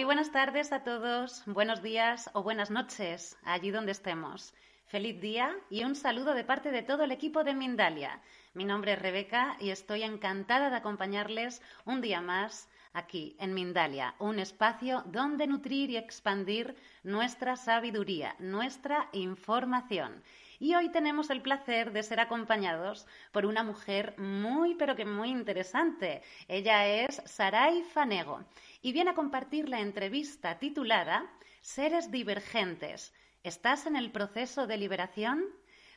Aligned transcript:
Muy 0.00 0.06
buenas 0.06 0.32
tardes 0.32 0.72
a 0.72 0.82
todos, 0.82 1.42
buenos 1.44 1.82
días 1.82 2.30
o 2.32 2.42
buenas 2.42 2.70
noches, 2.70 3.36
allí 3.44 3.70
donde 3.70 3.92
estemos. 3.92 4.54
Feliz 4.86 5.20
día 5.20 5.54
y 5.68 5.84
un 5.84 5.94
saludo 5.94 6.32
de 6.32 6.42
parte 6.42 6.70
de 6.70 6.82
todo 6.82 7.04
el 7.04 7.12
equipo 7.12 7.44
de 7.44 7.52
Mindalia. 7.52 8.18
Mi 8.54 8.64
nombre 8.64 8.94
es 8.94 8.98
Rebeca 8.98 9.58
y 9.60 9.68
estoy 9.68 10.02
encantada 10.02 10.70
de 10.70 10.76
acompañarles 10.76 11.60
un 11.84 12.00
día 12.00 12.22
más 12.22 12.66
aquí 12.94 13.36
en 13.38 13.52
Mindalia, 13.52 14.14
un 14.18 14.38
espacio 14.38 15.02
donde 15.04 15.46
nutrir 15.46 15.90
y 15.90 15.98
expandir 15.98 16.74
nuestra 17.02 17.56
sabiduría, 17.56 18.36
nuestra 18.38 19.10
información. 19.12 20.22
Y 20.58 20.74
hoy 20.76 20.88
tenemos 20.88 21.28
el 21.28 21.42
placer 21.42 21.92
de 21.92 22.02
ser 22.02 22.20
acompañados 22.20 23.06
por 23.32 23.44
una 23.44 23.62
mujer 23.62 24.14
muy, 24.18 24.76
pero 24.76 24.96
que 24.96 25.04
muy 25.04 25.28
interesante. 25.28 26.22
Ella 26.48 26.86
es 26.86 27.20
Saray 27.26 27.82
Fanego 27.82 28.40
y 28.82 28.92
viene 28.92 29.10
a 29.10 29.14
compartir 29.14 29.68
la 29.68 29.80
entrevista 29.80 30.58
titulada 30.58 31.30
Seres 31.60 32.10
divergentes. 32.10 33.12
¿Estás 33.42 33.86
en 33.86 33.96
el 33.96 34.12
proceso 34.12 34.66
de 34.66 34.76
liberación? 34.76 35.44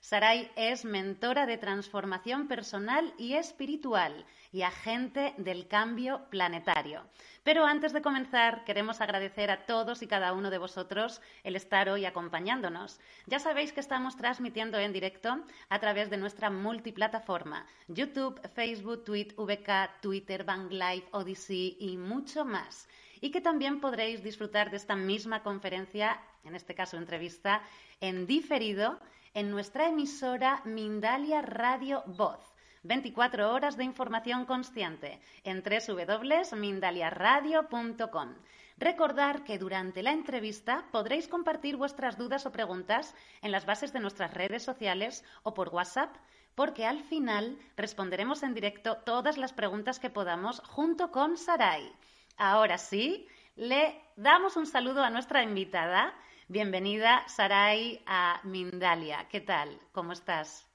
Saray 0.04 0.52
es 0.58 0.84
mentora 0.84 1.46
de 1.46 1.58
transformación 1.58 2.50
personal 2.50 3.14
y 3.18 3.36
espiritual 3.36 4.26
y 4.52 4.64
agente 4.64 5.34
del 5.38 5.70
cambio 5.70 6.26
planetario. 6.30 7.04
Pero 7.46 7.66
antes 7.66 7.94
de 7.94 8.02
comenzar, 8.02 8.66
queremos 8.66 9.00
agradecer 9.00 9.50
a 9.50 9.66
todos 9.66 10.02
y 10.02 10.08
cada 10.08 10.34
uno 10.34 10.50
de 10.50 10.58
vosotros 10.58 11.22
el 11.46 11.56
estar 11.56 11.88
hoy 11.88 12.04
acompañándonos. 12.04 13.00
Ya 13.28 13.40
sabéis 13.40 13.72
que 13.72 13.80
estamos 13.80 14.18
transmitiendo 14.18 14.78
en 14.78 14.92
directo 14.92 15.42
a 15.70 15.80
través 15.80 16.10
de 16.10 16.18
nuestra 16.18 16.50
multiplataforma, 16.50 17.66
YouTube, 17.88 18.42
Facebook, 18.50 19.06
Tweet, 19.06 19.34
VK, 19.38 20.02
Twitter, 20.02 20.44
Bang 20.44 20.70
Live, 20.70 21.08
Odyssey 21.12 21.78
y 21.80 21.96
mucho 21.96 22.44
más. 22.44 22.90
Y 23.22 23.32
que 23.32 23.40
también 23.40 23.80
podréis 23.80 24.22
disfrutar 24.22 24.70
de 24.70 24.76
esta 24.76 24.98
misma 24.98 25.44
conferencia, 25.44 26.20
en 26.44 26.56
este 26.56 26.76
caso 26.76 26.98
entrevista, 26.98 27.62
en 28.02 28.28
diferido 28.28 29.00
en 29.34 29.50
nuestra 29.50 29.88
emisora 29.88 30.62
Mindalia 30.66 31.42
Radio 31.42 32.04
Voz. 32.06 32.40
24 32.84 33.54
horas 33.54 33.78
de 33.78 33.86
información 33.86 34.46
consciente 34.46 35.20
en 35.44 35.64
www.mindaliaradio.com. 35.64 38.36
Recordar 38.78 39.44
que 39.44 39.58
durante 39.58 40.04
la 40.04 40.12
entrevista 40.12 40.86
podréis 40.92 41.28
compartir 41.28 41.76
vuestras 41.78 42.16
dudas 42.18 42.46
o 42.46 42.52
preguntas 42.52 43.16
en 43.42 43.52
las 43.52 43.66
bases 43.66 43.92
de 43.94 44.02
nuestras 44.02 44.34
redes 44.34 44.64
sociales 44.64 45.24
o 45.44 45.54
por 45.54 45.70
WhatsApp, 45.70 46.14
porque 46.56 46.86
al 46.86 47.02
final 47.04 47.58
responderemos 47.78 48.44
en 48.44 48.54
directo 48.54 48.98
todas 49.06 49.38
las 49.38 49.54
preguntas 49.54 50.00
que 50.00 50.10
podamos 50.10 50.60
junto 50.62 51.12
con 51.12 51.38
Sarai. 51.38 51.90
Ahora 52.36 52.78
sí, 52.78 53.28
le 53.56 54.02
damos 54.16 54.58
un 54.58 54.66
saludo 54.66 55.04
a 55.04 55.10
nuestra 55.10 55.44
invitada 55.44 56.14
Bienvenida, 56.54 57.28
Sarai, 57.28 58.04
a 58.06 58.40
Mindalia. 58.44 59.28
¿Qué 59.28 59.42
tal? 59.42 59.76
¿Cómo 59.92 60.14
estás? 60.14 60.68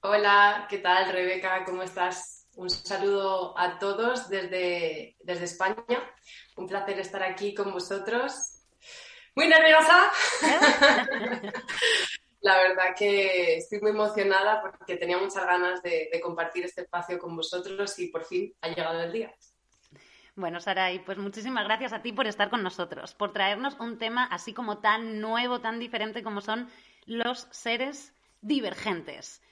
Hola, 0.00 0.66
¿qué 0.68 0.78
tal, 0.78 1.12
Rebeca? 1.12 1.64
¿Cómo 1.64 1.84
estás? 1.84 2.48
Un 2.56 2.68
saludo 2.68 3.56
a 3.56 3.78
todos 3.78 4.28
desde, 4.28 5.16
desde 5.20 5.44
España. 5.44 6.02
Un 6.56 6.66
placer 6.66 6.98
estar 6.98 7.22
aquí 7.22 7.54
con 7.54 7.72
vosotros. 7.72 8.64
Muy 9.36 9.46
nerviosa. 9.46 10.10
La 12.40 12.56
verdad 12.56 12.96
que 12.98 13.58
estoy 13.58 13.80
muy 13.80 13.92
emocionada 13.92 14.60
porque 14.60 14.96
tenía 14.96 15.18
muchas 15.18 15.46
ganas 15.46 15.84
de 15.84 16.20
compartir 16.20 16.64
este 16.64 16.80
espacio 16.80 17.16
con 17.20 17.36
vosotros 17.36 17.96
y 18.00 18.08
por 18.08 18.24
fin 18.24 18.52
ha 18.60 18.70
llegado 18.70 19.04
el 19.04 19.12
día. 19.12 19.32
Bueno, 20.36 20.60
Saray, 20.60 20.98
pues 20.98 21.16
muchísimas 21.16 21.64
gracias 21.64 21.94
a 21.94 22.02
ti 22.02 22.12
por 22.12 22.26
estar 22.26 22.50
con 22.50 22.62
nosotros, 22.62 23.14
por 23.14 23.32
traernos 23.32 23.74
un 23.80 23.96
tema 23.96 24.24
así 24.24 24.52
como 24.52 24.78
tan 24.78 25.18
nuevo, 25.18 25.62
tan 25.62 25.78
diferente 25.78 26.22
como 26.22 26.42
son 26.42 26.68
los 27.06 27.48
seres 27.50 28.14
divergentes. 28.42 29.42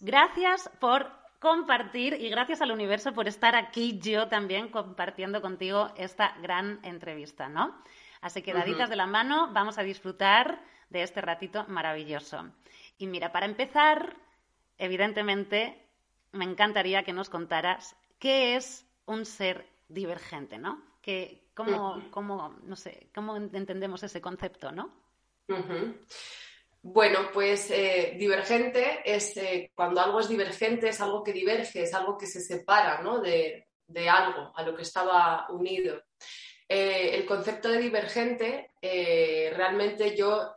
Gracias 0.00 0.68
por 0.80 1.12
compartir 1.38 2.14
y 2.14 2.30
gracias 2.30 2.60
al 2.62 2.72
universo 2.72 3.12
por 3.12 3.28
estar 3.28 3.54
aquí 3.54 4.00
yo 4.00 4.26
también 4.26 4.70
compartiendo 4.70 5.40
contigo 5.40 5.92
esta 5.96 6.34
gran 6.42 6.80
entrevista, 6.82 7.48
¿no? 7.48 7.80
Así 8.20 8.42
que 8.42 8.52
daditas 8.52 8.90
de 8.90 8.96
la 8.96 9.06
mano, 9.06 9.52
vamos 9.52 9.78
a 9.78 9.84
disfrutar 9.84 10.60
de 10.90 11.02
este 11.02 11.20
ratito 11.20 11.64
maravilloso. 11.68 12.50
Y 12.98 13.06
mira, 13.06 13.30
para 13.30 13.46
empezar, 13.46 14.16
evidentemente, 14.78 15.86
me 16.32 16.44
encantaría 16.44 17.04
que 17.04 17.12
nos 17.12 17.30
contaras 17.30 17.94
qué 18.18 18.56
es 18.56 18.84
un 19.06 19.26
ser 19.26 19.73
divergente, 19.88 20.58
¿no? 20.58 20.96
Que, 21.00 21.50
¿cómo, 21.54 22.02
cómo, 22.10 22.56
no 22.62 22.76
sé, 22.76 23.10
¿Cómo 23.14 23.36
entendemos 23.36 24.02
ese 24.02 24.20
concepto, 24.20 24.72
no? 24.72 25.04
Bueno, 26.86 27.30
pues 27.32 27.70
eh, 27.70 28.14
divergente 28.18 29.00
es 29.06 29.38
eh, 29.38 29.72
cuando 29.74 30.02
algo 30.02 30.20
es 30.20 30.28
divergente, 30.28 30.90
es 30.90 31.00
algo 31.00 31.24
que 31.24 31.32
diverge, 31.32 31.82
es 31.82 31.94
algo 31.94 32.18
que 32.18 32.26
se 32.26 32.42
separa 32.42 33.00
¿no? 33.00 33.20
de, 33.20 33.68
de 33.86 34.08
algo 34.08 34.52
a 34.54 34.62
lo 34.62 34.76
que 34.76 34.82
estaba 34.82 35.46
unido. 35.48 36.02
Eh, 36.68 37.14
el 37.14 37.24
concepto 37.24 37.70
de 37.70 37.78
divergente 37.78 38.70
realmente 38.82 40.14
yo 40.14 40.52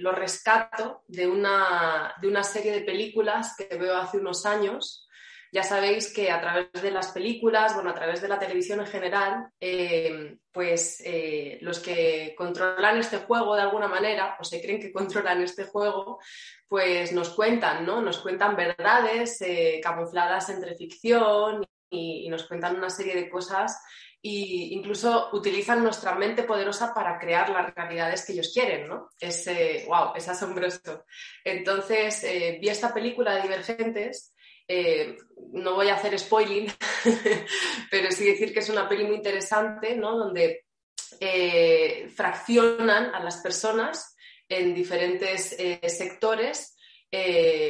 lo 0.00 0.10
rescato 0.10 1.02
de 1.06 1.28
una, 1.28 2.12
de 2.20 2.26
una 2.26 2.42
serie 2.42 2.72
de 2.72 2.80
películas 2.80 3.54
que 3.56 3.76
veo 3.76 3.96
hace 3.96 4.18
unos 4.18 4.46
años 4.46 5.07
ya 5.50 5.62
sabéis 5.62 6.12
que 6.12 6.30
a 6.30 6.40
través 6.40 6.70
de 6.72 6.90
las 6.90 7.12
películas, 7.12 7.74
bueno, 7.74 7.90
a 7.90 7.94
través 7.94 8.20
de 8.20 8.28
la 8.28 8.38
televisión 8.38 8.80
en 8.80 8.86
general, 8.86 9.48
eh, 9.58 10.36
pues 10.52 11.02
eh, 11.04 11.58
los 11.62 11.78
que 11.80 12.34
controlan 12.36 12.98
este 12.98 13.18
juego 13.18 13.54
de 13.56 13.62
alguna 13.62 13.88
manera, 13.88 14.36
o 14.38 14.44
se 14.44 14.60
creen 14.60 14.80
que 14.80 14.92
controlan 14.92 15.42
este 15.42 15.64
juego, 15.64 16.18
pues 16.68 17.12
nos 17.12 17.30
cuentan, 17.30 17.86
¿no? 17.86 18.02
Nos 18.02 18.18
cuentan 18.18 18.56
verdades 18.56 19.40
eh, 19.40 19.80
camufladas 19.82 20.50
entre 20.50 20.76
ficción 20.76 21.64
y, 21.90 22.28
nos 22.28 22.46
cuentan 22.46 22.76
una 22.76 22.90
serie 22.90 23.14
de 23.14 23.30
cosas 23.30 23.80
e 24.20 24.74
incluso 24.74 25.30
utilizan 25.32 25.82
nuestra 25.82 26.14
mente 26.14 26.42
poderosa 26.42 26.92
para 26.92 27.18
crear 27.18 27.48
las 27.48 27.72
realidades 27.74 28.26
que 28.26 28.32
ellos 28.32 28.50
quieren, 28.52 28.88
¿no? 28.88 29.08
Es, 29.18 29.48
wow, 29.86 30.12
es 30.14 30.28
asombroso. 30.28 31.04
Entonces, 31.42 32.26
vi 32.60 32.68
esta 32.68 32.92
película 32.92 33.36
de 33.36 33.42
Divergentes 33.42 34.34
eh, 34.68 35.16
no 35.52 35.74
voy 35.74 35.88
a 35.88 35.94
hacer 35.94 36.18
spoiling, 36.18 36.70
pero 37.90 38.10
sí 38.12 38.26
decir 38.26 38.52
que 38.52 38.60
es 38.60 38.68
una 38.68 38.86
peli 38.86 39.04
muy 39.04 39.16
interesante, 39.16 39.96
¿no? 39.96 40.16
Donde 40.16 40.66
eh, 41.18 42.10
fraccionan 42.14 43.14
a 43.14 43.24
las 43.24 43.38
personas 43.38 44.14
en 44.46 44.74
diferentes 44.74 45.56
eh, 45.58 45.80
sectores 45.88 46.74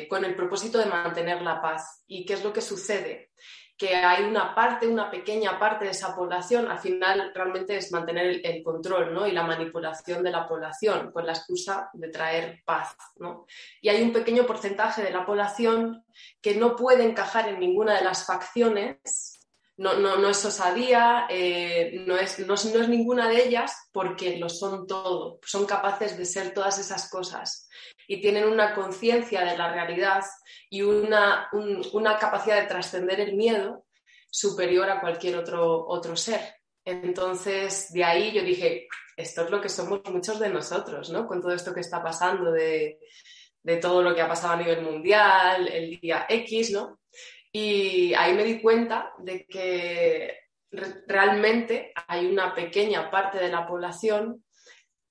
con 0.09 0.25
el 0.25 0.35
propósito 0.35 0.79
de 0.79 0.87
mantener 0.87 1.43
la 1.43 1.63
paz. 1.63 2.03
¿Y 2.09 2.27
qué 2.27 2.33
es 2.33 2.43
lo 2.43 2.53
que 2.53 2.61
sucede? 2.61 3.31
Que 3.79 3.95
hay 3.95 4.25
una 4.25 4.57
parte, 4.57 4.89
una 4.89 5.09
pequeña 5.09 5.57
parte 5.57 5.85
de 5.85 5.93
esa 5.93 6.15
población, 6.15 6.69
al 6.69 6.81
final 6.81 7.31
realmente 7.33 7.77
es 7.77 7.93
mantener 7.93 8.41
el, 8.45 8.63
control 8.65 9.15
¿no? 9.15 9.25
y 9.25 9.31
la 9.31 9.45
manipulación 9.45 10.25
de 10.25 10.33
la 10.33 10.49
población 10.49 11.13
con 11.13 11.25
la 11.25 11.33
excusa 11.33 11.89
de 11.93 12.09
traer 12.09 12.61
paz. 12.65 12.97
¿no? 13.19 13.47
Y 13.81 13.89
hay 13.89 14.03
un 14.03 14.13
pequeño 14.13 14.45
porcentaje 14.45 15.03
de 15.05 15.13
la 15.13 15.25
población 15.25 16.05
que 16.43 16.57
no 16.57 16.75
puede 16.75 17.05
encajar 17.05 17.49
en 17.49 17.61
ninguna 17.61 17.97
de 17.97 18.05
las 18.05 18.27
facciones. 18.27 19.39
No, 19.77 19.95
no, 19.95 20.17
no 20.17 20.29
es 20.29 20.45
osadía, 20.45 21.29
eh, 21.31 22.03
no, 22.05 22.17
es, 22.17 22.41
no, 22.41 22.55
es, 22.55 22.89
ninguna 22.89 23.29
de 23.29 23.47
ellas 23.47 23.89
porque 23.93 24.37
lo 24.39 24.49
son 24.49 24.89
todo, 24.89 25.39
son 25.47 25.67
capaces 25.67 26.19
de 26.19 26.25
ser 26.25 26.53
todas 26.53 26.81
esas 26.81 27.09
cosas 27.09 27.68
y 28.11 28.23
tienen 28.23 28.45
una 28.45 28.75
conciencia 28.75 29.45
de 29.45 29.57
la 29.57 29.71
realidad 29.71 30.25
y 30.71 30.81
una, 30.81 31.49
una 31.93 32.19
capacidad 32.19 32.61
de 32.61 32.67
trascender 32.67 33.21
el 33.21 33.37
miedo 33.37 33.85
superior 34.31 34.89
a 34.89 35.01
cualquier 35.01 35.37
otro, 35.37 35.87
otro 35.87 36.17
ser. 36.17 36.41
Entonces, 36.83 37.93
de 37.93 38.03
ahí 38.03 38.33
yo 38.33 38.43
dije, 38.43 38.89
esto 39.15 39.45
es 39.45 39.51
lo 39.51 39.61
que 39.61 39.69
somos 39.69 40.01
muchos 40.07 40.41
de 40.41 40.49
nosotros, 40.49 41.11
¿no? 41.11 41.27
Con 41.27 41.43
todo 41.43 41.53
esto 41.53 41.75
que 41.75 41.81
está 41.81 42.03
pasando 42.03 42.51
de, 42.51 42.99
de 43.63 43.77
todo 43.77 44.03
lo 44.03 44.15
que 44.15 44.23
ha 44.23 44.29
pasado 44.29 44.55
a 44.55 44.57
nivel 44.57 44.81
mundial, 44.81 45.69
el 45.69 46.01
día 46.01 46.25
X, 46.31 46.71
¿no? 46.71 47.01
Y 47.53 48.15
ahí 48.15 48.33
me 48.33 48.45
di 48.45 48.63
cuenta 48.63 49.13
de 49.19 49.45
que 49.45 50.35
realmente 50.71 51.93
hay 52.07 52.25
una 52.25 52.55
pequeña 52.55 53.11
parte 53.11 53.39
de 53.39 53.49
la 53.51 53.67
población 53.67 54.45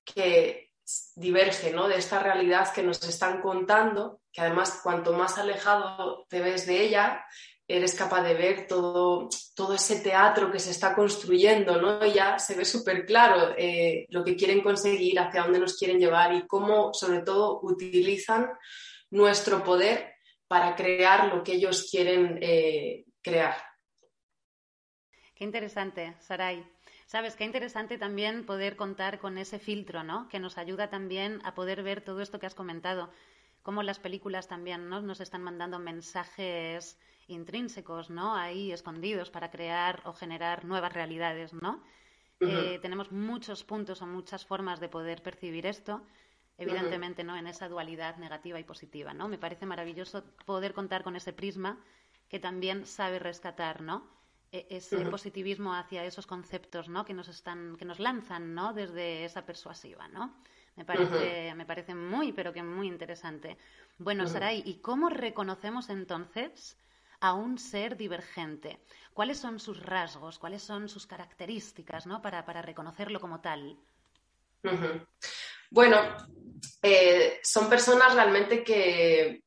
que 0.04 0.67
diverge 1.14 1.72
¿no? 1.72 1.88
de 1.88 1.96
esta 1.96 2.18
realidad 2.18 2.72
que 2.72 2.82
nos 2.82 3.02
están 3.06 3.40
contando, 3.40 4.20
que 4.32 4.40
además 4.40 4.80
cuanto 4.82 5.12
más 5.12 5.38
alejado 5.38 6.26
te 6.28 6.40
ves 6.40 6.66
de 6.66 6.82
ella, 6.82 7.24
eres 7.66 7.94
capaz 7.94 8.22
de 8.22 8.34
ver 8.34 8.66
todo, 8.66 9.28
todo 9.54 9.74
ese 9.74 10.00
teatro 10.00 10.50
que 10.50 10.58
se 10.58 10.70
está 10.70 10.94
construyendo, 10.94 11.80
¿no? 11.80 12.04
Ya 12.06 12.38
se 12.38 12.54
ve 12.54 12.64
súper 12.64 13.04
claro 13.04 13.54
eh, 13.58 14.06
lo 14.08 14.24
que 14.24 14.36
quieren 14.36 14.62
conseguir, 14.62 15.20
hacia 15.20 15.42
dónde 15.42 15.58
nos 15.58 15.76
quieren 15.76 15.98
llevar 15.98 16.32
y 16.32 16.46
cómo, 16.46 16.94
sobre 16.94 17.20
todo, 17.20 17.60
utilizan 17.62 18.48
nuestro 19.10 19.62
poder 19.62 20.14
para 20.46 20.74
crear 20.74 21.32
lo 21.34 21.42
que 21.42 21.52
ellos 21.52 21.88
quieren 21.90 22.38
eh, 22.40 23.04
crear. 23.20 23.54
Qué 25.34 25.44
interesante, 25.44 26.16
Saray. 26.20 26.66
Sabes, 27.08 27.36
qué 27.36 27.44
interesante 27.44 27.96
también 27.96 28.44
poder 28.44 28.76
contar 28.76 29.18
con 29.18 29.38
ese 29.38 29.58
filtro, 29.58 30.04
¿no? 30.04 30.28
Que 30.28 30.38
nos 30.38 30.58
ayuda 30.58 30.90
también 30.90 31.40
a 31.42 31.54
poder 31.54 31.82
ver 31.82 32.02
todo 32.02 32.20
esto 32.20 32.38
que 32.38 32.44
has 32.44 32.54
comentado. 32.54 33.08
Cómo 33.62 33.82
las 33.82 33.98
películas 33.98 34.46
también 34.46 34.90
¿no? 34.90 35.00
nos 35.00 35.22
están 35.22 35.42
mandando 35.42 35.78
mensajes 35.78 36.98
intrínsecos, 37.26 38.10
¿no? 38.10 38.36
Ahí 38.36 38.72
escondidos 38.72 39.30
para 39.30 39.50
crear 39.50 40.02
o 40.04 40.12
generar 40.12 40.66
nuevas 40.66 40.92
realidades, 40.92 41.54
¿no? 41.54 41.82
Eh, 42.40 42.78
tenemos 42.82 43.10
muchos 43.10 43.64
puntos 43.64 44.02
o 44.02 44.06
muchas 44.06 44.44
formas 44.44 44.78
de 44.78 44.90
poder 44.90 45.22
percibir 45.22 45.64
esto, 45.64 46.02
evidentemente, 46.58 47.24
¿no? 47.24 47.38
En 47.38 47.46
esa 47.46 47.70
dualidad 47.70 48.18
negativa 48.18 48.60
y 48.60 48.64
positiva, 48.64 49.14
¿no? 49.14 49.28
Me 49.28 49.38
parece 49.38 49.64
maravilloso 49.64 50.24
poder 50.44 50.74
contar 50.74 51.04
con 51.04 51.16
ese 51.16 51.32
prisma 51.32 51.82
que 52.28 52.38
también 52.38 52.84
sabe 52.84 53.18
rescatar, 53.18 53.80
¿no? 53.80 54.17
E-, 54.50 54.66
ese 54.70 54.96
positivismo 55.04 55.74
hacia 55.74 56.04
esos 56.04 56.26
conceptos 56.26 56.88
¿no? 56.88 57.04
que 57.04 57.12
nos 57.12 57.28
están 57.28 57.76
que 57.76 57.84
nos 57.84 57.98
lanzan 57.98 58.54
¿no? 58.54 58.72
desde 58.72 59.26
esa 59.26 59.44
persuasiva 59.44 60.08
¿no? 60.08 60.34
me 60.74 60.86
parece 60.86 61.54
me 61.54 61.66
parece 61.66 61.94
muy 61.94 62.32
pero 62.32 62.52
que 62.52 62.62
muy 62.62 62.86
interesante 62.86 63.58
bueno 63.98 64.26
Saray 64.26 64.62
y 64.64 64.76
cómo 64.76 65.10
reconocemos 65.10 65.90
entonces 65.90 66.78
a 67.20 67.34
un 67.34 67.58
ser 67.58 67.98
divergente 67.98 68.80
cuáles 69.12 69.38
son 69.38 69.60
sus 69.60 69.82
rasgos 69.82 70.38
cuáles 70.38 70.62
son 70.62 70.88
sus 70.88 71.06
características 71.06 72.06
¿no? 72.06 72.22
para, 72.22 72.46
para 72.46 72.62
reconocerlo 72.62 73.20
como 73.20 73.40
tal 73.40 73.76
bueno 75.70 75.98
eh, 76.80 77.38
son 77.42 77.68
personas 77.68 78.14
realmente 78.14 78.64
que 78.64 79.42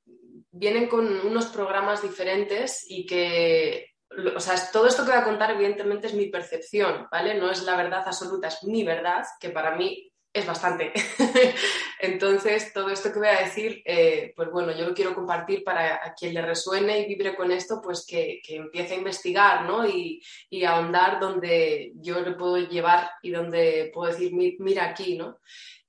vienen 0.51 0.87
con 0.87 1.25
unos 1.25 1.47
programas 1.47 2.03
diferentes 2.03 2.85
y 2.87 3.07
que 3.07 3.90
o 4.35 4.39
sea, 4.39 4.55
todo 4.71 4.87
esto 4.87 5.03
que 5.03 5.11
voy 5.11 5.19
a 5.19 5.23
contar 5.23 5.51
evidentemente 5.51 6.07
es 6.07 6.13
mi 6.13 6.27
percepción, 6.27 7.07
¿vale? 7.11 7.35
No 7.35 7.49
es 7.49 7.63
la 7.63 7.75
verdad 7.75 8.03
absoluta, 8.05 8.47
es 8.47 8.63
mi 8.63 8.83
verdad, 8.83 9.23
que 9.39 9.49
para 9.49 9.75
mí 9.75 10.11
es 10.33 10.45
bastante. 10.45 10.93
Entonces, 11.99 12.71
todo 12.73 12.89
esto 12.89 13.11
que 13.11 13.19
voy 13.19 13.27
a 13.27 13.41
decir, 13.43 13.81
eh, 13.85 14.33
pues 14.35 14.49
bueno, 14.49 14.71
yo 14.71 14.87
lo 14.87 14.93
quiero 14.93 15.13
compartir 15.13 15.63
para 15.63 15.95
a 15.95 16.13
quien 16.13 16.33
le 16.33 16.41
resuene 16.41 16.99
y 16.99 17.07
vibre 17.07 17.35
con 17.35 17.51
esto, 17.51 17.81
pues 17.81 18.05
que, 18.05 18.41
empiece 18.47 18.93
a 18.93 18.97
investigar, 18.97 19.65
¿no? 19.65 19.85
Y, 19.85 20.21
a 20.65 20.77
ahondar 20.77 21.19
donde 21.19 21.91
yo 21.95 22.21
le 22.21 22.31
puedo 22.33 22.57
llevar 22.57 23.11
y 23.21 23.31
donde 23.31 23.91
puedo 23.93 24.11
decir, 24.11 24.31
mira 24.33 24.85
aquí, 24.85 25.17
¿no? 25.17 25.39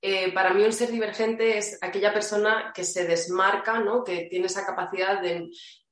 Eh, 0.05 0.33
para 0.33 0.53
mí 0.53 0.61
un 0.63 0.73
ser 0.73 0.91
divergente 0.91 1.57
es 1.57 1.77
aquella 1.81 2.13
persona 2.13 2.73
que 2.75 2.83
se 2.83 3.07
desmarca, 3.07 3.79
¿no? 3.79 4.03
que 4.03 4.27
tiene 4.29 4.47
esa 4.47 4.65
capacidad 4.65 5.21
de 5.21 5.47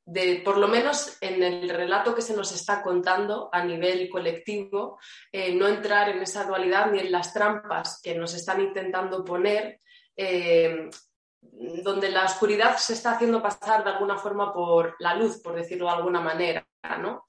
de, 0.05 0.41
por 0.43 0.57
lo 0.57 0.67
menos 0.67 1.17
en 1.21 1.43
el 1.43 1.69
relato 1.69 2.15
que 2.15 2.21
se 2.21 2.35
nos 2.35 2.51
está 2.51 2.81
contando 2.81 3.49
a 3.51 3.63
nivel 3.63 4.09
colectivo, 4.09 4.99
eh, 5.31 5.53
no 5.53 5.67
entrar 5.67 6.09
en 6.09 6.21
esa 6.21 6.43
dualidad 6.45 6.91
ni 6.91 6.99
en 6.99 7.11
las 7.11 7.33
trampas 7.33 7.99
que 8.01 8.15
nos 8.15 8.33
están 8.33 8.61
intentando 8.61 9.23
poner, 9.23 9.79
eh, 10.15 10.89
donde 11.41 12.09
la 12.09 12.25
oscuridad 12.25 12.77
se 12.77 12.93
está 12.93 13.13
haciendo 13.13 13.41
pasar 13.41 13.83
de 13.83 13.91
alguna 13.91 14.17
forma 14.17 14.53
por 14.53 14.95
la 14.99 15.15
luz, 15.15 15.41
por 15.41 15.55
decirlo 15.55 15.85
de 15.85 15.93
alguna 15.93 16.21
manera, 16.21 16.67
¿no? 16.99 17.25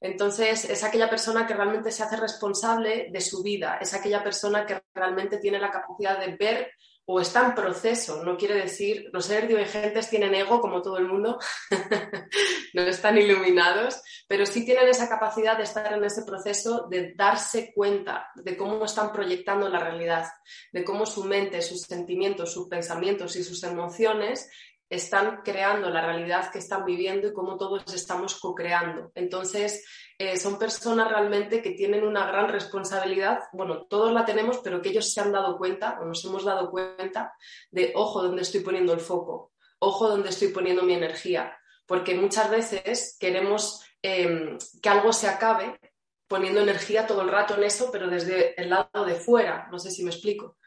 Entonces, 0.00 0.64
es 0.64 0.82
aquella 0.82 1.10
persona 1.10 1.46
que 1.46 1.52
realmente 1.52 1.92
se 1.92 2.02
hace 2.02 2.16
responsable 2.16 3.08
de 3.10 3.20
su 3.20 3.42
vida, 3.42 3.76
es 3.80 3.92
aquella 3.92 4.22
persona 4.22 4.64
que 4.64 4.82
realmente 4.94 5.38
tiene 5.38 5.58
la 5.58 5.70
capacidad 5.70 6.18
de 6.18 6.36
ver 6.36 6.72
o 7.12 7.20
está 7.20 7.44
en 7.44 7.54
proceso. 7.56 8.22
No 8.22 8.36
quiere 8.36 8.54
decir, 8.54 9.10
los 9.12 9.24
seres 9.24 9.48
divergentes 9.48 10.08
tienen 10.08 10.32
ego 10.34 10.60
como 10.60 10.80
todo 10.80 10.96
el 10.98 11.08
mundo, 11.08 11.40
no 12.74 12.82
están 12.82 13.18
iluminados, 13.18 14.00
pero 14.28 14.46
sí 14.46 14.64
tienen 14.64 14.86
esa 14.86 15.08
capacidad 15.08 15.56
de 15.56 15.64
estar 15.64 15.92
en 15.92 16.04
ese 16.04 16.22
proceso 16.22 16.86
de 16.88 17.12
darse 17.14 17.72
cuenta 17.74 18.28
de 18.36 18.56
cómo 18.56 18.84
están 18.84 19.12
proyectando 19.12 19.68
la 19.68 19.80
realidad, 19.80 20.26
de 20.72 20.84
cómo 20.84 21.04
su 21.04 21.24
mente, 21.24 21.62
sus 21.62 21.82
sentimientos, 21.82 22.52
sus 22.52 22.68
pensamientos 22.68 23.34
y 23.34 23.42
sus 23.42 23.64
emociones 23.64 24.48
están 24.88 25.42
creando 25.44 25.90
la 25.90 26.06
realidad 26.06 26.50
que 26.52 26.58
están 26.58 26.84
viviendo 26.84 27.26
y 27.26 27.32
cómo 27.32 27.56
todos 27.56 27.92
estamos 27.92 28.38
co-creando. 28.38 29.10
Entonces, 29.16 29.84
eh, 30.20 30.36
son 30.36 30.58
personas 30.58 31.08
realmente 31.08 31.62
que 31.62 31.70
tienen 31.70 32.04
una 32.04 32.26
gran 32.26 32.46
responsabilidad, 32.50 33.44
bueno, 33.54 33.86
todos 33.86 34.12
la 34.12 34.26
tenemos, 34.26 34.58
pero 34.58 34.82
que 34.82 34.90
ellos 34.90 35.10
se 35.10 35.18
han 35.22 35.32
dado 35.32 35.56
cuenta 35.56 35.98
o 35.98 36.04
nos 36.04 36.22
hemos 36.26 36.44
dado 36.44 36.70
cuenta 36.70 37.32
de, 37.70 37.94
ojo, 37.94 38.22
donde 38.22 38.42
estoy 38.42 38.60
poniendo 38.60 38.92
el 38.92 39.00
foco, 39.00 39.54
ojo, 39.78 40.10
donde 40.10 40.28
estoy 40.28 40.48
poniendo 40.48 40.82
mi 40.82 40.92
energía, 40.92 41.58
porque 41.86 42.14
muchas 42.14 42.50
veces 42.50 43.16
queremos 43.18 43.82
em, 44.02 44.58
que 44.82 44.88
algo 44.90 45.10
se 45.14 45.26
acabe 45.26 45.80
poniendo 46.28 46.60
energía 46.60 47.06
todo 47.06 47.22
el 47.22 47.30
rato 47.30 47.54
en 47.54 47.64
eso, 47.64 47.88
pero 47.90 48.06
desde 48.06 48.60
el 48.60 48.68
lado 48.68 49.06
de 49.06 49.14
fuera, 49.14 49.68
no 49.72 49.78
sé 49.78 49.90
si 49.90 50.04
me 50.04 50.10
explico. 50.10 50.58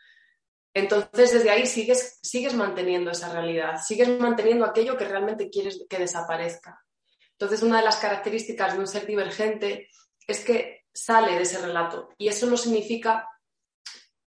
Entonces, 0.74 1.32
desde 1.32 1.52
ahí 1.52 1.68
sigues, 1.68 2.18
sigues 2.24 2.56
manteniendo 2.56 3.12
esa 3.12 3.32
realidad, 3.32 3.80
sigues 3.80 4.20
manteniendo 4.20 4.66
aquello 4.66 4.98
que 4.98 5.06
realmente 5.06 5.52
quieres 5.52 5.86
que 5.88 6.00
desaparezca. 6.00 6.84
Entonces, 7.34 7.64
una 7.64 7.80
de 7.80 7.86
las 7.86 7.98
características 7.98 8.74
de 8.74 8.80
un 8.80 8.88
ser 8.88 9.06
divergente 9.06 9.90
es 10.28 10.44
que 10.44 10.86
sale 10.94 11.36
de 11.36 11.42
ese 11.42 11.60
relato. 11.60 12.10
Y 12.18 12.28
eso 12.28 12.46
no 12.46 12.58
significa 12.58 13.28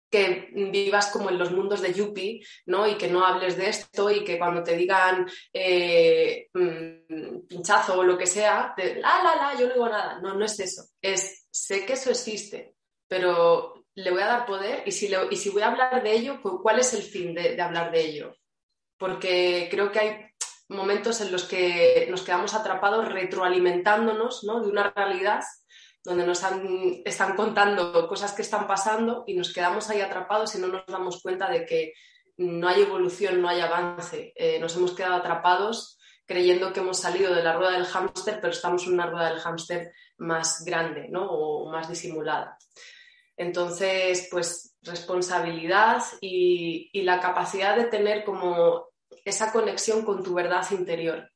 que 0.10 0.50
vivas 0.72 1.08
como 1.08 1.30
en 1.30 1.38
los 1.38 1.52
mundos 1.52 1.82
de 1.82 1.94
Yuppie, 1.94 2.42
¿no? 2.68 2.88
Y 2.88 2.96
que 2.96 3.10
no 3.10 3.26
hables 3.26 3.58
de 3.58 3.70
esto 3.70 4.10
y 4.10 4.24
que 4.24 4.38
cuando 4.38 4.64
te 4.64 4.76
digan 4.76 5.28
eh, 5.52 6.48
mm, 6.54 7.48
pinchazo 7.48 8.00
o 8.00 8.04
lo 8.04 8.18
que 8.18 8.26
sea, 8.26 8.74
la, 8.78 9.24
la, 9.24 9.36
la, 9.36 9.60
yo 9.60 9.68
no 9.68 9.74
digo 9.74 9.90
nada. 9.90 10.20
No, 10.22 10.34
no 10.34 10.46
es 10.46 10.60
eso. 10.60 10.84
Es, 11.02 11.48
sé 11.52 11.86
que 11.86 11.94
eso 11.94 12.12
existe, 12.12 12.76
pero 13.08 13.86
le 13.96 14.12
voy 14.12 14.22
a 14.22 14.28
dar 14.28 14.46
poder 14.46 14.84
y 14.86 14.92
si, 14.92 15.12
y 15.32 15.36
si 15.36 15.50
voy 15.50 15.62
a 15.62 15.68
hablar 15.68 16.04
de 16.04 16.12
ello, 16.14 16.40
¿cuál 16.42 16.80
es 16.80 16.94
el 16.94 17.04
fin 17.04 17.34
de, 17.34 17.60
hablar 17.62 17.92
de 17.92 18.02
ello? 18.02 18.36
Porque 18.98 19.68
creo 19.70 19.92
que 19.92 20.00
hay 20.00 20.26
momentos 20.68 21.22
en 21.22 21.32
los 21.32 21.44
que 21.44 22.08
nos 22.10 22.24
quedamos 22.24 22.54
atrapados 22.54 23.12
retroalimentándonos 23.12 24.44
¿no? 24.44 24.62
de 24.62 24.70
una 24.70 24.92
realidad 24.96 25.44
donde 26.04 26.26
nos 26.26 26.42
están 27.06 27.36
contando 27.36 28.08
cosas 28.08 28.34
que 28.34 28.44
están 28.44 28.68
pasando 28.68 29.24
y 29.26 29.34
nos 29.34 29.52
quedamos 29.52 29.90
ahí 29.90 30.02
atrapados 30.02 30.56
y 30.56 30.60
no 30.60 30.68
nos 30.68 30.86
damos 30.86 31.22
cuenta 31.22 31.50
de 31.50 31.66
que 31.66 31.94
no 32.38 32.68
hay 32.68 32.82
evolución, 32.82 33.42
no 33.42 33.50
hay 33.50 33.62
avance. 33.62 34.32
Eh, 34.36 34.60
nos 34.60 34.76
hemos 34.76 34.94
quedado 34.94 35.16
atrapados 35.16 35.98
creyendo 36.26 36.74
que 36.74 36.80
hemos 36.80 37.00
salido 37.00 37.34
de 37.34 37.44
la 37.44 37.54
rueda 37.54 37.72
del 37.72 37.86
hámster, 37.86 38.40
pero 38.42 38.52
estamos 38.54 38.86
en 38.86 38.94
una 38.94 39.08
rueda 39.08 39.30
del 39.30 39.40
hámster 39.40 39.92
más 40.18 40.64
grande 40.66 41.10
o 41.14 41.70
más 41.72 41.90
disimulada. 41.90 42.58
Entonces, 43.38 44.28
pues 44.32 44.76
responsabilidad 44.82 46.02
y, 46.22 46.90
la 47.04 47.20
capacidad 47.20 47.76
de 47.76 47.86
tener 47.86 48.24
como 48.24 48.88
esa 49.24 49.52
conexión 49.52 50.04
con 50.04 50.24
tu 50.24 50.34
verdad 50.34 50.66
interior. 50.72 51.30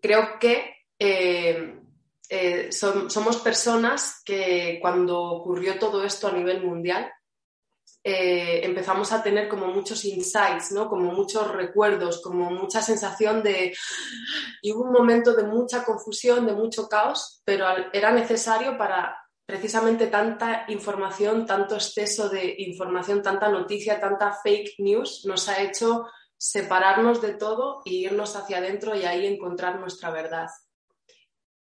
Creo 0.00 0.38
que 0.38 0.76
eh, 0.98 1.80
eh, 2.28 2.70
somos 2.72 3.36
personas 3.38 4.22
que 4.24 4.78
cuando 4.80 5.20
ocurrió 5.20 5.78
todo 5.78 6.04
esto 6.04 6.28
a 6.28 6.32
nivel 6.32 6.62
mundial, 6.62 7.12
eh, 8.04 8.64
empezamos 8.64 9.12
a 9.12 9.22
tener 9.22 9.48
como 9.48 9.68
muchos 9.68 10.04
insights, 10.04 10.72
¿no? 10.72 10.88
como 10.88 11.12
muchos 11.12 11.48
recuerdos, 11.52 12.20
como 12.20 12.50
mucha 12.50 12.82
sensación 12.82 13.42
de... 13.42 13.76
Y 14.60 14.72
hubo 14.72 14.82
un 14.82 14.92
momento 14.92 15.34
de 15.34 15.44
mucha 15.44 15.84
confusión, 15.84 16.46
de 16.46 16.52
mucho 16.52 16.88
caos, 16.88 17.42
pero 17.44 17.66
era 17.92 18.10
necesario 18.10 18.76
para 18.76 19.16
precisamente 19.46 20.06
tanta 20.06 20.64
información, 20.68 21.46
tanto 21.46 21.76
exceso 21.76 22.28
de 22.28 22.54
información, 22.58 23.22
tanta 23.22 23.48
noticia, 23.48 24.00
tanta 24.00 24.32
fake 24.32 24.76
news 24.78 25.24
nos 25.26 25.48
ha 25.48 25.62
hecho 25.62 26.06
separarnos 26.42 27.22
de 27.22 27.34
todo 27.34 27.82
e 27.84 27.94
irnos 27.94 28.34
hacia 28.34 28.58
adentro 28.58 28.96
y 28.96 29.04
ahí 29.04 29.28
encontrar 29.28 29.78
nuestra 29.78 30.10
verdad. 30.10 30.48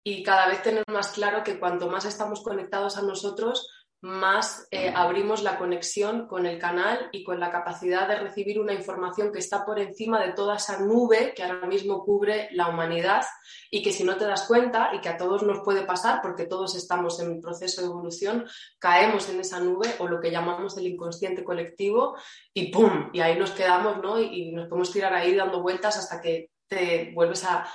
Y 0.04 0.24
cada 0.24 0.48
vez 0.48 0.64
tener 0.64 0.84
más 0.88 1.10
claro 1.10 1.44
que 1.44 1.60
cuanto 1.60 1.88
más 1.88 2.06
estamos 2.06 2.42
conectados 2.42 2.98
a 2.98 3.04
nosotros, 3.04 3.70
más 4.04 4.68
eh, 4.70 4.92
abrimos 4.94 5.44
la 5.44 5.58
conexión 5.58 6.28
con 6.28 6.46
el 6.46 6.60
canal 6.60 7.08
y 7.14 7.24
con 7.24 7.40
la 7.40 7.50
capacidad 7.50 8.06
de 8.06 8.18
recibir 8.20 8.60
una 8.60 8.74
información 8.74 9.32
que 9.32 9.40
está 9.40 9.64
por 9.64 9.80
encima 9.80 10.22
de 10.22 10.34
toda 10.34 10.58
esa 10.58 10.82
nube 10.82 11.34
que 11.34 11.42
ahora 11.42 11.66
mismo 11.68 12.04
cubre 12.04 12.50
la 12.52 12.68
humanidad 12.68 13.24
y 13.72 13.82
que 13.82 13.94
si 13.94 14.04
no 14.04 14.18
te 14.18 14.26
das 14.26 14.46
cuenta 14.46 14.90
y 14.94 15.00
que 15.00 15.08
a 15.08 15.16
todos 15.16 15.44
nos 15.44 15.62
puede 15.62 15.84
pasar 15.86 16.20
porque 16.22 16.44
todos 16.44 16.76
estamos 16.76 17.18
en 17.22 17.40
proceso 17.40 17.80
de 17.80 17.88
evolución, 17.88 18.46
caemos 18.78 19.30
en 19.30 19.40
esa 19.40 19.62
nube 19.62 19.96
o 20.00 20.08
lo 20.10 20.20
que 20.20 20.32
llamamos 20.32 20.78
el 20.78 20.88
inconsciente 20.88 21.46
colectivo 21.46 22.18
y 22.54 22.74
¡pum! 22.74 23.10
Y 23.14 23.22
ahí 23.22 23.40
nos 23.40 23.52
quedamos 23.52 24.02
¿no? 24.02 24.20
y, 24.20 24.52
nos 24.52 24.68
podemos 24.68 24.92
tirar 24.92 25.14
ahí 25.14 25.34
dando 25.34 25.62
vueltas 25.62 25.96
hasta 25.98 26.20
que 26.20 26.50
te 26.68 27.14
vuelves 27.16 27.46
a, 27.46 27.66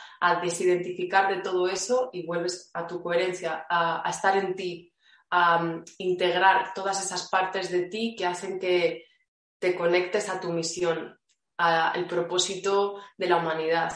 desidentificar 0.43 1.35
de 1.35 1.41
todo 1.41 1.69
eso 1.69 2.11
y 2.13 2.27
vuelves 2.27 2.71
a 2.75 2.87
tu 2.87 3.03
coherencia, 3.03 3.65
a 3.71 4.11
estar 4.11 4.37
en 4.37 4.55
ti, 4.55 4.93
a 5.31 5.83
integrar 5.99 6.73
todas 6.75 7.05
esas 7.05 7.29
partes 7.29 7.71
de 7.71 7.83
ti 7.89 8.15
que 8.17 8.27
hacen 8.27 8.59
que 8.59 9.07
te 9.59 9.75
conectes 9.75 10.29
a 10.29 10.41
tu 10.41 10.51
misión, 10.51 11.19
al 11.57 12.07
propósito 12.07 13.01
de 13.17 13.29
la 13.29 13.37
humanidad. 13.37 13.93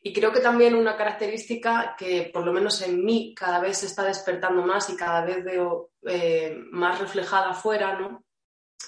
Y 0.00 0.12
creo 0.12 0.32
que 0.32 0.40
también 0.40 0.74
una 0.74 0.96
característica 0.96 1.96
que 1.98 2.30
por 2.32 2.44
lo 2.46 2.52
menos 2.52 2.80
en 2.82 3.04
mí 3.04 3.34
cada 3.34 3.60
vez 3.60 3.78
se 3.78 3.86
está 3.86 4.04
despertando 4.04 4.62
más 4.62 4.88
y 4.90 4.96
cada 4.96 5.24
vez 5.24 5.44
veo 5.44 5.90
eh, 6.06 6.56
más 6.70 7.00
reflejada 7.00 7.50
afuera, 7.50 7.98
¿no? 7.98 8.24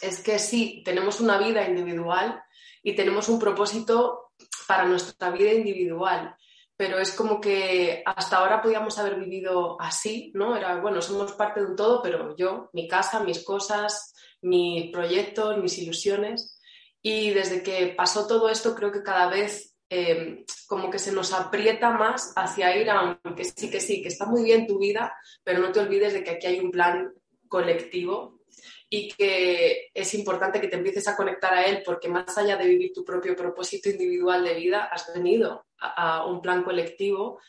Es 0.00 0.22
que 0.22 0.38
sí, 0.38 0.82
tenemos 0.84 1.20
una 1.20 1.36
vida 1.36 1.68
individual 1.68 2.42
y 2.82 2.94
tenemos 2.94 3.28
un 3.28 3.40
propósito 3.40 4.32
para 4.68 4.84
nuestra 4.84 5.30
vida 5.30 5.52
individual, 5.52 6.34
pero 6.80 6.98
es 6.98 7.12
como 7.12 7.42
que 7.42 8.02
hasta 8.06 8.38
ahora 8.38 8.62
podíamos 8.62 8.98
haber 8.98 9.20
vivido 9.20 9.78
así, 9.78 10.32
¿no? 10.34 10.56
Era, 10.56 10.80
bueno, 10.80 11.02
somos 11.02 11.32
parte 11.32 11.60
de 11.60 11.66
un 11.66 11.76
todo, 11.76 12.00
pero 12.02 12.34
yo, 12.36 12.70
mi 12.72 12.88
casa, 12.88 13.22
mis 13.22 13.44
cosas, 13.44 14.14
mis 14.40 14.90
proyectos, 14.90 15.58
mis 15.58 15.76
ilusiones. 15.76 16.58
Y 17.02 17.32
desde 17.32 17.62
que 17.62 17.88
pasó 17.88 18.26
todo 18.26 18.48
esto, 18.48 18.74
creo 18.74 18.90
que 18.90 19.02
cada 19.02 19.28
vez 19.28 19.76
eh, 19.90 20.46
como 20.66 20.88
que 20.88 20.98
se 20.98 21.12
nos 21.12 21.34
aprieta 21.34 21.90
más 21.90 22.32
hacia 22.34 22.74
ir 22.74 22.88
a, 22.88 23.20
que 23.36 23.44
sí, 23.44 23.70
que 23.70 23.80
sí, 23.80 24.00
que 24.00 24.08
está 24.08 24.24
muy 24.24 24.42
bien 24.42 24.66
tu 24.66 24.78
vida, 24.78 25.14
pero 25.44 25.60
no 25.60 25.72
te 25.72 25.80
olvides 25.80 26.14
de 26.14 26.24
que 26.24 26.30
aquí 26.30 26.46
hay 26.46 26.60
un 26.60 26.70
plan 26.70 27.12
colectivo 27.46 28.39
y 28.88 29.08
que 29.08 29.90
es 29.94 30.14
importante 30.14 30.60
que 30.60 30.68
te 30.68 30.76
empieces 30.76 31.06
a 31.08 31.16
conectar 31.16 31.54
a 31.54 31.64
él 31.64 31.82
porque 31.84 32.08
más 32.08 32.36
allá 32.36 32.56
de 32.56 32.66
vivir 32.66 32.92
tu 32.92 33.04
propio 33.04 33.36
propósito 33.36 33.88
individual 33.88 34.44
de 34.44 34.54
vida, 34.54 34.84
has 34.84 35.12
venido 35.14 35.66
a 35.78 36.26
un 36.26 36.42
plan 36.42 36.62
colectivo 36.62 37.40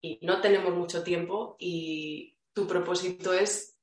y 0.00 0.18
no 0.22 0.40
tenemos 0.40 0.74
mucho 0.74 1.02
tiempo 1.02 1.56
y 1.58 2.36
tu 2.52 2.66
propósito 2.66 3.32
es 3.32 3.76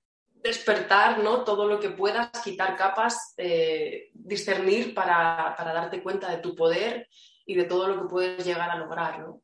despertar 0.43 1.23
¿no? 1.23 1.43
todo 1.43 1.67
lo 1.67 1.79
que 1.79 1.89
puedas, 1.89 2.29
quitar 2.43 2.75
capas, 2.75 3.33
eh, 3.37 4.09
discernir 4.13 4.93
para, 4.93 5.55
darte 5.57 6.01
cuenta 6.01 6.29
de 6.31 6.37
tu 6.41 6.55
poder 6.55 7.07
y 7.45 7.55
de 7.55 7.65
todo 7.65 7.87
lo 7.87 8.01
que 8.01 8.09
puedes 8.09 8.45
llegar 8.45 8.69
a 8.69 8.77
lograr. 8.77 9.19
¿no? 9.19 9.41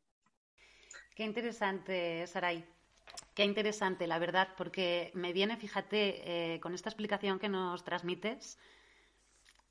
Qué 1.15 1.24
interesante, 1.24 2.25
Saray. 2.27 2.65
Qué 3.34 3.44
interesante, 3.44 4.06
la 4.06 4.20
verdad, 4.20 4.50
porque 4.58 5.12
me 5.16 5.34
viene, 5.34 5.58
fíjate, 5.58 6.54
eh, 6.56 6.60
con 6.60 6.75
esta 6.75 6.90
explicación 6.90 7.40
que 7.40 7.50
nos 7.50 7.84
transmites, 7.84 8.60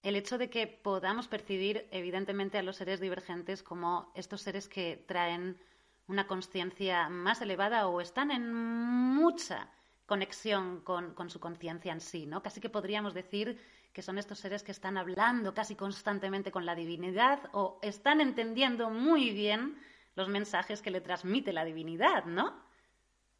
el 0.02 0.16
hecho 0.16 0.36
de 0.36 0.50
que 0.50 0.66
podamos 0.66 1.28
percibir, 1.28 1.86
evidentemente, 1.92 2.58
a 2.58 2.62
los 2.62 2.76
seres 2.76 2.98
divergentes 2.98 3.62
como 3.62 4.10
estos 4.16 4.42
seres 4.42 4.68
que 4.68 5.04
traen 5.06 5.60
una 6.08 6.26
conciencia 6.26 7.08
más 7.08 7.40
elevada 7.40 7.86
o 7.86 8.00
están 8.00 8.32
en 8.32 8.52
mucha 8.52 9.70
conexión 10.06 10.80
con, 10.80 11.30
su 11.30 11.38
conciencia 11.38 11.92
en 11.92 12.00
sí, 12.00 12.26
¿no? 12.26 12.42
Casi 12.42 12.60
que 12.60 12.68
podríamos 12.68 13.14
decir 13.14 13.60
que 13.92 14.02
son 14.02 14.18
estos 14.18 14.40
seres 14.40 14.64
que 14.64 14.72
están 14.72 14.96
hablando 14.96 15.54
casi 15.54 15.76
constantemente 15.76 16.50
con 16.50 16.66
la 16.66 16.74
divinidad 16.74 17.48
o 17.52 17.78
están 17.80 18.20
entendiendo 18.20 18.90
muy 18.90 19.30
bien 19.30 19.78
los 20.16 20.28
mensajes 20.28 20.82
que 20.82 20.90
le 20.90 21.00
transmite 21.00 21.52
la 21.52 21.64
divinidad, 21.64 22.24
¿no? 22.24 22.71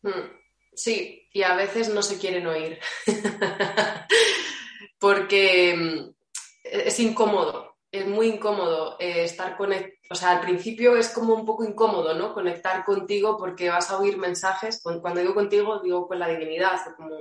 Hmm. 0.02 0.30
Sí, 0.75 1.28
y 1.32 1.42
a 1.42 1.54
veces 1.54 1.90
no 1.90 2.02
se 2.02 2.18
quieren 2.18 2.47
oír, 2.47 2.78
porque 4.99 5.75
mm, 5.76 6.14
es 6.64 6.99
incómodo, 6.99 7.76
es 7.90 8.06
muy 8.06 8.28
incómodo 8.28 8.97
eh, 8.99 9.25
estar 9.25 9.56
conectado 9.56 9.92
o 10.12 10.14
sea, 10.14 10.32
al 10.32 10.40
principio 10.42 10.94
es 10.94 11.09
como 11.09 11.35
un 11.35 11.47
poco 11.47 11.64
incómodo, 11.64 12.12
¿no? 12.12 12.35
Conectar 12.35 12.85
contigo 12.85 13.38
porque 13.38 13.71
vas 13.71 13.90
a 13.90 13.99
oír 13.99 14.18
mensajes, 14.18 14.82
cuando 14.82 15.21
digo 15.21 15.35
contigo 15.35 15.80
digo 15.80 16.06
con 16.06 16.18
la 16.18 16.28
divinidad, 16.28 16.78
como 16.97 17.16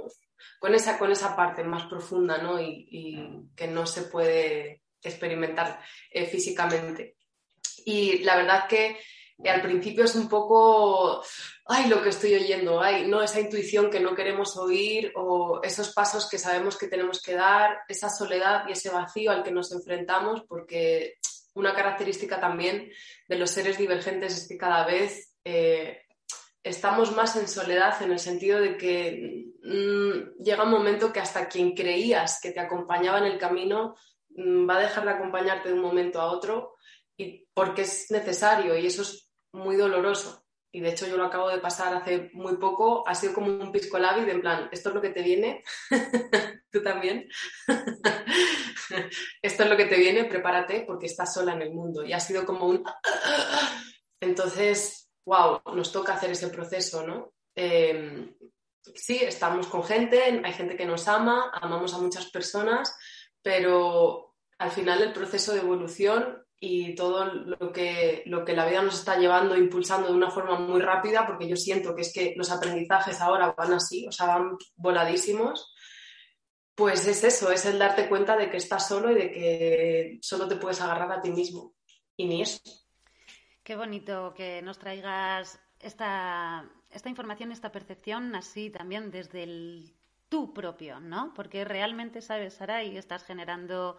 con 0.59 0.75
esa, 0.75 0.99
con 0.99 1.09
esa 1.09 1.33
parte 1.33 1.63
más 1.63 1.85
profunda, 1.85 2.39
¿no? 2.39 2.59
Y, 2.59 3.47
que 3.55 3.67
no 3.67 3.85
se 3.85 4.03
puede 4.03 4.81
experimentar 5.01 5.79
eh, 6.09 6.25
físicamente. 6.25 7.15
Y 7.85 8.23
la 8.23 8.35
verdad 8.35 8.67
que 8.67 8.99
al 9.49 9.61
principio 9.61 10.05
es 10.05 10.15
un 10.15 10.29
poco, 10.29 11.23
ay, 11.65 11.87
lo 11.87 12.01
que 12.01 12.09
estoy 12.09 12.35
oyendo, 12.35 12.81
ay, 12.81 13.07
no, 13.07 13.21
esa 13.23 13.39
intuición 13.39 13.89
que 13.89 13.99
no 13.99 14.15
queremos 14.15 14.57
oír 14.57 15.11
o 15.15 15.61
esos 15.63 15.93
pasos 15.93 16.29
que 16.29 16.37
sabemos 16.37 16.77
que 16.77 16.87
tenemos 16.87 17.21
que 17.21 17.33
dar, 17.33 17.79
esa 17.87 18.09
soledad 18.09 18.65
y 18.67 18.73
ese 18.73 18.89
vacío 18.89 19.31
al 19.31 19.43
que 19.43 19.51
nos 19.51 19.71
enfrentamos 19.71 20.43
porque 20.47 21.15
una 21.53 21.73
característica 21.73 22.39
también 22.39 22.91
de 23.27 23.37
los 23.37 23.49
seres 23.49 23.77
divergentes 23.77 24.37
es 24.37 24.47
que 24.47 24.57
cada 24.57 24.85
vez 24.85 25.33
eh, 25.43 26.03
estamos 26.63 27.15
más 27.15 27.35
en 27.35 27.47
soledad 27.47 28.01
en 28.01 28.11
el 28.11 28.19
sentido 28.19 28.59
de 28.59 28.77
que 28.77 29.45
mm, 29.63 30.43
llega 30.43 30.63
un 30.63 30.71
momento 30.71 31.11
que 31.11 31.19
hasta 31.19 31.47
quien 31.47 31.73
creías 31.73 32.39
que 32.41 32.51
te 32.51 32.59
acompañaba 32.59 33.17
en 33.19 33.25
el 33.25 33.37
camino 33.37 33.95
mm, 34.29 34.69
va 34.69 34.77
a 34.77 34.81
dejar 34.81 35.05
de 35.05 35.11
acompañarte 35.11 35.69
de 35.69 35.75
un 35.75 35.81
momento 35.81 36.21
a 36.21 36.31
otro 36.31 36.75
y 37.17 37.47
porque 37.53 37.83
es 37.83 38.09
necesario 38.11 38.77
y 38.77 38.85
eso 38.85 39.01
es 39.01 39.30
muy 39.53 39.75
doloroso. 39.75 40.45
Y 40.73 40.79
de 40.79 40.89
hecho 40.89 41.05
yo 41.05 41.17
lo 41.17 41.25
acabo 41.25 41.49
de 41.49 41.59
pasar 41.59 41.93
hace 41.93 42.29
muy 42.33 42.55
poco, 42.55 43.05
ha 43.05 43.13
sido 43.13 43.33
como 43.33 43.47
un 43.47 43.71
pisco 43.73 43.99
de 43.99 44.31
en 44.31 44.39
plan, 44.39 44.69
esto 44.71 44.89
es 44.89 44.95
lo 44.95 45.01
que 45.01 45.09
te 45.09 45.21
viene, 45.21 45.63
tú 46.71 46.81
también. 46.81 47.27
esto 49.41 49.63
es 49.63 49.69
lo 49.69 49.75
que 49.75 49.85
te 49.85 49.97
viene, 49.97 50.25
prepárate 50.25 50.85
porque 50.87 51.07
estás 51.07 51.33
sola 51.33 51.53
en 51.53 51.61
el 51.63 51.73
mundo. 51.73 52.05
Y 52.05 52.13
ha 52.13 52.19
sido 52.19 52.45
como 52.45 52.67
un... 52.67 52.83
Entonces, 54.21 55.09
wow, 55.25 55.61
nos 55.75 55.91
toca 55.91 56.13
hacer 56.13 56.31
ese 56.31 56.47
proceso, 56.47 57.05
¿no? 57.05 57.33
Em, 57.53 58.33
sí, 58.95 59.17
estamos 59.21 59.67
con 59.67 59.83
gente, 59.83 60.21
hay 60.21 60.53
gente 60.53 60.77
que 60.77 60.85
nos 60.85 61.07
ama, 61.07 61.51
amamos 61.53 61.93
a 61.93 61.97
muchas 61.97 62.29
personas, 62.31 62.95
pero 63.41 64.35
al 64.57 64.71
final 64.71 65.01
el 65.01 65.11
proceso 65.11 65.53
de 65.53 65.59
evolución 65.59 66.45
y 66.63 66.93
todo 66.93 67.25
lo 67.25 67.71
que, 67.73 68.21
lo 68.27 68.45
que 68.45 68.53
la 68.53 68.67
vida 68.67 68.83
nos 68.83 68.99
está 68.99 69.17
llevando, 69.17 69.57
impulsando 69.57 70.09
de 70.09 70.13
una 70.13 70.29
forma 70.29 70.59
muy 70.59 70.79
rápida, 70.79 71.25
porque 71.25 71.47
yo 71.47 71.55
siento 71.55 71.95
que 71.95 72.03
es 72.03 72.13
que 72.13 72.35
los 72.37 72.51
aprendizajes 72.51 73.19
ahora 73.19 73.55
van 73.57 73.73
así, 73.73 74.07
o 74.07 74.11
sea, 74.11 74.27
van 74.27 74.57
voladísimos, 74.75 75.73
pues 76.75 77.07
es 77.07 77.23
eso, 77.23 77.51
es 77.51 77.65
el 77.65 77.79
darte 77.79 78.07
cuenta 78.07 78.37
de 78.37 78.51
que 78.51 78.57
estás 78.57 78.87
solo 78.87 79.09
y 79.09 79.15
de 79.15 79.31
que 79.31 80.19
solo 80.21 80.47
te 80.47 80.55
puedes 80.55 80.79
agarrar 80.81 81.11
a 81.11 81.19
ti 81.19 81.31
mismo. 81.31 81.73
Y 82.15 82.27
ni 82.27 82.43
eso. 82.43 82.61
Qué 83.63 83.75
bonito 83.75 84.35
que 84.35 84.61
nos 84.61 84.77
traigas 84.77 85.59
esta, 85.79 86.69
esta 86.91 87.09
información, 87.09 87.51
esta 87.51 87.71
percepción 87.71 88.35
así 88.35 88.69
también 88.69 89.09
desde 89.09 89.41
el 89.41 89.95
tú 90.29 90.53
propio, 90.53 90.99
¿no? 90.99 91.33
Porque 91.33 91.65
realmente 91.65 92.21
sabes, 92.21 92.53
Sara, 92.53 92.83
y 92.83 92.97
estás 92.97 93.23
generando 93.23 93.97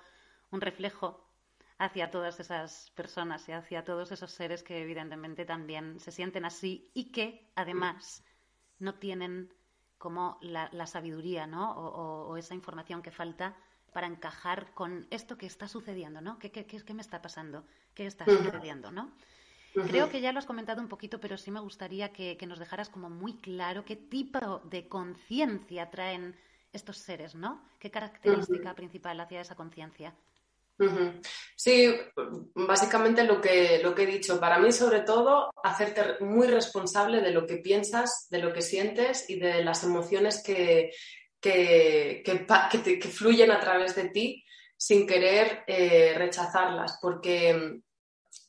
un 0.52 0.60
reflejo 0.60 1.31
hacia 1.78 2.10
todas 2.10 2.40
esas 2.40 2.90
personas 2.94 3.48
y 3.48 3.52
hacia 3.52 3.84
todos 3.84 4.12
esos 4.12 4.30
seres 4.30 4.62
que 4.62 4.82
evidentemente 4.82 5.44
también 5.44 5.98
se 6.00 6.12
sienten 6.12 6.44
así 6.44 6.90
y 6.94 7.12
que 7.12 7.50
además 7.54 8.24
no 8.78 8.94
tienen 8.94 9.52
como 9.98 10.38
la, 10.40 10.86
sabiduría 10.86 11.46
¿no? 11.46 11.72
O, 11.72 12.36
esa 12.36 12.54
información 12.54 13.02
que 13.02 13.10
falta 13.10 13.56
para 13.92 14.06
encajar 14.06 14.72
con 14.74 15.06
esto 15.10 15.36
que 15.36 15.46
está 15.46 15.68
sucediendo, 15.68 16.20
¿no? 16.20 16.38
¿Qué, 16.38 16.50
qué, 16.50 16.64
qué 16.64 16.94
me 16.94 17.02
está 17.02 17.22
pasando? 17.22 17.64
¿Qué 17.94 18.06
está 18.06 18.24
sucediendo, 18.24 18.90
no? 18.90 19.12
Creo 19.74 20.10
que 20.10 20.20
ya 20.20 20.32
lo 20.32 20.38
has 20.38 20.46
comentado 20.46 20.82
un 20.82 20.88
poquito, 20.88 21.18
pero 21.20 21.38
sí 21.38 21.50
me 21.50 21.60
gustaría 21.60 22.12
que, 22.12 22.36
que 22.36 22.46
nos 22.46 22.58
dejaras 22.58 22.90
como 22.90 23.08
muy 23.08 23.38
claro 23.38 23.84
qué 23.84 23.96
tipo 23.96 24.60
de 24.64 24.86
conciencia 24.88 25.90
traen 25.90 26.36
estos 26.72 26.98
seres, 26.98 27.34
¿no? 27.34 27.62
¿Qué 27.78 27.90
característica 27.90 28.74
principal 28.74 29.20
hacia 29.20 29.40
esa 29.40 29.54
conciencia? 29.54 30.14
Sí, 31.54 31.94
básicamente 32.54 33.24
lo 33.24 33.40
que, 33.40 33.80
lo 33.82 33.94
que 33.94 34.02
he 34.02 34.06
dicho, 34.06 34.40
para 34.40 34.58
mí 34.58 34.72
sobre 34.72 35.00
todo 35.00 35.50
hacerte 35.62 36.24
muy 36.24 36.48
responsable 36.48 37.20
de 37.20 37.30
lo 37.30 37.46
que 37.46 37.58
piensas, 37.58 38.26
de 38.30 38.38
lo 38.38 38.52
que 38.52 38.62
sientes 38.62 39.30
y 39.30 39.38
de 39.38 39.62
las 39.62 39.84
emociones 39.84 40.42
que, 40.42 40.90
que, 41.40 42.22
fluyen 43.12 43.50
a 43.50 43.60
través 43.60 43.94
de 43.94 44.08
ti 44.08 44.44
sin 44.76 45.06
querer 45.06 45.62
eh, 45.66 46.14
rechazarlas, 46.16 46.98
porque 47.00 47.80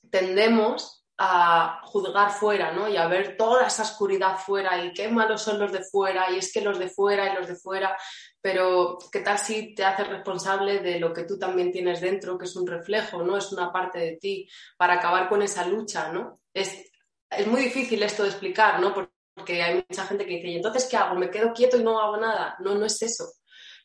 tendemos 0.10 1.04
a 1.18 1.80
juzgar 1.84 2.32
fuera, 2.32 2.72
¿no? 2.72 2.88
Y 2.90 2.98
a 2.98 3.08
ver 3.08 3.38
toda 3.38 3.68
esa 3.68 3.84
oscuridad 3.84 4.38
fuera 4.38 4.84
y 4.84 4.94
qué 4.94 5.08
malos 5.10 5.44
son 5.44 5.60
los 5.60 5.72
de 5.72 5.84
fuera 5.84 6.32
y 6.32 6.38
es 6.40 6.52
que 6.52 6.62
los 6.62 6.80
de 6.80 6.90
fuera 6.90 7.32
y 7.32 7.36
los 7.36 7.48
de 7.48 7.56
fuera, 7.56 7.96
pero 8.44 8.98
¿qué 9.10 9.22
tal 9.22 9.40
si 9.40 9.74
te 9.74 9.86
haces 9.86 10.06
responsable 10.10 10.80
de 10.80 11.00
lo 11.00 11.14
que 11.14 11.24
tú 11.24 11.40
también 11.40 11.72
tienes 11.72 12.02
dentro, 12.02 12.38
que 12.38 12.44
es 12.44 12.54
un 12.58 12.68
reflejo, 12.68 13.24
¿no? 13.24 13.38
Es 13.38 13.54
una 13.54 13.72
parte 13.72 14.00
de 14.00 14.18
ti, 14.18 14.50
para 14.76 14.96
acabar 14.96 15.30
con 15.30 15.42
esa 15.42 15.66
lucha, 15.66 16.12
¿no? 16.12 16.34
Es, 16.54 16.92
es 17.30 17.48
muy 17.48 17.62
difícil 17.62 18.04
esto 18.04 18.24
de 18.24 18.30
explicar, 18.30 18.82
¿no? 18.82 18.94
Porque 18.94 19.64
hay 19.64 19.76
mucha 19.90 20.06
gente 20.06 20.26
que 20.26 20.36
dice, 20.36 20.50
¿y 20.50 20.56
entonces 20.58 20.90
qué 20.92 20.98
hago? 20.98 21.16
¿Me 21.16 21.32
quedo 21.32 21.54
quieto 21.54 21.78
y 21.78 21.84
no 21.86 21.98
hago 21.98 22.18
nada? 22.18 22.58
No, 22.60 22.76
no 22.76 22.86
es 22.86 23.02
eso. 23.02 23.24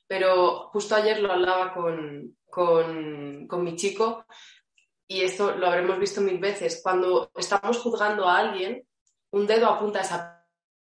Pero 0.08 0.70
justo 0.72 0.96
ayer 0.96 1.20
lo 1.20 1.30
hablaba 1.30 1.72
con, 1.72 2.36
con, 2.50 3.46
con 3.46 3.62
mi 3.62 3.76
chico 3.76 4.24
y 5.06 5.20
esto 5.20 5.54
lo 5.54 5.68
habremos 5.68 6.00
visto 6.00 6.20
mil 6.20 6.38
veces, 6.38 6.80
cuando 6.82 7.30
estamos 7.36 7.78
juzgando 7.78 8.26
a 8.26 8.38
alguien, 8.38 8.84
un 9.30 9.46
dedo 9.46 9.68
apunta 9.68 10.00
a 10.00 10.02
esa 10.02 10.37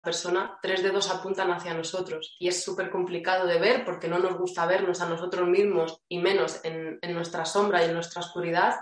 persona, 0.04 0.58
tres 0.62 0.82
dedos 0.82 1.11
apuntan 1.11 1.50
hacia 1.50 1.75
nosotros. 1.75 2.37
Y 2.38 2.49
es 2.49 2.62
súper 2.62 2.90
complicado 2.90 3.46
de 3.46 3.58
ver 3.58 3.84
porque 3.84 4.06
no 4.06 4.18
nos 4.18 4.38
gusta 4.38 4.66
vernos 4.66 5.00
a 5.00 5.08
nosotros 5.08 5.49
mismos 5.49 6.02
y 6.08 6.18
menos 6.18 6.61
en, 6.62 7.00
nuestra 7.14 7.44
sombra 7.44 7.82
y 7.82 7.87
en 7.87 7.94
nuestra 7.94 8.20
oscuridad. 8.20 8.76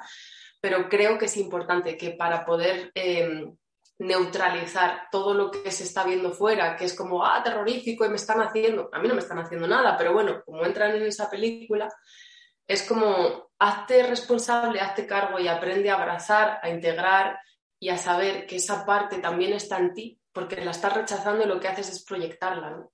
pero 0.61 0.88
creo 0.88 1.19
que 1.19 1.25
es 1.25 1.37
importante 1.37 1.97
que 1.97 2.11
para 2.11 2.45
poder 2.45 2.93
em, 2.95 3.57
neutralizar 3.99 5.09
todo 5.11 5.35
lo 5.35 5.50
que 5.50 5.71
se 5.71 5.85
está 5.85 6.05
viendo 6.05 6.33
fuera, 6.33 6.76
que 6.76 6.85
es 6.85 6.95
como, 6.95 7.25
ah, 7.25 7.43
terrorífico 7.43 8.05
y 8.05 8.09
me 8.09 8.17
están 8.17 8.41
haciendo, 8.41 8.88
a 8.93 8.99
mí 8.99 9.09
no 9.09 9.14
me 9.14 9.21
están 9.21 9.38
haciendo 9.38 9.67
nada, 9.67 9.97
pero 9.97 10.12
bueno, 10.12 10.43
como 10.45 10.64
entran 10.64 10.95
en 10.95 11.02
esa 11.02 11.31
película, 11.31 11.88
es 12.67 12.83
como, 12.83 13.50
hazte 13.59 14.02
responsable, 14.05 14.81
hazte 14.81 15.07
cargo 15.07 15.38
y 15.38 15.49
aprende 15.49 15.91
a 15.91 15.95
abrazar, 15.95 16.59
a 16.62 16.69
integrar 16.69 17.38
y 17.79 17.88
a 17.88 17.99
saber 17.99 18.47
que 18.47 18.57
esa 18.57 18.85
parte 18.85 19.19
también 19.19 19.52
está 19.52 19.79
en 19.79 19.95
ti, 19.95 20.21
porque 20.33 20.57
la 20.65 20.71
estás 20.71 20.95
rechazando 20.95 21.45
y 21.45 21.49
lo 21.49 21.61
que 21.61 21.69
haces 21.69 21.91
es 21.91 22.05
proyectarla. 22.05 22.87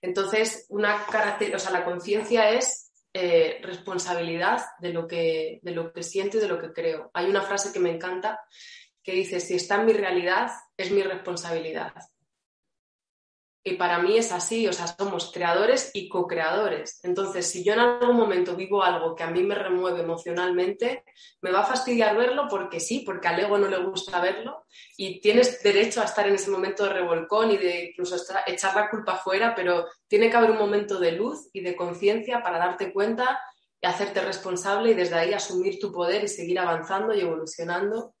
Entonces, 0.00 0.66
una 0.68 1.06
o 1.54 1.58
sea, 1.58 1.70
la 1.70 1.84
conciencia 1.84 2.50
es 2.50 2.92
eh, 3.12 3.60
responsabilidad 3.62 4.62
de 4.78 4.92
lo, 4.92 5.06
que, 5.06 5.58
de 5.62 5.70
lo 5.70 5.92
que 5.92 6.02
siento 6.02 6.36
y 6.36 6.40
de 6.40 6.48
lo 6.48 6.60
que 6.60 6.72
creo. 6.72 7.10
Hay 7.14 7.26
una 7.26 7.42
frase 7.42 7.72
que 7.72 7.80
me 7.80 7.90
encanta 7.90 8.40
que 9.02 9.12
dice, 9.12 9.40
si 9.40 9.54
está 9.54 9.76
en 9.76 9.86
mi 9.86 9.92
realidad, 9.92 10.50
es 10.76 10.90
mi 10.90 11.02
responsabilidad. 11.02 11.94
Y 13.68 13.74
para 13.74 13.98
mí 13.98 14.16
es 14.16 14.30
así, 14.30 14.68
o 14.68 14.72
sea, 14.72 14.86
somos 14.86 15.32
creadores 15.32 15.90
y 15.92 16.08
co-creadores. 16.08 17.00
Entonces, 17.02 17.50
si 17.50 17.64
yo 17.64 17.72
en 17.72 17.80
algún 17.80 18.16
momento 18.16 18.54
vivo 18.54 18.84
algo 18.84 19.16
que 19.16 19.24
a 19.24 19.30
mí 19.32 19.42
me 19.42 19.56
remueve 19.56 20.02
emocionalmente, 20.02 21.02
me 21.40 21.50
va 21.50 21.62
a 21.62 21.66
fastidiar 21.66 22.16
verlo 22.16 22.46
porque 22.48 22.78
sí, 22.78 23.02
porque 23.04 23.26
al 23.26 23.40
ego 23.40 23.58
no 23.58 23.66
le 23.66 23.78
gusta 23.78 24.20
verlo 24.20 24.64
y 24.96 25.20
tienes 25.20 25.64
derecho 25.64 26.00
a 26.00 26.04
estar 26.04 26.28
en 26.28 26.36
ese 26.36 26.48
momento 26.48 26.84
de 26.84 26.90
revolcón 26.90 27.50
y 27.50 27.56
de 27.56 27.86
incluso 27.86 28.14
echar 28.46 28.76
la 28.76 28.88
culpa 28.88 29.16
fuera, 29.16 29.52
pero 29.56 29.84
tiene 30.06 30.30
que 30.30 30.36
haber 30.36 30.52
un 30.52 30.58
momento 30.58 31.00
de 31.00 31.10
luz 31.10 31.48
y 31.52 31.60
de 31.60 31.74
conciencia 31.74 32.44
para 32.44 32.58
darte 32.58 32.92
cuenta 32.92 33.40
y 33.80 33.86
hacerte 33.88 34.20
responsable 34.20 34.92
y 34.92 34.94
desde 34.94 35.16
ahí 35.16 35.32
asumir 35.32 35.80
tu 35.80 35.90
poder 35.90 36.22
y 36.22 36.28
seguir 36.28 36.60
avanzando 36.60 37.12
y 37.12 37.20
evolucionando 37.20 38.14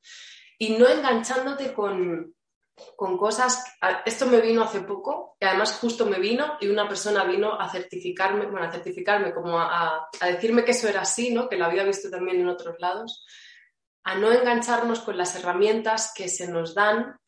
y 0.58 0.76
no 0.76 0.88
enganchándote 0.88 1.72
con, 1.72 2.34
con 2.94 3.16
cosas. 3.16 3.64
Esto 4.04 4.26
me 4.26 4.40
vino 4.40 4.62
hace 4.62 4.80
poco, 4.80 5.36
y 5.40 5.44
además 5.44 5.78
justo 5.80 6.06
me 6.06 6.18
vino 6.18 6.56
y 6.60 6.68
una 6.68 6.88
persona 6.88 7.24
vino 7.24 7.58
a 7.58 7.68
certificarme, 7.70 8.46
bueno, 8.46 8.66
a 8.66 8.72
certificarme, 8.72 9.32
como 9.32 9.58
a, 9.58 10.08
decirme 10.20 10.64
que 10.64 10.72
eso 10.72 10.88
era 10.88 11.02
así, 11.02 11.32
¿no? 11.32 11.48
que 11.48 11.56
lo 11.56 11.64
había 11.64 11.84
visto 11.84 12.10
también 12.10 12.40
en 12.40 12.48
otros 12.48 12.76
lados, 12.78 13.24
a 14.04 14.14
no 14.16 14.30
engancharnos 14.32 15.00
con 15.00 15.16
las 15.16 15.34
herramientas 15.36 16.12
que 16.14 16.28
se 16.28 16.48
nos 16.48 16.74
dan 16.74 17.18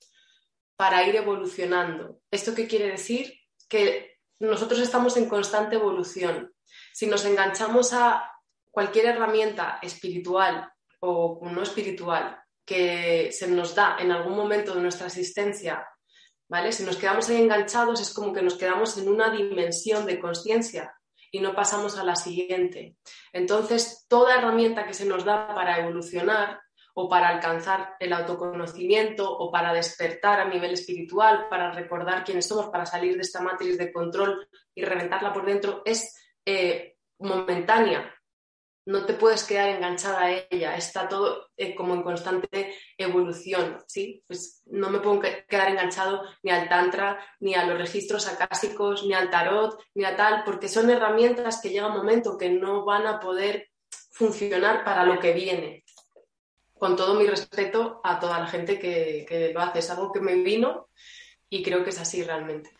para 0.76 1.02
ir 1.04 1.16
evolucionando. 1.16 2.20
¿Esto 2.30 2.54
qué 2.54 2.68
quiere 2.68 2.88
decir? 2.88 3.34
Que 3.68 4.18
nosotros 4.38 4.80
estamos 4.80 5.16
en 5.16 5.28
constante 5.28 5.74
evolución. 5.74 6.54
Si 6.92 7.06
nos 7.06 7.24
enganchamos 7.24 7.92
a 7.92 8.32
cualquier 8.70 9.06
herramienta 9.06 9.80
espiritual 9.82 10.70
o 11.00 11.40
no 11.42 11.62
espiritual 11.62 12.40
que 12.68 13.32
se 13.32 13.48
nos 13.48 13.74
da 13.74 13.96
en 13.98 14.12
algún 14.12 14.36
momento 14.36 14.74
de 14.74 14.82
nuestra 14.82 15.06
existencia, 15.06 15.88
¿vale? 16.50 16.70
Si 16.70 16.84
nos 16.84 16.98
quedamos 16.98 17.26
ahí 17.30 17.40
enganchados 17.40 17.98
es 17.98 18.12
como 18.12 18.34
que 18.34 18.42
nos 18.42 18.56
quedamos 18.56 18.98
en 18.98 19.08
una 19.08 19.30
dimensión 19.30 20.04
de 20.04 20.20
conciencia 20.20 20.94
y 21.30 21.40
no 21.40 21.54
pasamos 21.54 21.96
a 21.96 22.04
la 22.04 22.14
siguiente. 22.14 22.96
Entonces, 23.32 24.04
toda 24.06 24.36
herramienta 24.36 24.86
que 24.86 24.92
se 24.92 25.06
nos 25.06 25.24
da 25.24 25.54
para 25.54 25.78
evolucionar 25.78 26.60
o 26.92 27.08
para 27.08 27.28
alcanzar 27.28 27.96
el 28.00 28.12
autoconocimiento 28.12 29.30
o 29.30 29.50
para 29.50 29.72
despertar 29.72 30.40
a 30.40 30.48
nivel 30.48 30.72
espiritual, 30.72 31.46
para 31.48 31.72
recordar 31.72 32.22
quiénes 32.22 32.46
somos, 32.46 32.66
para 32.66 32.84
salir 32.84 33.14
de 33.14 33.22
esta 33.22 33.40
matriz 33.40 33.78
de 33.78 33.90
control 33.90 34.46
y 34.74 34.84
reventarla 34.84 35.32
por 35.32 35.46
dentro, 35.46 35.80
es 35.86 36.14
eh, 36.44 36.96
momentánea, 37.18 38.14
no 38.88 39.04
te 39.04 39.12
puedes 39.12 39.44
quedar 39.44 39.68
enganchada 39.68 40.22
a 40.22 40.30
ella, 40.48 40.74
está 40.74 41.06
todo 41.06 41.50
eh, 41.58 41.74
como 41.74 41.92
en 41.92 42.02
constante 42.02 42.74
evolución, 42.96 43.84
¿sí? 43.86 44.24
Pues 44.26 44.62
no 44.64 44.88
me 44.88 45.00
puedo 45.00 45.20
quedar 45.20 45.68
enganchado 45.68 46.22
ni 46.42 46.50
al 46.50 46.70
tantra, 46.70 47.18
ni 47.40 47.54
a 47.54 47.66
los 47.66 47.76
registros 47.76 48.26
acásicos, 48.26 49.04
ni 49.04 49.12
al 49.12 49.28
tarot, 49.28 49.78
ni 49.94 50.06
a 50.06 50.16
tal, 50.16 50.42
porque 50.42 50.70
son 50.70 50.88
herramientas 50.88 51.60
que 51.60 51.68
llega 51.68 51.88
un 51.88 51.98
momento 51.98 52.38
que 52.38 52.48
no 52.48 52.86
van 52.86 53.06
a 53.06 53.20
poder 53.20 53.68
funcionar 54.10 54.82
para 54.84 55.04
lo 55.04 55.20
que 55.20 55.34
viene. 55.34 55.84
Con 56.72 56.96
todo 56.96 57.12
mi 57.12 57.26
respeto 57.26 58.00
a 58.02 58.18
toda 58.18 58.40
la 58.40 58.46
gente 58.46 58.78
que, 58.78 59.26
que 59.28 59.52
lo 59.52 59.60
hace, 59.60 59.80
es 59.80 59.90
algo 59.90 60.10
que 60.10 60.20
me 60.20 60.36
vino 60.36 60.88
y 61.50 61.62
creo 61.62 61.84
que 61.84 61.90
es 61.90 62.00
así 62.00 62.22
realmente. 62.22 62.70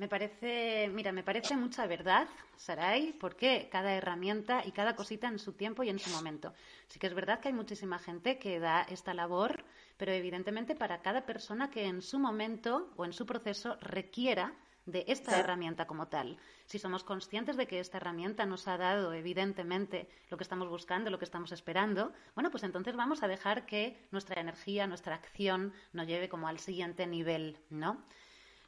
Me 0.00 0.08
parece, 0.08 0.88
mira, 0.94 1.12
me 1.12 1.22
parece 1.22 1.58
mucha 1.58 1.86
verdad, 1.86 2.26
Saray, 2.56 3.12
porque 3.20 3.68
cada 3.70 3.92
herramienta 3.92 4.62
y 4.64 4.72
cada 4.72 4.96
cosita 4.96 5.28
en 5.28 5.38
su 5.38 5.52
tiempo 5.52 5.82
y 5.82 5.90
en 5.90 5.98
su 5.98 6.08
momento. 6.08 6.54
Sí 6.88 6.98
que 6.98 7.06
es 7.06 7.12
verdad 7.12 7.38
que 7.38 7.48
hay 7.48 7.54
muchísima 7.54 7.98
gente 7.98 8.38
que 8.38 8.60
da 8.60 8.80
esta 8.88 9.12
labor, 9.12 9.62
pero 9.98 10.12
evidentemente 10.12 10.74
para 10.74 11.02
cada 11.02 11.26
persona 11.26 11.68
que 11.68 11.84
en 11.84 12.00
su 12.00 12.18
momento 12.18 12.88
o 12.96 13.04
en 13.04 13.12
su 13.12 13.26
proceso 13.26 13.76
requiera 13.82 14.54
de 14.86 15.04
esta 15.06 15.38
herramienta 15.38 15.86
como 15.86 16.08
tal. 16.08 16.38
Si 16.64 16.78
somos 16.78 17.04
conscientes 17.04 17.58
de 17.58 17.66
que 17.66 17.78
esta 17.78 17.98
herramienta 17.98 18.46
nos 18.46 18.68
ha 18.68 18.78
dado, 18.78 19.12
evidentemente, 19.12 20.08
lo 20.30 20.38
que 20.38 20.44
estamos 20.44 20.70
buscando, 20.70 21.10
lo 21.10 21.18
que 21.18 21.26
estamos 21.26 21.52
esperando, 21.52 22.10
bueno, 22.34 22.50
pues 22.50 22.62
entonces 22.62 22.96
vamos 22.96 23.22
a 23.22 23.28
dejar 23.28 23.66
que 23.66 23.98
nuestra 24.12 24.40
energía, 24.40 24.86
nuestra 24.86 25.16
acción 25.16 25.74
nos 25.92 26.06
lleve 26.06 26.30
como 26.30 26.48
al 26.48 26.58
siguiente 26.58 27.06
nivel, 27.06 27.58
¿no? 27.68 28.02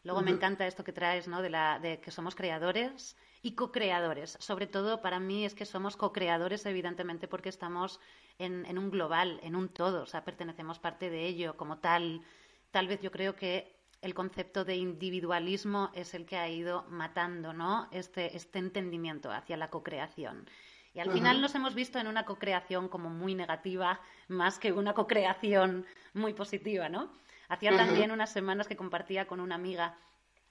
Luego 0.05 0.21
me 0.23 0.33
encanta 0.33 0.67
esto 0.67 0.83
que 0.85 0.93
traes, 0.93 1.29
¿no? 1.29 1.43
De, 1.43 1.51
la, 1.51 1.79
de 1.79 2.01
que 2.01 2.11
somos 2.11 2.35
creadores 2.35 3.17
y 3.41 3.55
co-creadores. 3.55 4.37
Sobre 4.41 4.67
todo 4.67 5.01
para 5.01 5.21
mí 5.21 5.45
es 5.45 5.55
que 5.55 5.65
somos 5.65 5.97
co-creadores, 5.97 6.67
evidentemente, 6.67 7.29
porque 7.29 7.49
estamos 7.49 8.01
en, 8.39 8.67
en, 8.67 8.79
un 8.79 8.91
global, 8.91 9.39
en 9.43 9.55
un 9.55 9.69
todo, 9.69 10.03
o 10.03 10.07
sea, 10.07 10.25
pertenecemos 10.25 10.79
parte 10.79 11.09
de 11.11 11.27
ello 11.27 11.57
como 11.57 11.79
tal. 11.79 12.23
Tal 12.71 12.89
vez 12.89 13.01
yo 13.01 13.13
creo 13.13 13.37
que 13.37 13.77
el 14.01 14.15
concepto 14.15 14.65
de 14.65 14.77
individualismo 14.77 15.91
es 15.95 16.15
el 16.15 16.27
que 16.27 16.37
ha 16.37 16.49
ido 16.49 16.85
matando, 16.89 17.53
¿no? 17.53 17.89
Este, 17.93 18.37
este 18.37 18.59
entendimiento 18.59 19.31
hacia 19.31 19.57
la 19.57 19.71
co-creación. 19.71 20.49
Y 20.95 21.01
al 21.01 21.11
final 21.11 21.41
nos 21.41 21.55
hemos 21.55 21.75
visto 21.75 21.99
en 21.99 22.07
una 22.07 22.25
co-creación 22.27 22.89
como 22.89 23.09
muy 23.09 23.35
negativa, 23.35 24.01
más 24.29 24.59
que 24.59 24.73
una 24.73 24.93
co-creación 24.93 25.87
muy 26.13 26.35
positiva, 26.35 26.89
¿no? 26.91 27.11
Hacía 27.49 27.77
también 27.77 28.11
unas 28.11 28.33
semanas 28.33 28.67
que 28.67 28.77
compartía 28.77 29.27
con 29.27 29.41
una 29.41 29.55
amiga, 29.55 29.97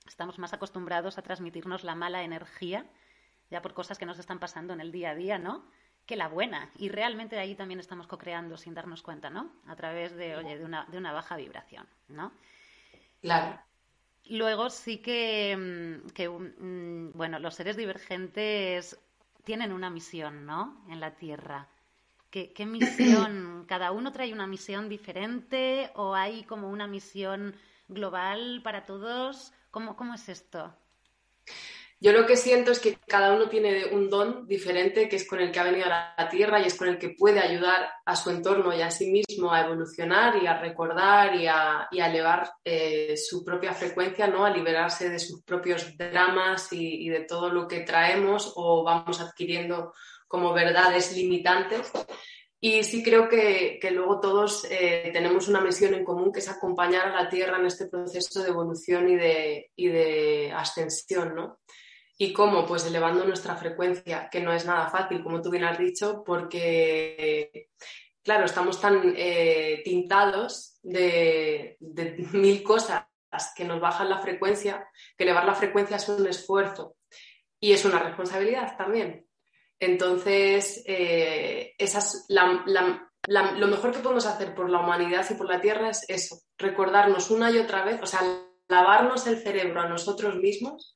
estamos 0.08 0.40
más 0.40 0.54
acostumbrados 0.54 1.18
a 1.18 1.22
transmitirnos 1.22 1.84
la 1.84 1.96
mala 1.96 2.24
energía, 2.24 2.86
ya 3.50 3.62
por 3.62 3.74
cosas 3.74 3.98
que 3.98 4.06
nos 4.06 4.20
están 4.20 4.40
pasando 4.40 4.74
en 4.74 4.82
el 4.82 4.92
día 4.92 5.12
a 5.12 5.16
día, 5.16 5.38
¿no? 5.38 5.66
Que 6.06 6.16
la 6.16 6.28
buena. 6.28 6.70
Y 6.78 6.90
realmente 6.90 7.38
ahí 7.38 7.56
también 7.56 7.80
estamos 7.80 8.08
co-creando 8.08 8.58
sin 8.58 8.74
darnos 8.74 9.02
cuenta, 9.02 9.30
¿no? 9.30 9.52
A 9.68 9.76
través 9.76 10.16
de, 10.16 10.36
oye, 10.36 10.58
de 10.58 10.66
una, 10.66 10.86
de 10.86 10.98
una 10.98 11.12
baja 11.12 11.36
vibración, 11.36 11.88
¿no? 12.08 12.32
Claro. 13.22 13.60
Luego 14.26 14.70
sí 14.70 15.00
que, 15.00 15.58
mm, 15.58 16.10
que, 16.12 16.30
mm, 16.30 17.12
bueno, 17.14 17.40
los 17.40 17.56
seres 17.56 17.76
divergentes 17.76 19.00
tienen 19.44 19.74
una 19.74 19.90
misión, 19.90 20.46
¿no? 20.46 20.84
En 20.90 21.00
la 21.00 21.16
Tierra. 21.16 21.68
¿Qué, 22.32 22.66
misión? 22.66 23.66
¿Cada 23.68 23.92
uno 23.92 24.14
trae 24.14 24.32
una 24.32 24.48
misión 24.48 24.88
diferente 24.88 25.92
o 25.96 26.16
hay 26.16 26.44
como 26.44 26.70
una 26.70 26.88
misión 26.88 27.54
global 27.90 28.62
para 28.64 28.86
todos? 28.86 29.52
¿Cómo, 29.70 29.98
cómo 29.98 30.14
es 30.14 30.30
esto? 30.30 30.74
Yo 32.00 32.14
lo 32.14 32.26
que 32.26 32.38
siento 32.38 32.72
es 32.72 32.80
que 32.80 32.98
cada 33.06 33.34
uno 33.34 33.50
tiene 33.50 33.86
un 33.88 34.10
don 34.10 34.48
diferente 34.48 35.10
que 35.10 35.18
es 35.18 35.28
con 35.28 35.40
el 35.40 35.52
que 35.52 35.60
ha 35.60 35.66
venido 35.66 35.86
a 35.86 36.16
la 36.18 36.30
Tierra 36.30 36.60
y 36.62 36.68
es 36.68 36.76
con 36.76 36.88
el 36.88 36.98
que 36.98 37.10
puede 37.10 37.42
ayudar 37.42 37.92
a 38.06 38.16
su 38.16 38.30
entorno 38.30 38.74
y 38.74 38.82
a 38.82 38.90
sí 38.90 39.12
mismo 39.12 39.52
a 39.52 39.62
evolucionar 39.66 40.42
y 40.42 40.48
a 40.48 40.58
recordar 40.58 41.36
y 41.36 41.48
a, 41.48 41.90
elevar 41.92 42.50
eh, 42.64 43.16
su 43.18 43.44
propia 43.44 43.74
frecuencia, 43.74 44.26
¿no? 44.26 44.46
a 44.46 44.50
liberarse 44.50 45.10
de 45.10 45.20
sus 45.20 45.44
propios 45.44 45.96
dramas 45.98 46.72
y, 46.72 47.06
y 47.06 47.10
de 47.10 47.26
todo 47.26 47.50
lo 47.50 47.68
que 47.68 47.82
traemos 47.82 48.54
o 48.56 48.84
vamos 48.84 49.20
adquiriendo 49.20 49.94
como 50.32 50.54
verdades 50.54 51.14
limitantes. 51.16 51.92
Y 52.64 52.84
sí 52.84 53.04
creo 53.04 53.28
que, 53.28 53.80
luego 53.92 54.20
todos 54.22 54.66
eh, 54.70 55.10
tenemos 55.12 55.48
una 55.48 55.62
misión 55.62 55.94
en 55.94 56.06
común 56.06 56.32
que 56.32 56.40
es 56.40 56.48
acompañar 56.48 57.08
a 57.08 57.24
la 57.24 57.30
Tierra 57.30 57.58
en 57.58 57.66
este 57.66 57.88
proceso 57.88 58.42
de 58.42 58.50
evolución 58.50 59.10
y 59.10 59.16
de, 59.16 59.72
y 59.76 59.88
de 59.88 60.54
ascensión, 60.56 61.36
¿no? 61.36 61.60
¿Y 62.18 62.32
cómo? 62.32 62.66
Pues 62.68 62.86
elevando 62.86 63.26
nuestra 63.26 63.56
frecuencia, 63.56 64.30
que 64.32 64.42
no 64.42 64.54
es 64.54 64.66
nada 64.66 64.90
fácil, 64.90 65.24
como 65.24 65.42
tú 65.42 65.50
bien 65.50 65.64
has 65.64 65.80
dicho, 65.80 66.24
porque, 66.24 67.70
claro, 68.24 68.46
estamos 68.46 68.80
tan 68.80 69.16
eh, 69.18 69.82
tintados 69.84 70.78
de, 70.84 71.78
de 71.80 72.28
mil 72.32 72.62
cosas 72.62 73.08
que 73.56 73.66
nos 73.66 73.82
bajan 73.82 74.10
la 74.10 74.20
frecuencia, 74.20 74.88
que 75.18 75.24
elevar 75.24 75.46
la 75.46 75.56
frecuencia 75.56 75.98
es 75.98 76.08
un 76.10 76.28
esfuerzo 76.28 76.96
y 77.60 77.74
es 77.74 77.84
una 77.86 77.98
responsabilidad 77.98 78.78
también. 78.78 79.26
Entonces, 79.82 80.84
eh, 80.86 81.74
lo 83.28 83.68
mejor 83.68 83.92
que 83.92 84.00
podemos 84.00 84.28
hacer 84.28 84.54
por 84.54 84.70
la 84.70 84.80
humanidad 84.80 85.26
y 85.28 85.34
por 85.34 85.50
la 85.50 85.60
Tierra 85.60 85.90
es 85.90 86.06
eso, 86.08 86.38
recordarnos 86.56 87.32
una 87.32 87.50
y 87.50 87.58
otra 87.58 87.84
vez, 87.84 88.00
o 88.00 88.06
sea, 88.06 88.22
lavarnos 88.68 89.26
el 89.26 89.42
cerebro 89.42 89.82
a 89.82 89.90
nosotros 89.90 90.36
mismos 90.36 90.96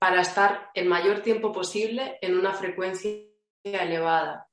para 0.00 0.20
estar 0.20 0.70
el 0.74 0.86
mayor 0.86 1.20
tiempo 1.20 1.52
posible 1.52 2.18
en 2.20 2.36
una 2.36 2.52
frecuencia 2.52 3.12
elevada. 3.62 4.48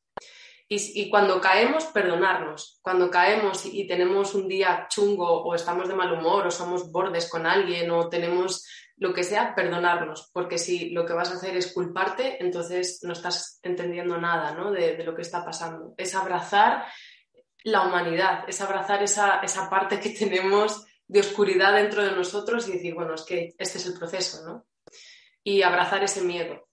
Y, 0.70 1.10
cuando 1.10 1.40
caemos, 1.42 1.86
perdonarnos. 1.86 2.80
Cuando 2.82 3.12
caemos 3.12 3.66
y, 3.66 3.86
tenemos 3.86 4.34
un 4.34 4.48
día 4.48 4.88
chungo 4.90 5.44
o 5.44 5.54
estamos 5.54 5.88
de 5.88 5.94
mal 5.94 6.14
humor 6.14 6.48
o 6.48 6.52
somos 6.52 6.92
bordes 6.92 7.30
con 7.30 7.46
alguien 7.46 7.92
o 7.92 8.10
tenemos 8.10 8.66
lo 8.98 9.14
que 9.14 9.24
sea, 9.24 9.56
perdonarnos. 9.56 10.30
Porque 10.34 10.58
si 10.58 10.90
lo 10.92 11.06
que 11.06 11.14
vas 11.14 11.32
a 11.32 11.36
hacer 11.36 11.56
es 11.58 11.74
culparte, 11.74 12.44
entonces 12.44 13.00
no 13.04 13.14
estás 13.14 13.60
entendiendo 13.64 14.18
nada 14.18 14.56
de, 14.72 15.04
lo 15.04 15.16
que 15.16 15.22
está 15.22 15.44
pasando. 15.44 15.94
Es 15.98 16.16
abrazar 16.16 16.86
la 17.64 17.82
humanidad, 17.82 18.44
es 18.48 18.60
abrazar 18.62 19.02
esa, 19.04 19.40
esa 19.40 19.70
parte 19.70 20.00
que 20.00 20.10
tenemos 20.10 20.86
de 21.08 21.20
oscuridad 21.20 21.74
dentro 21.74 22.04
de 22.04 22.12
nosotros 22.12 22.68
y 22.68 22.74
decir, 22.74 22.94
bueno, 22.94 23.14
es 23.14 23.24
que 23.24 23.54
este 23.58 23.78
es 23.78 23.86
el 23.86 23.94
proceso, 23.94 24.46
¿no? 24.46 24.66
Y 25.44 25.62
abrazar 25.62 26.04
ese 26.04 26.22
miedo 26.22 26.68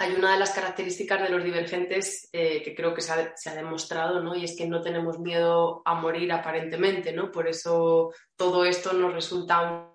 hay 0.00 0.14
una 0.14 0.32
de 0.32 0.38
las 0.38 0.52
características 0.52 1.22
de 1.22 1.28
los 1.28 1.42
divergentes 1.42 2.28
eh, 2.32 2.62
que 2.62 2.74
creo 2.74 2.94
que 2.94 3.00
se 3.00 3.12
ha, 3.12 3.54
demostrado, 3.54 4.22
¿no? 4.22 4.36
Y 4.36 4.44
es 4.44 4.56
que 4.56 4.68
no 4.68 4.80
tenemos 4.80 5.18
miedo 5.18 5.82
a 5.84 5.94
morir 5.94 6.30
aparentemente, 6.32 7.12
¿no? 7.12 7.32
Por 7.32 7.48
eso 7.48 8.12
todo 8.36 8.64
esto 8.64 8.92
nos 8.92 9.12
resulta 9.12 9.90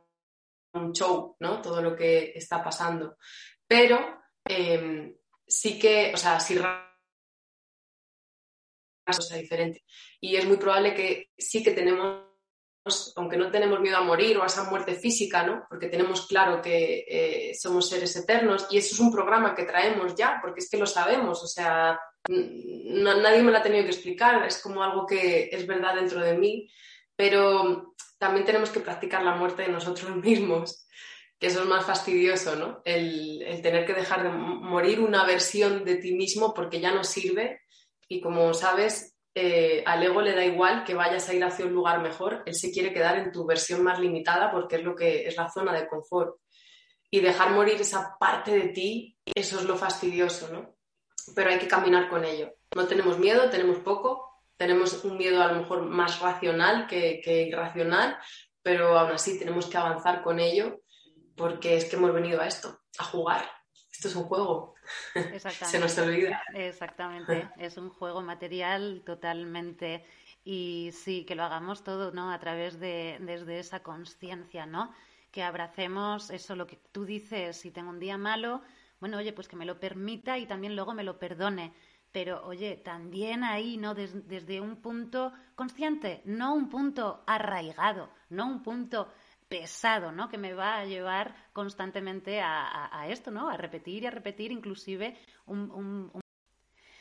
un, 0.74 0.94
show, 0.94 1.36
¿no? 1.40 1.62
Todo 1.62 1.82
lo 1.82 1.96
que 1.96 2.34
está 2.36 2.64
pasando. 2.64 3.18
Pero 3.68 4.24
em, 4.46 5.16
sí 5.48 5.80
que, 5.80 6.12
o 6.14 6.18
sea, 6.18 6.40
si 6.40 6.58
cosa 9.06 9.36
diferente. 9.36 9.84
Y 10.22 10.36
es 10.36 10.46
muy 10.46 10.58
probable 10.58 10.94
que 10.94 11.32
sí 11.38 11.64
que 11.64 11.72
tenemos 11.72 12.34
aunque 13.16 13.38
no 13.38 13.50
tenemos 13.50 13.80
miedo 13.80 13.98
a 13.98 14.04
morir 14.04 14.38
o 14.38 14.44
a 14.44 14.48
esa 14.48 14.70
muerte 14.70 14.96
física, 14.96 15.44
¿no? 15.44 15.66
Porque 15.70 15.88
tenemos 15.88 16.28
claro 16.28 16.62
que 16.62 17.06
eh, 17.08 17.56
somos 17.56 17.88
seres 17.88 18.14
eternos 18.16 18.68
y 18.70 18.78
eso 18.78 18.96
es 18.96 19.00
un 19.00 19.12
programa 19.12 19.56
que 19.56 19.64
traemos 19.64 20.16
ya, 20.16 20.40
porque 20.42 20.60
es 20.60 20.70
que 20.70 20.78
lo 20.78 20.86
sabemos, 20.86 21.42
o 21.42 21.48
sea, 21.48 21.98
nadie 22.28 23.42
me 23.42 23.52
lo 23.52 23.58
ha 23.58 23.64
tenido 23.64 23.84
que 23.84 23.92
explicar, 23.92 24.46
es 24.46 24.62
como 24.62 24.84
algo 24.84 25.06
que 25.06 25.50
es 25.52 25.66
verdad 25.66 25.96
dentro 25.96 26.20
de 26.20 26.38
mí, 26.38 26.70
pero 27.16 27.93
también 28.24 28.46
tenemos 28.46 28.70
que 28.70 28.80
practicar 28.80 29.22
la 29.22 29.36
muerte 29.36 29.64
de 29.64 29.68
nosotros 29.68 30.16
mismos, 30.24 30.88
que 31.38 31.48
eso 31.48 31.62
es 31.62 31.68
más 31.68 31.86
fastidioso, 31.86 32.56
¿no? 32.56 32.82
El, 32.86 33.60
tener 33.62 33.86
que 33.86 33.94
dejar 33.94 34.24
de 34.24 34.30
morir 34.30 35.02
una 35.02 35.26
versión 35.26 35.84
de 35.84 35.98
ti 35.98 36.14
mismo 36.14 36.54
porque 36.54 36.80
ya 36.80 36.94
no 36.94 37.04
sirve 37.04 37.64
y 38.08 38.22
como 38.22 38.54
sabes, 38.54 39.18
eh, 39.36 39.84
al 39.86 40.04
ego 40.04 40.22
le 40.22 40.34
da 40.34 40.46
igual 40.46 40.86
que 40.86 40.94
vayas 40.94 41.28
a 41.28 41.34
ir 41.34 41.44
hacia 41.44 41.66
un 41.66 41.74
lugar 41.74 42.02
mejor, 42.02 42.44
él 42.46 42.56
se 42.56 42.72
quiere 42.72 42.94
quedar 42.94 43.18
en 43.18 43.32
tu 43.34 43.46
versión 43.46 43.84
más 43.84 44.00
limitada 44.00 44.52
porque 44.52 44.78
es 44.78 44.84
lo 44.84 44.96
que 44.96 45.28
es 45.28 45.36
la 45.36 45.52
zona 45.52 45.74
de 45.74 45.88
confort. 45.88 46.38
Y 47.12 47.20
dejar 47.20 47.52
morir 47.52 47.80
esa 47.80 48.16
parte 48.18 48.52
de 48.52 48.70
ti, 48.70 49.18
eso 49.36 49.60
es 49.60 49.66
lo 49.66 49.76
fastidioso, 49.76 50.48
¿no? 50.50 50.76
Pero 51.36 51.50
hay 51.50 51.60
que 51.60 51.68
caminar 51.68 52.10
con 52.10 52.24
ello. 52.24 52.54
No 52.74 52.88
tenemos 52.88 53.20
miedo, 53.20 53.50
tenemos 53.50 53.80
poco, 53.80 54.33
tenemos 54.64 55.04
un 55.04 55.18
miedo 55.18 55.44
a 55.44 55.52
lo 55.52 55.60
mejor 55.60 55.82
más 55.82 56.22
racional 56.22 56.88
que, 56.88 57.20
que 57.22 57.44
irracional, 57.44 58.18
pero 58.62 58.98
aún 58.98 59.12
así 59.12 59.38
tenemos 59.38 59.66
que 59.68 59.78
avanzar 59.78 60.24
con 60.24 60.40
ello 60.40 60.80
porque 61.36 61.76
es 61.76 61.86
que 61.86 61.98
hemos 61.98 62.14
venido 62.14 62.40
a 62.40 62.48
esto, 62.48 62.80
a 62.98 63.04
jugar. 63.04 63.44
Esto 63.92 64.08
es 64.08 64.16
un 64.16 64.24
juego. 64.24 64.76
Se 65.66 65.80
nos 65.80 65.98
olvida. 65.98 66.42
Exactamente. 66.54 67.50
es 67.58 67.76
un 67.76 67.90
juego 67.90 68.22
material 68.22 69.04
totalmente. 69.06 70.06
Y 70.46 70.92
sí, 70.94 71.26
que 71.26 71.36
lo 71.36 71.44
hagamos 71.44 71.84
todo, 71.84 72.12
¿no? 72.12 72.32
A 72.32 72.40
través 72.40 72.80
de, 72.80 73.18
desde 73.20 73.60
esa 73.60 73.82
conciencia, 73.82 74.66
¿no? 74.66 74.94
Que 75.32 75.44
abracemos 75.44 76.30
eso, 76.30 76.56
lo 76.56 76.68
que 76.68 76.80
tú 76.94 77.04
dices, 77.04 77.58
si 77.58 77.72
tengo 77.72 77.90
un 77.90 78.00
día 78.00 78.18
malo, 78.18 78.62
bueno, 79.02 79.18
oye, 79.18 79.34
pues 79.34 79.50
que 79.50 79.58
me 79.58 79.66
lo 79.66 79.82
permita 79.82 80.38
y 80.38 80.46
también 80.46 80.78
luego 80.78 80.94
me 80.94 81.04
lo 81.04 81.20
perdone. 81.20 81.74
Pero, 82.14 82.46
oye, 82.46 82.78
también 82.78 83.44
ahí, 83.44 83.76
¿no? 83.76 83.96
desde 83.96 84.62
un 84.62 84.76
punto 84.78 85.34
consciente, 85.56 86.22
no 86.26 86.54
un 86.54 86.70
punto 86.70 87.24
arraigado, 87.26 88.12
no 88.30 88.46
un 88.46 88.62
punto 88.62 89.12
pesado, 89.50 90.12
¿no? 90.12 90.30
Que 90.30 90.38
me 90.38 90.54
va 90.54 90.78
a 90.78 90.86
llevar 90.86 91.36
constantemente 91.54 92.40
a, 92.40 93.08
esto, 93.10 93.32
¿no? 93.32 93.50
A 93.50 93.58
repetir 93.58 94.04
y 94.04 94.06
a 94.06 94.12
repetir, 94.12 94.52
inclusive 94.52 95.18
un, 95.48 96.12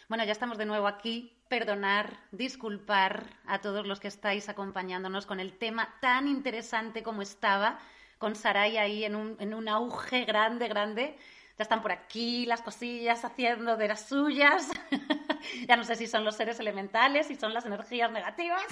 Bueno, 0.08 0.24
ya 0.24 0.32
estamos 0.32 0.56
de 0.56 0.64
nuevo 0.64 0.86
aquí. 0.86 1.36
Perdonar, 1.48 2.18
disculpar 2.30 3.26
a 3.44 3.60
todos 3.60 3.86
los 3.86 4.00
que 4.00 4.08
estáis 4.08 4.48
acompañándonos 4.48 5.26
con 5.26 5.40
el 5.40 5.58
tema 5.58 5.94
tan 6.00 6.26
interesante 6.26 7.02
como 7.02 7.20
estaba, 7.20 7.78
con 8.16 8.34
Saray 8.34 8.78
ahí 8.78 9.04
en 9.04 9.14
un, 9.14 9.36
en 9.38 9.52
un 9.52 9.68
auge 9.68 10.24
grande, 10.24 10.68
grande. 10.68 11.18
Ya 11.58 11.62
están 11.62 11.82
por 11.82 11.92
aquí 11.92 12.46
las 12.46 12.62
cosillas 12.62 13.24
haciendo 13.24 13.76
de 13.76 13.88
las 13.88 14.08
suyas. 14.08 14.70
ya 15.68 15.76
no 15.76 15.84
sé 15.84 15.96
si 15.96 16.06
son 16.06 16.24
los 16.24 16.36
seres 16.36 16.58
elementales, 16.60 17.26
si 17.26 17.34
son 17.34 17.52
las 17.54 17.66
energías 17.66 18.10
negativas, 18.10 18.64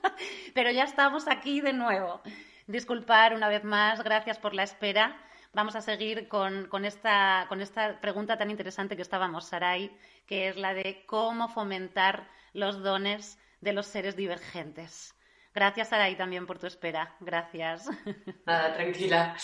pero 0.54 0.70
ya 0.70 0.84
estamos 0.84 1.28
aquí 1.28 1.60
de 1.60 1.72
nuevo 1.72 2.22
disculpar 2.66 3.34
una 3.34 3.48
vez 3.48 3.64
más, 3.64 4.02
gracias 4.02 4.38
por 4.38 4.54
la 4.54 4.62
espera. 4.62 5.16
Vamos 5.52 5.76
a 5.76 5.82
seguir 5.82 6.28
con, 6.28 6.84
esta, 6.84 7.44
con 7.48 7.60
esta 7.60 8.00
pregunta 8.00 8.38
tan 8.38 8.50
interesante 8.50 8.96
que 8.96 9.02
estábamos, 9.02 9.46
Sarai, 9.46 9.94
que 10.26 10.48
es 10.48 10.56
la 10.56 10.72
de 10.72 11.04
cómo 11.06 11.48
fomentar 11.48 12.28
los 12.54 12.82
dones 12.82 13.38
de 13.60 13.74
los 13.74 13.86
seres 13.86 14.16
divergentes. 14.16 15.14
Gracias, 15.54 15.90
Sarai, 15.90 16.16
también 16.16 16.46
por 16.46 16.58
tu 16.58 16.66
espera. 16.66 17.14
Gracias. 17.20 17.90
Nada, 18.46 18.72
tranquila. 18.72 19.36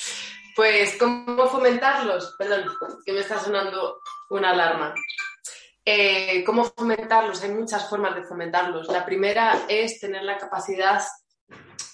Pues, 0.59 0.97
¿cómo 0.99 1.47
fomentarlos? 1.47 2.35
Perdón, 2.37 2.65
que 3.07 3.13
me 3.13 3.21
está 3.21 3.39
sonando 3.39 4.01
una 4.31 4.51
alarma. 4.51 4.93
Eh, 5.85 6.43
¿Cómo 6.45 6.65
fomentarlos? 6.65 7.45
Hay 7.45 7.53
muchas 7.53 7.89
formas 7.89 8.17
de 8.17 8.25
fomentarlos. 8.25 8.89
La 8.89 9.07
primera 9.07 9.67
es 9.69 10.01
tener 10.01 10.25
la 10.25 10.37
capacidad 10.37 11.01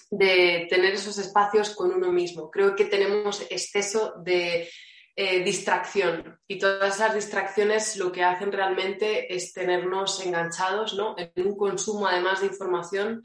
de 0.09 0.65
tener 0.67 0.95
esos 0.95 1.15
espacios 1.19 1.75
con 1.75 1.93
uno 1.93 2.11
mismo. 2.11 2.49
Creo 2.49 2.75
que 2.75 2.85
tenemos 2.85 3.45
exceso 3.51 4.15
de 4.23 4.67
eh, 5.15 5.43
distracción 5.43 6.39
y 6.47 6.57
todas 6.57 6.95
esas 6.95 7.13
distracciones 7.13 7.97
lo 7.97 8.11
que 8.11 8.23
hacen 8.23 8.51
realmente 8.51 9.31
es 9.31 9.53
tenernos 9.53 10.25
enganchados 10.25 10.95
¿no? 10.95 11.13
en 11.19 11.31
un 11.45 11.55
consumo 11.55 12.07
además 12.07 12.41
de 12.41 12.47
información 12.47 13.21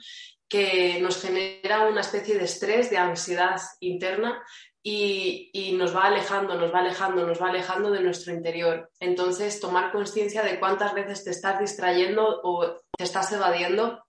que 0.50 1.00
nos 1.00 1.22
genera 1.22 1.86
una 1.86 2.00
especie 2.00 2.36
de 2.36 2.44
estrés, 2.44 2.90
de 2.90 2.98
ansiedad 2.98 3.58
interna 3.78 4.42
y, 4.82 5.74
nos 5.76 5.94
va 5.94 6.04
alejando, 6.04 6.54
nos 6.54 6.72
va 6.72 6.80
alejando, 6.80 7.26
nos 7.26 7.40
va 7.40 7.48
alejando 7.48 7.90
de 7.90 8.02
nuestro 8.02 8.32
interior. 8.32 8.90
Entonces, 8.98 9.60
tomar 9.60 9.92
conciencia 9.92 10.42
de 10.42 10.58
cuántas 10.58 10.94
veces 10.94 11.24
te 11.24 11.30
estás 11.30 11.60
distrayendo 11.60 12.40
o 12.42 12.76
te 12.96 13.04
estás 13.04 13.32
evadiendo 13.32 14.02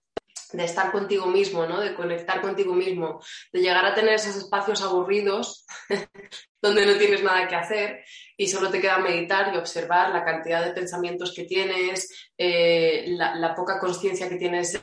de 0.54 0.66
estar 0.66 0.92
contigo 0.92 1.28
mismo, 1.28 1.66
¿no? 1.66 1.80
de 1.80 1.94
conectar 1.94 2.42
contigo 2.42 2.74
mismo, 2.74 3.22
de 3.54 3.62
llegar 3.62 3.86
a 3.86 3.94
tener 3.94 4.16
esos 4.16 4.36
espacios 4.36 4.82
aburridos 4.82 5.66
donde 6.62 6.86
no 6.86 6.98
tienes 6.98 7.24
nada 7.24 7.48
que 7.48 7.56
hacer 7.56 8.04
y 8.38 8.48
solo 8.48 8.70
te 8.70 8.82
queda 8.82 8.98
meditar 8.98 9.54
y 9.54 9.58
observar 9.58 10.10
la 10.10 10.24
cantidad 10.24 10.64
de 10.64 10.74
pensamientos 10.74 11.34
que 11.34 11.46
tienes, 11.46 12.32
eh, 12.38 13.06
la, 13.08 13.56
poca 13.56 13.80
conciencia 13.80 14.28
que 14.28 14.36
tienes 14.36 14.82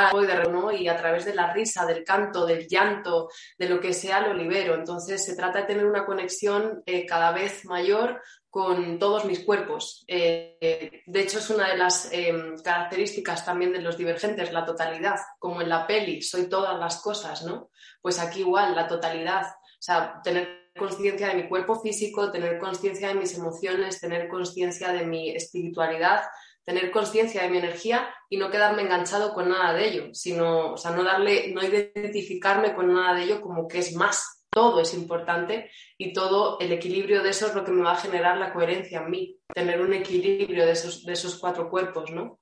mejor 0.00 0.26
corporal 0.26 0.80
y 0.80 0.88
a 0.88 0.96
través 0.96 1.24
de 1.24 1.34
la 1.34 1.52
risa, 1.52 1.86
del 1.86 2.04
canto, 2.04 2.46
del 2.46 2.66
llanto, 2.66 3.28
de 3.58 3.68
lo 3.68 3.80
que 3.80 3.92
sea, 3.92 4.20
lo 4.20 4.34
libero. 4.34 4.74
Entonces 4.74 5.24
se 5.24 5.36
trata 5.36 5.60
de 5.60 5.66
tener 5.66 5.86
una 5.86 6.04
conexión 6.04 6.82
eh, 6.86 7.06
cada 7.06 7.32
vez 7.32 7.64
mayor 7.64 8.20
con 8.50 8.98
todos 8.98 9.24
mis 9.24 9.40
cuerpos. 9.40 10.04
Eh, 10.06 11.02
de 11.06 11.20
hecho, 11.20 11.38
es 11.38 11.48
una 11.48 11.70
de 11.70 11.78
las 11.78 12.12
em, 12.12 12.56
características 12.62 13.44
también 13.46 13.72
de 13.72 13.80
los 13.80 13.96
divergentes, 13.96 14.52
la 14.52 14.66
totalidad, 14.66 15.18
como 15.38 15.62
en 15.62 15.70
la 15.70 15.86
peli, 15.86 16.20
soy 16.20 16.48
todas 16.50 16.78
las 16.78 17.00
cosas, 17.00 17.44
¿no? 17.44 17.70
Pues 18.02 18.18
aquí 18.18 18.40
igual, 18.40 18.74
la 18.74 18.86
totalidad, 18.86 19.46
o 19.46 19.82
sea, 19.82 20.20
tener 20.22 20.70
conciencia 20.76 21.28
de 21.28 21.34
mi 21.34 21.48
cuerpo 21.48 21.80
físico, 21.80 22.30
tener 22.30 22.58
conciencia 22.58 23.08
de 23.08 23.14
mis 23.14 23.34
emociones, 23.36 24.00
tener 24.00 24.28
conciencia 24.28 24.92
de 24.92 25.06
mi 25.06 25.30
espiritualidad, 25.30 26.22
tener 26.64 26.90
conciencia 26.90 27.42
de 27.42 27.50
mi 27.50 27.58
energía 27.58 28.08
y 28.28 28.36
no 28.36 28.50
quedarme 28.50 28.82
enganchado 28.82 29.34
con 29.34 29.48
nada 29.48 29.74
de 29.74 29.88
ello, 29.88 30.14
sino, 30.14 30.72
o 30.72 30.76
sea, 30.76 30.92
no 30.92 31.02
darle, 31.02 31.52
no 31.52 31.62
identificarme 31.62 32.74
con 32.74 32.92
nada 32.92 33.14
de 33.14 33.24
ello 33.24 33.40
como 33.40 33.66
que 33.66 33.78
es 33.78 33.94
más. 33.94 34.38
Todo 34.50 34.82
es 34.82 34.92
importante 34.92 35.70
y 35.96 36.12
todo 36.12 36.58
el 36.60 36.72
equilibrio 36.72 37.22
de 37.22 37.30
eso 37.30 37.46
es 37.46 37.54
lo 37.54 37.64
que 37.64 37.72
me 37.72 37.82
va 37.82 37.92
a 37.92 37.96
generar 37.96 38.36
la 38.36 38.52
coherencia 38.52 39.00
en 39.00 39.10
mí, 39.10 39.38
tener 39.54 39.80
un 39.80 39.94
equilibrio 39.94 40.66
de 40.66 40.72
esos, 40.72 41.04
de 41.06 41.14
esos 41.14 41.38
cuatro 41.38 41.70
cuerpos, 41.70 42.10
¿no? 42.10 42.38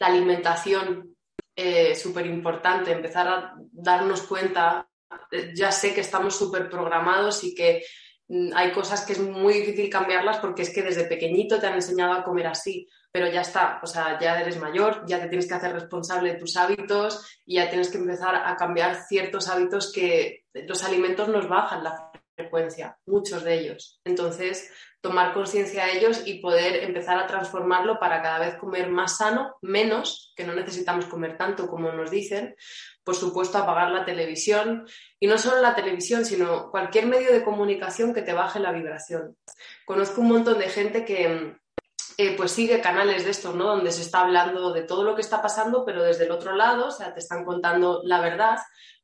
La 0.00 0.08
alimentación, 0.08 1.14
eh, 1.54 1.94
súper 1.94 2.26
importante, 2.26 2.90
empezar 2.90 3.28
a 3.28 3.54
darnos 3.70 4.22
cuenta, 4.22 4.88
eh, 5.30 5.52
ya 5.54 5.70
sé 5.70 5.94
que 5.94 6.00
estamos 6.00 6.36
súper 6.36 6.68
programados 6.68 7.44
y 7.44 7.54
que 7.54 7.84
mm, 8.26 8.50
hay 8.54 8.72
cosas 8.72 9.06
que 9.06 9.12
es 9.12 9.20
muy 9.20 9.54
difícil 9.54 9.88
cambiarlas 9.88 10.38
porque 10.38 10.62
es 10.62 10.70
que 10.70 10.82
desde 10.82 11.04
pequeñito 11.04 11.60
te 11.60 11.68
han 11.68 11.74
enseñado 11.74 12.14
a 12.14 12.24
comer 12.24 12.48
así, 12.48 12.88
pero 13.12 13.28
ya 13.28 13.40
está, 13.40 13.80
o 13.82 13.86
sea, 13.86 14.18
ya 14.20 14.40
eres 14.40 14.58
mayor, 14.58 15.04
ya 15.06 15.20
te 15.20 15.28
tienes 15.28 15.48
que 15.48 15.54
hacer 15.54 15.72
responsable 15.72 16.32
de 16.32 16.38
tus 16.38 16.56
hábitos 16.56 17.40
y 17.44 17.56
ya 17.56 17.68
tienes 17.68 17.90
que 17.90 17.98
empezar 17.98 18.34
a 18.36 18.56
cambiar 18.56 19.02
ciertos 19.02 19.48
hábitos 19.48 19.92
que 19.92 20.44
los 20.54 20.84
alimentos 20.84 21.28
nos 21.28 21.48
bajan 21.48 21.82
la 21.82 22.12
frecuencia, 22.36 22.98
muchos 23.06 23.42
de 23.44 23.58
ellos. 23.58 24.00
Entonces, 24.04 24.70
tomar 25.00 25.32
conciencia 25.32 25.86
de 25.86 25.98
ellos 25.98 26.22
y 26.26 26.40
poder 26.40 26.84
empezar 26.84 27.18
a 27.18 27.26
transformarlo 27.26 27.98
para 27.98 28.22
cada 28.22 28.38
vez 28.38 28.54
comer 28.56 28.88
más 28.88 29.16
sano, 29.16 29.56
menos, 29.62 30.32
que 30.36 30.44
no 30.44 30.54
necesitamos 30.54 31.06
comer 31.06 31.36
tanto 31.36 31.68
como 31.68 31.90
nos 31.92 32.10
dicen. 32.10 32.54
Por 33.02 33.16
supuesto, 33.16 33.58
apagar 33.58 33.90
la 33.90 34.04
televisión 34.04 34.86
y 35.18 35.26
no 35.26 35.38
solo 35.38 35.60
la 35.60 35.74
televisión, 35.74 36.24
sino 36.24 36.70
cualquier 36.70 37.06
medio 37.06 37.32
de 37.32 37.42
comunicación 37.42 38.12
que 38.12 38.22
te 38.22 38.34
baje 38.34 38.60
la 38.60 38.72
vibración. 38.72 39.36
Conozco 39.86 40.20
un 40.20 40.28
montón 40.28 40.58
de 40.58 40.68
gente 40.68 41.04
que 41.04 41.56
pues 42.36 42.52
sigue 42.52 42.80
canales 42.80 43.24
de 43.24 43.30
estos, 43.30 43.54
¿no? 43.54 43.66
Donde 43.66 43.92
se 43.92 44.02
está 44.02 44.20
hablando 44.20 44.72
de 44.72 44.82
todo 44.82 45.04
lo 45.04 45.14
que 45.14 45.20
está 45.20 45.40
pasando, 45.42 45.84
pero 45.84 46.02
desde 46.02 46.24
el 46.24 46.30
otro 46.30 46.54
lado, 46.54 46.88
o 46.88 46.90
sea, 46.90 47.12
te 47.12 47.20
están 47.20 47.44
contando 47.44 48.00
la 48.04 48.20
verdad, 48.20 48.58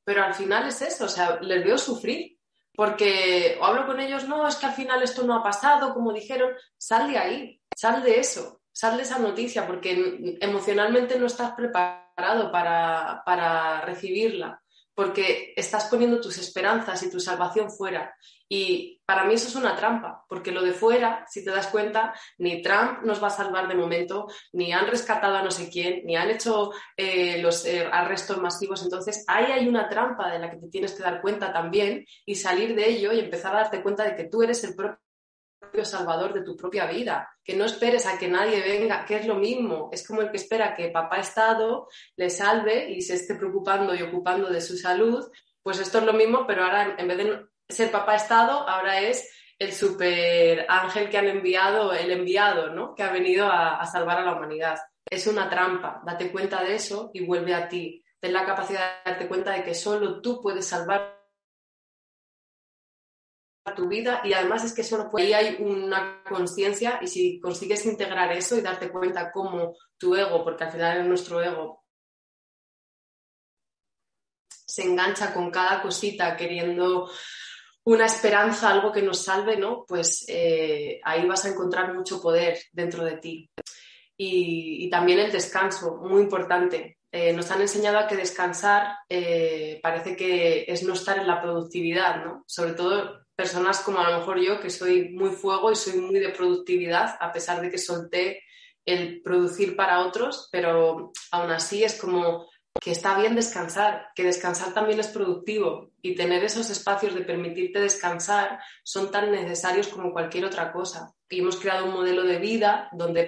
pero 0.05 0.24
al 0.24 0.35
final 0.35 0.68
es 0.68 0.83
eso, 0.83 1.05
o 1.05 1.09
sea, 1.09 1.38
les 1.40 1.64
veo 1.64 1.79
sufrir, 1.79 2.38
porque 2.74 3.59
o 3.61 3.64
hablo 3.64 3.87
con 3.87 4.00
ellos, 4.00 4.26
no, 4.29 4.46
es 4.46 4.57
que 4.57 4.66
al 4.66 4.74
final 4.74 5.02
esto 5.02 5.24
no 5.24 5.35
ha 5.35 5.42
pasado, 5.42 5.94
como 5.94 6.12
dijeron, 6.12 6.50
sal 6.76 7.11
de 7.11 7.18
ahí, 7.18 7.61
sal 7.74 8.02
de 8.02 8.20
eso, 8.20 8.61
sal 8.72 8.96
de 8.96 9.02
esa 9.02 9.18
noticia, 9.18 9.66
porque 9.66 10.37
emocionalmente 10.40 11.18
no 11.18 11.26
estás 11.26 11.52
preparado 11.52 12.52
para, 12.52 13.22
para 13.24 13.81
recibirla 13.83 14.62
porque 14.96 15.52
estás 15.54 15.85
poniendo 15.85 16.20
tus 16.20 16.38
esperanzas 16.38 17.02
y 17.02 17.11
tu 17.11 17.20
salvación 17.20 17.70
fuera. 17.70 18.16
Y 18.48 19.02
para 19.04 19.24
mí 19.24 19.35
eso 19.35 19.48
es 19.48 19.54
una 19.56 19.76
trampa, 19.76 20.24
porque 20.26 20.52
lo 20.52 20.62
de 20.62 20.72
fuera, 20.72 21.26
si 21.28 21.44
te 21.44 21.50
das 21.50 21.66
cuenta, 21.66 22.14
ni 22.38 22.62
Trump 22.62 23.02
nos 23.04 23.22
va 23.22 23.26
a 23.26 23.30
salvar 23.30 23.68
de 23.68 23.74
momento, 23.74 24.26
ni 24.54 24.72
han 24.72 24.87
rescatado 24.87 25.37
a 25.37 25.42
no 25.42 25.50
sé 25.50 25.68
quién, 25.68 26.06
ni 26.06 26.16
han 26.16 26.30
hecho 26.30 26.70
eh, 26.96 27.42
los 27.42 27.66
eh, 27.66 27.87
arrestos 27.92 28.38
masivos. 28.38 28.82
Entonces, 28.82 29.22
ahí 29.28 29.52
hay 29.52 29.68
una 29.68 29.88
trampa 29.88 30.32
de 30.32 30.38
la 30.38 30.50
que 30.50 30.56
te 30.56 30.68
tienes 30.68 30.94
que 30.94 31.02
dar 31.02 31.20
cuenta 31.20 31.52
también 31.52 32.06
y 32.24 32.35
salir 32.37 32.74
de 32.74 32.88
ello 32.88 33.12
y 33.12 33.20
empezar 33.20 33.54
a 33.54 33.61
darte 33.61 33.82
cuenta 33.82 34.04
de 34.04 34.16
que 34.16 34.24
tú 34.24 34.42
eres 34.42 34.64
el 34.64 34.74
propio 34.74 35.05
salvador 35.84 36.32
de 36.32 36.42
tu 36.42 36.56
propia 36.56 36.86
vida, 36.86 37.28
que 37.44 37.56
no 37.56 37.64
esperes 37.64 38.06
a 38.06 38.18
que 38.18 38.28
nadie 38.28 38.60
venga, 38.60 39.04
que 39.04 39.16
es 39.16 39.26
lo 39.26 39.36
mismo, 39.36 39.90
es 39.92 40.06
como 40.06 40.22
el 40.22 40.30
que 40.30 40.36
espera 40.36 40.74
que 40.74 40.88
papá 40.88 41.18
Estado 41.18 41.88
le 42.16 42.30
salve 42.30 42.90
y 42.90 43.00
se 43.02 43.14
esté 43.14 43.34
preocupando 43.34 43.94
y 43.94 44.02
ocupando 44.02 44.48
de 44.48 44.60
su 44.60 44.76
salud, 44.76 45.24
pues 45.62 45.78
esto 45.80 45.98
es 45.98 46.04
lo 46.04 46.12
mismo, 46.12 46.46
pero 46.46 46.64
ahora 46.64 46.94
en 46.98 47.08
vez 47.08 47.18
de 47.18 47.46
ser 47.68 47.90
papá 47.90 48.16
Estado, 48.16 48.68
ahora 48.68 49.00
es 49.00 49.30
el 49.58 49.72
super 49.72 50.66
ángel 50.68 51.08
que 51.08 51.18
han 51.18 51.28
enviado, 51.28 51.92
el 51.92 52.10
enviado, 52.10 52.70
¿no? 52.70 52.94
Que 52.94 53.02
ha 53.02 53.10
venido 53.10 53.46
a, 53.46 53.80
a 53.80 53.86
salvar 53.86 54.18
a 54.18 54.24
la 54.24 54.34
humanidad. 54.34 54.78
Es 55.08 55.26
una 55.26 55.48
trampa, 55.48 56.02
date 56.04 56.30
cuenta 56.30 56.62
de 56.62 56.74
eso 56.74 57.10
y 57.14 57.24
vuelve 57.24 57.54
a 57.54 57.68
ti. 57.68 58.04
Ten 58.20 58.32
la 58.32 58.44
capacidad 58.44 58.80
de 59.04 59.10
darte 59.10 59.28
cuenta 59.28 59.52
de 59.52 59.64
que 59.64 59.74
solo 59.74 60.20
tú 60.20 60.40
puedes 60.42 60.66
salvar 60.66 61.15
tu 63.74 63.88
vida 63.88 64.20
y 64.24 64.33
además 64.33 64.64
es 64.64 64.72
que 64.72 64.85
solo 64.85 65.11
puede, 65.11 65.35
ahí 65.35 65.46
hay 65.46 65.57
una 65.62 66.22
conciencia 66.29 66.98
y 67.02 67.07
si 67.07 67.40
consigues 67.40 67.85
integrar 67.87 68.33
eso 68.33 68.57
y 68.57 68.61
darte 68.61 68.90
cuenta 68.90 69.33
cómo 69.33 69.76
tu 69.98 70.14
ego, 70.14 70.44
porque 70.44 70.64
al 70.64 70.72
final 70.72 71.00
es 71.00 71.07
nuestro 71.07 71.42
ego, 71.42 71.85
se 74.48 74.83
engancha 74.83 75.33
con 75.33 75.50
cada 75.50 75.81
cosita 75.81 76.37
queriendo 76.37 77.11
una 77.85 78.07
esperanza, 78.07 78.70
algo 78.70 78.90
que 78.90 79.02
nos 79.02 79.24
salve, 79.24 79.57
¿no? 79.57 79.85
Pues 79.87 80.24
eh, 80.29 81.00
ahí 81.05 81.24
vas 81.26 81.44
a 81.44 81.50
encontrar 81.50 81.94
mucho 81.94 82.20
poder 82.20 82.59
dentro 82.72 83.05
de 83.05 83.16
ti. 83.18 83.50
Y, 84.18 84.90
también 84.90 85.20
el 85.20 85.31
descanso, 85.31 85.96
muy 85.96 86.22
importante. 86.22 86.98
Eh, 87.12 87.33
nos 87.33 87.50
han 87.50 87.61
enseñado 87.61 87.98
a 87.98 88.09
que 88.09 88.16
descansar 88.16 88.96
eh, 89.09 89.79
parece 89.83 90.16
que 90.16 90.64
es 90.66 90.83
no 90.83 90.94
estar 90.94 91.18
en 91.18 91.29
la 91.29 91.40
productividad, 91.40 92.24
¿no? 92.24 92.44
Sobre 92.46 92.72
todo 92.72 93.25
personas 93.37 93.81
como 93.81 94.01
a 94.01 94.11
lo 94.11 94.18
mejor 94.18 94.40
yo, 94.40 94.61
que 94.61 94.70
soy 94.70 95.11
muy 95.11 95.31
fuego 95.31 95.70
y 95.70 95.77
soy 95.77 96.01
muy 96.01 96.18
de 96.18 96.31
productividad, 96.31 97.16
a 97.20 97.31
pesar 97.31 97.61
de 97.61 97.70
que 97.70 97.79
solté 97.79 98.42
el 98.85 99.20
producir 99.22 99.77
para 99.77 100.01
otros, 100.01 100.49
pero 100.51 101.12
aún 101.31 101.51
así 101.51 101.85
es 101.85 102.01
como 102.01 102.49
que 102.81 102.92
está 102.92 103.18
bien 103.18 103.35
descansar, 103.35 104.09
que 104.14 104.25
descansar 104.25 104.72
también 104.72 105.01
es 105.01 105.09
productivo 105.09 105.90
y 106.03 106.14
tener 106.14 106.44
esos 106.44 106.70
espacios 106.70 107.14
de 107.14 107.22
permitirte 107.22 107.81
descansar 107.81 108.59
son 108.83 109.11
tan 109.11 109.31
necesarios 109.31 109.88
como 109.88 110.12
cualquier 110.12 110.44
otra 110.44 110.72
cosa. 110.72 111.12
Y 111.29 111.40
hemos 111.40 111.57
creado 111.57 111.87
un 111.87 111.94
modelo 111.94 112.22
de 112.25 112.38
vida 112.38 112.88
donde 112.92 113.27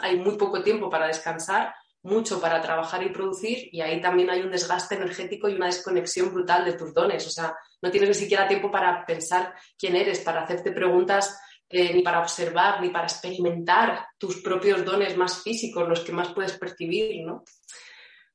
hay 0.00 0.18
muy 0.18 0.36
poco 0.36 0.62
tiempo 0.62 0.90
para 0.90 1.06
descansar, 1.06 1.74
mucho 2.02 2.40
para 2.40 2.60
trabajar 2.60 3.02
y 3.02 3.10
producir 3.10 3.68
y 3.72 3.80
ahí 3.80 4.00
también 4.00 4.30
hay 4.30 4.40
un 4.40 4.50
desgaste 4.50 4.94
energético 4.94 5.48
y 5.48 5.54
una 5.54 5.66
desconexión 5.66 6.32
brutal 6.32 6.64
de 6.64 6.72
tus 6.72 6.94
dones. 6.94 7.26
O 7.26 7.30
sea, 7.30 7.54
no 7.82 7.90
tienes 7.90 8.08
ni 8.10 8.14
siquiera 8.14 8.48
tiempo 8.48 8.70
para 8.70 9.04
pensar 9.04 9.54
quién 9.78 9.96
eres, 9.96 10.20
para 10.20 10.42
hacerte 10.42 10.72
preguntas, 10.72 11.38
eh, 11.68 11.92
ni 11.94 12.02
para 12.02 12.20
observar, 12.20 12.80
ni 12.80 12.88
para 12.88 13.04
experimentar 13.04 14.08
tus 14.18 14.42
propios 14.42 14.84
dones 14.84 15.16
más 15.16 15.42
físicos, 15.42 15.88
los 15.88 16.00
que 16.00 16.12
más 16.12 16.32
puedes 16.32 16.56
percibir, 16.58 17.24
¿no? 17.24 17.44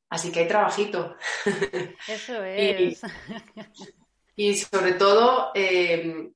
Así 0.09 0.31
que 0.31 0.41
hay 0.41 0.47
trabajito. 0.47 1.15
Eso 2.07 2.43
es. 2.43 3.01
y, 4.35 4.55
sobre 4.55 4.93
todo, 4.93 5.51
eh, 5.55 6.29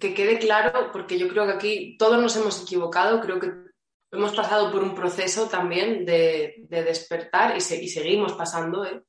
que 0.00 0.14
quede 0.14 0.38
claro, 0.38 0.90
porque 0.92 1.18
yo 1.18 1.28
creo 1.28 1.46
que 1.46 1.52
aquí 1.52 1.96
todos 1.98 2.20
nos 2.20 2.36
hemos 2.36 2.62
equivocado, 2.62 3.20
creo 3.20 3.38
que 3.38 3.71
hemos 4.12 4.34
pasado 4.34 4.70
por 4.70 4.82
un 4.82 4.94
proceso 4.94 5.48
también 5.48 6.04
de, 6.04 6.66
despertar 6.68 7.56
y, 7.56 7.60
seguimos 7.60 8.34
pasando, 8.34 8.84
¿eh? 8.84 9.02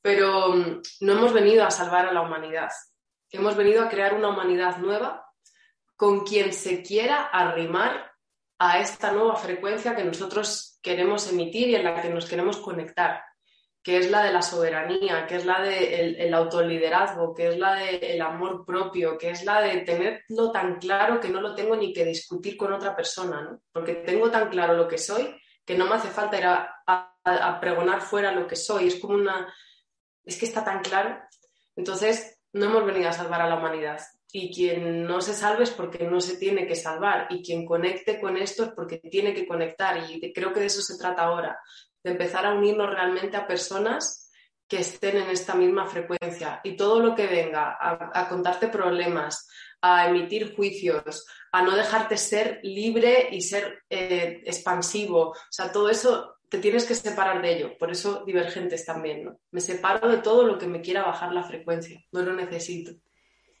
pero 0.00 0.48
mm, 0.54 0.80
no 1.00 1.12
hemos 1.12 1.32
venido 1.32 1.64
a 1.64 1.70
salvar 1.70 2.06
a 2.06 2.12
la 2.12 2.22
humanidad, 2.22 2.70
hemos 3.30 3.56
venido 3.56 3.84
a 3.84 3.88
crear 3.88 4.14
una 4.14 4.30
humanidad 4.30 4.78
nueva 4.78 5.24
con 5.96 6.24
quien 6.24 6.52
se 6.52 6.82
quiera 6.82 7.26
arrimar 7.26 8.12
a 8.58 8.80
esta 8.80 9.12
nueva 9.12 9.36
frecuencia 9.36 9.94
que 9.94 10.04
nosotros 10.04 10.78
queremos 10.82 11.30
emitir 11.30 11.68
y 11.68 11.74
en 11.74 11.84
la 11.84 12.00
que 12.00 12.08
nos 12.08 12.26
queremos 12.26 12.56
conectar 12.56 13.22
que 13.82 13.98
es 13.98 14.10
la 14.10 14.24
de 14.24 14.32
la 14.32 14.42
soberanía, 14.42 15.26
que 15.26 15.36
es 15.36 15.46
la 15.46 15.60
del 15.62 16.16
de 16.16 16.26
el, 16.26 16.34
autoliderazgo, 16.34 17.34
que 17.34 17.48
es 17.48 17.58
la 17.58 17.74
del 17.76 18.20
amor 18.20 18.64
propio, 18.66 19.16
que 19.16 19.30
es 19.30 19.44
la 19.44 19.60
de 19.62 19.78
tenerlo 19.78 20.50
tan 20.52 20.78
claro 20.78 21.20
que 21.20 21.28
no 21.28 21.40
lo 21.40 21.54
tengo 21.54 21.76
ni 21.76 21.92
que 21.92 22.04
discutir 22.04 22.56
con 22.56 22.72
otra 22.72 22.94
persona, 22.94 23.42
¿no? 23.42 23.60
porque 23.72 23.94
tengo 23.94 24.30
tan 24.30 24.48
claro 24.48 24.74
lo 24.74 24.88
que 24.88 24.98
soy 24.98 25.34
que 25.68 25.76
no 25.76 25.86
me 25.86 25.96
hace 25.96 26.08
falta 26.08 26.38
ir 26.38 26.46
a, 26.46 27.60
pregonar 27.60 28.00
fuera 28.00 28.32
lo 28.32 28.46
que 28.46 28.56
soy, 28.56 28.86
es 28.86 28.98
como 28.98 29.12
una... 29.12 29.54
es 30.24 30.38
que 30.38 30.46
está 30.46 30.64
tan 30.64 30.80
claro. 30.80 31.20
Entonces, 31.76 32.40
no 32.54 32.64
hemos 32.64 32.86
venido 32.86 33.10
a 33.10 33.12
salvar 33.12 33.42
a 33.42 33.46
la 33.46 33.56
humanidad. 33.56 34.00
Y 34.32 34.50
quien 34.50 35.04
no 35.04 35.20
se 35.20 35.34
salve 35.34 35.64
es 35.64 35.70
porque 35.70 36.04
no 36.04 36.22
se 36.22 36.38
tiene 36.38 36.66
que 36.66 36.74
salvar. 36.74 37.26
Y 37.28 37.42
quien 37.42 37.66
conecte 37.66 38.18
con 38.18 38.38
esto 38.38 38.64
es 38.64 38.70
porque 38.70 38.96
tiene 38.96 39.34
que 39.34 39.46
conectar. 39.46 40.10
Y 40.10 40.32
creo 40.32 40.54
que 40.54 40.60
de 40.60 40.66
eso 40.66 40.80
se 40.80 40.96
trata 40.96 41.24
ahora 41.24 41.60
de 42.02 42.10
empezar 42.10 42.46
a 42.46 42.54
unirnos 42.54 42.90
realmente 42.90 43.36
a 43.36 43.46
personas 43.46 44.30
que 44.68 44.80
estén 44.80 45.16
en 45.16 45.30
esta 45.30 45.54
misma 45.54 45.86
frecuencia. 45.86 46.60
Y 46.62 46.76
todo 46.76 47.00
lo 47.00 47.14
que 47.14 47.26
venga 47.26 47.76
a, 47.80 48.28
contarte 48.28 48.68
problemas, 48.68 49.48
a 49.80 50.08
emitir 50.08 50.54
juicios, 50.54 51.26
a 51.52 51.62
no 51.62 51.74
dejarte 51.74 52.16
ser 52.16 52.60
libre 52.62 53.28
y 53.30 53.40
ser 53.40 53.82
eh, 53.88 54.42
expansivo, 54.44 55.30
o 55.30 55.34
sea, 55.50 55.72
todo 55.72 55.88
eso 55.88 56.36
te 56.50 56.58
tienes 56.58 56.84
que 56.84 56.94
separar 56.94 57.42
de 57.42 57.56
ello, 57.56 57.78
por 57.78 57.90
eso 57.90 58.24
divergentes 58.24 58.84
también, 58.84 59.24
¿no? 59.24 59.38
Me 59.50 59.60
separo 59.60 60.08
de 60.08 60.18
todo 60.18 60.44
lo 60.44 60.58
que 60.58 60.66
me 60.66 60.80
quiera 60.80 61.02
bajar 61.02 61.32
la 61.32 61.42
frecuencia, 61.42 62.02
no 62.12 62.22
lo 62.22 62.32
necesito 62.34 62.92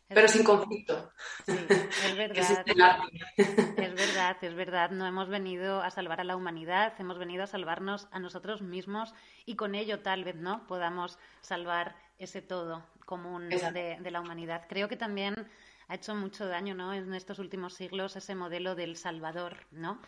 pero 0.08 0.28
sin 0.28 0.44
conflicto. 0.44 1.12
es 1.46 1.56
verdad. 2.16 2.64
es 2.66 3.94
verdad, 3.94 4.36
es 4.40 4.54
verdad. 4.54 4.90
No 4.90 5.06
hemos 5.06 5.28
venido 5.28 5.82
a 5.82 5.90
salvar 5.90 6.20
a 6.20 6.24
la 6.24 6.36
humanidad, 6.36 6.94
hemos 6.98 7.18
venido 7.18 7.44
a 7.44 7.46
salvarnos 7.46 8.08
a 8.10 8.18
nosotros 8.18 8.62
mismos 8.62 9.14
y 9.44 9.56
con 9.56 9.74
ello 9.74 10.00
tal 10.00 10.24
vez 10.24 10.36
no 10.36 10.66
podamos 10.66 11.18
salvar 11.40 11.96
ese 12.18 12.42
todo 12.42 12.84
común 13.04 13.48
de, 13.48 13.98
de, 14.00 14.10
la 14.10 14.20
humanidad. 14.20 14.66
Creo 14.68 14.88
que 14.88 14.96
también 14.96 15.34
ha 15.88 15.94
hecho 15.94 16.14
mucho 16.14 16.46
daño 16.46 16.74
¿no? 16.74 16.92
en 16.92 17.14
estos 17.14 17.38
últimos 17.38 17.74
siglos 17.74 18.16
ese 18.16 18.34
modelo 18.34 18.74
del 18.74 18.96
Salvador, 18.96 19.56
¿no? 19.70 20.00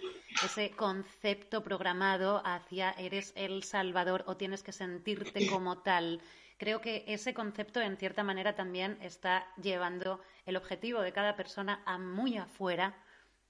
Ese 0.45 0.71
concepto 0.73 1.63
programado 1.63 2.43
hacia 2.45 2.91
eres 2.93 3.33
el 3.35 3.63
Salvador 3.63 4.25
o 4.27 4.37
tienes 4.37 4.63
que 4.63 4.73
sentirte 4.73 5.47
como 5.49 5.79
tal 5.79 6.21
creo 6.61 6.83
que 6.83 7.05
ese 7.07 7.33
concepto 7.33 7.81
en 7.81 7.97
cierta 7.97 8.23
manera 8.23 8.55
también 8.55 8.99
está 9.01 9.47
llevando 9.57 10.21
el 10.45 10.59
objetivo 10.59 11.01
de 11.01 11.11
cada 11.11 11.35
persona 11.35 11.83
a 11.87 11.97
muy 11.97 12.37
afuera 12.37 12.95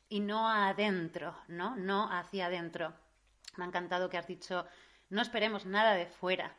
y 0.09 0.21
no 0.21 0.49
adentro, 0.49 1.37
¿no? 1.49 1.75
No 1.75 2.09
hacia 2.09 2.47
adentro. 2.47 2.95
Me 3.57 3.65
ha 3.65 3.67
encantado 3.67 4.09
que 4.09 4.17
has 4.17 4.29
dicho, 4.29 4.65
no 5.09 5.23
esperemos 5.23 5.67
nada 5.67 5.95
de 5.95 6.07
fuera, 6.07 6.55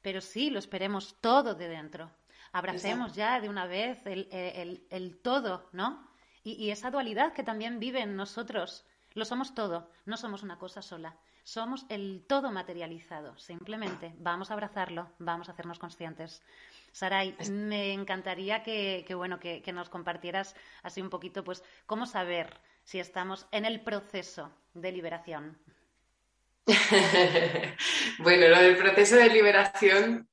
pero 0.00 0.22
sí 0.22 0.48
lo 0.48 0.58
esperemos 0.58 1.20
todo 1.20 1.54
de 1.54 1.68
dentro. 1.68 2.10
Abracemos 2.52 3.12
ya 3.12 3.38
de 3.42 3.50
una 3.50 3.66
vez 3.66 3.98
el, 4.06 5.20
todo, 5.22 5.68
¿no? 5.72 6.08
Y, 6.42 6.52
y 6.52 6.70
esa 6.70 6.90
dualidad 6.90 7.34
que 7.34 7.42
también 7.42 7.78
vive 7.80 8.00
en 8.00 8.16
nosotros. 8.16 8.86
Lo 9.12 9.26
somos 9.26 9.54
todo, 9.54 9.90
no 10.06 10.16
somos 10.16 10.42
una 10.42 10.58
cosa 10.58 10.80
sola. 10.80 11.18
Somos 11.44 11.86
el 11.88 12.24
todo 12.28 12.52
materializado. 12.52 13.36
Simplemente 13.36 14.12
vamos 14.18 14.50
a 14.50 14.54
abrazarlo, 14.54 15.10
vamos 15.18 15.48
a 15.48 15.52
hacernos 15.52 15.78
conscientes. 15.78 16.42
Saray, 16.92 17.36
me 17.50 17.92
encantaría 17.92 18.62
que, 18.62 19.04
bueno, 19.14 19.40
que, 19.40 19.62
nos 19.72 19.88
compartieras 19.88 20.54
así 20.82 21.00
un 21.00 21.10
poquito, 21.10 21.42
pues, 21.42 21.64
cómo 21.86 22.06
saber 22.06 22.60
si 22.84 23.00
estamos 23.00 23.46
en 23.50 23.64
el 23.64 23.80
proceso 23.80 24.52
de 24.74 24.92
liberación. 24.92 25.58
bueno, 28.18 28.48
lo 28.48 28.58
del 28.58 28.76
proceso 28.76 29.16
de 29.16 29.28
liberación, 29.28 30.28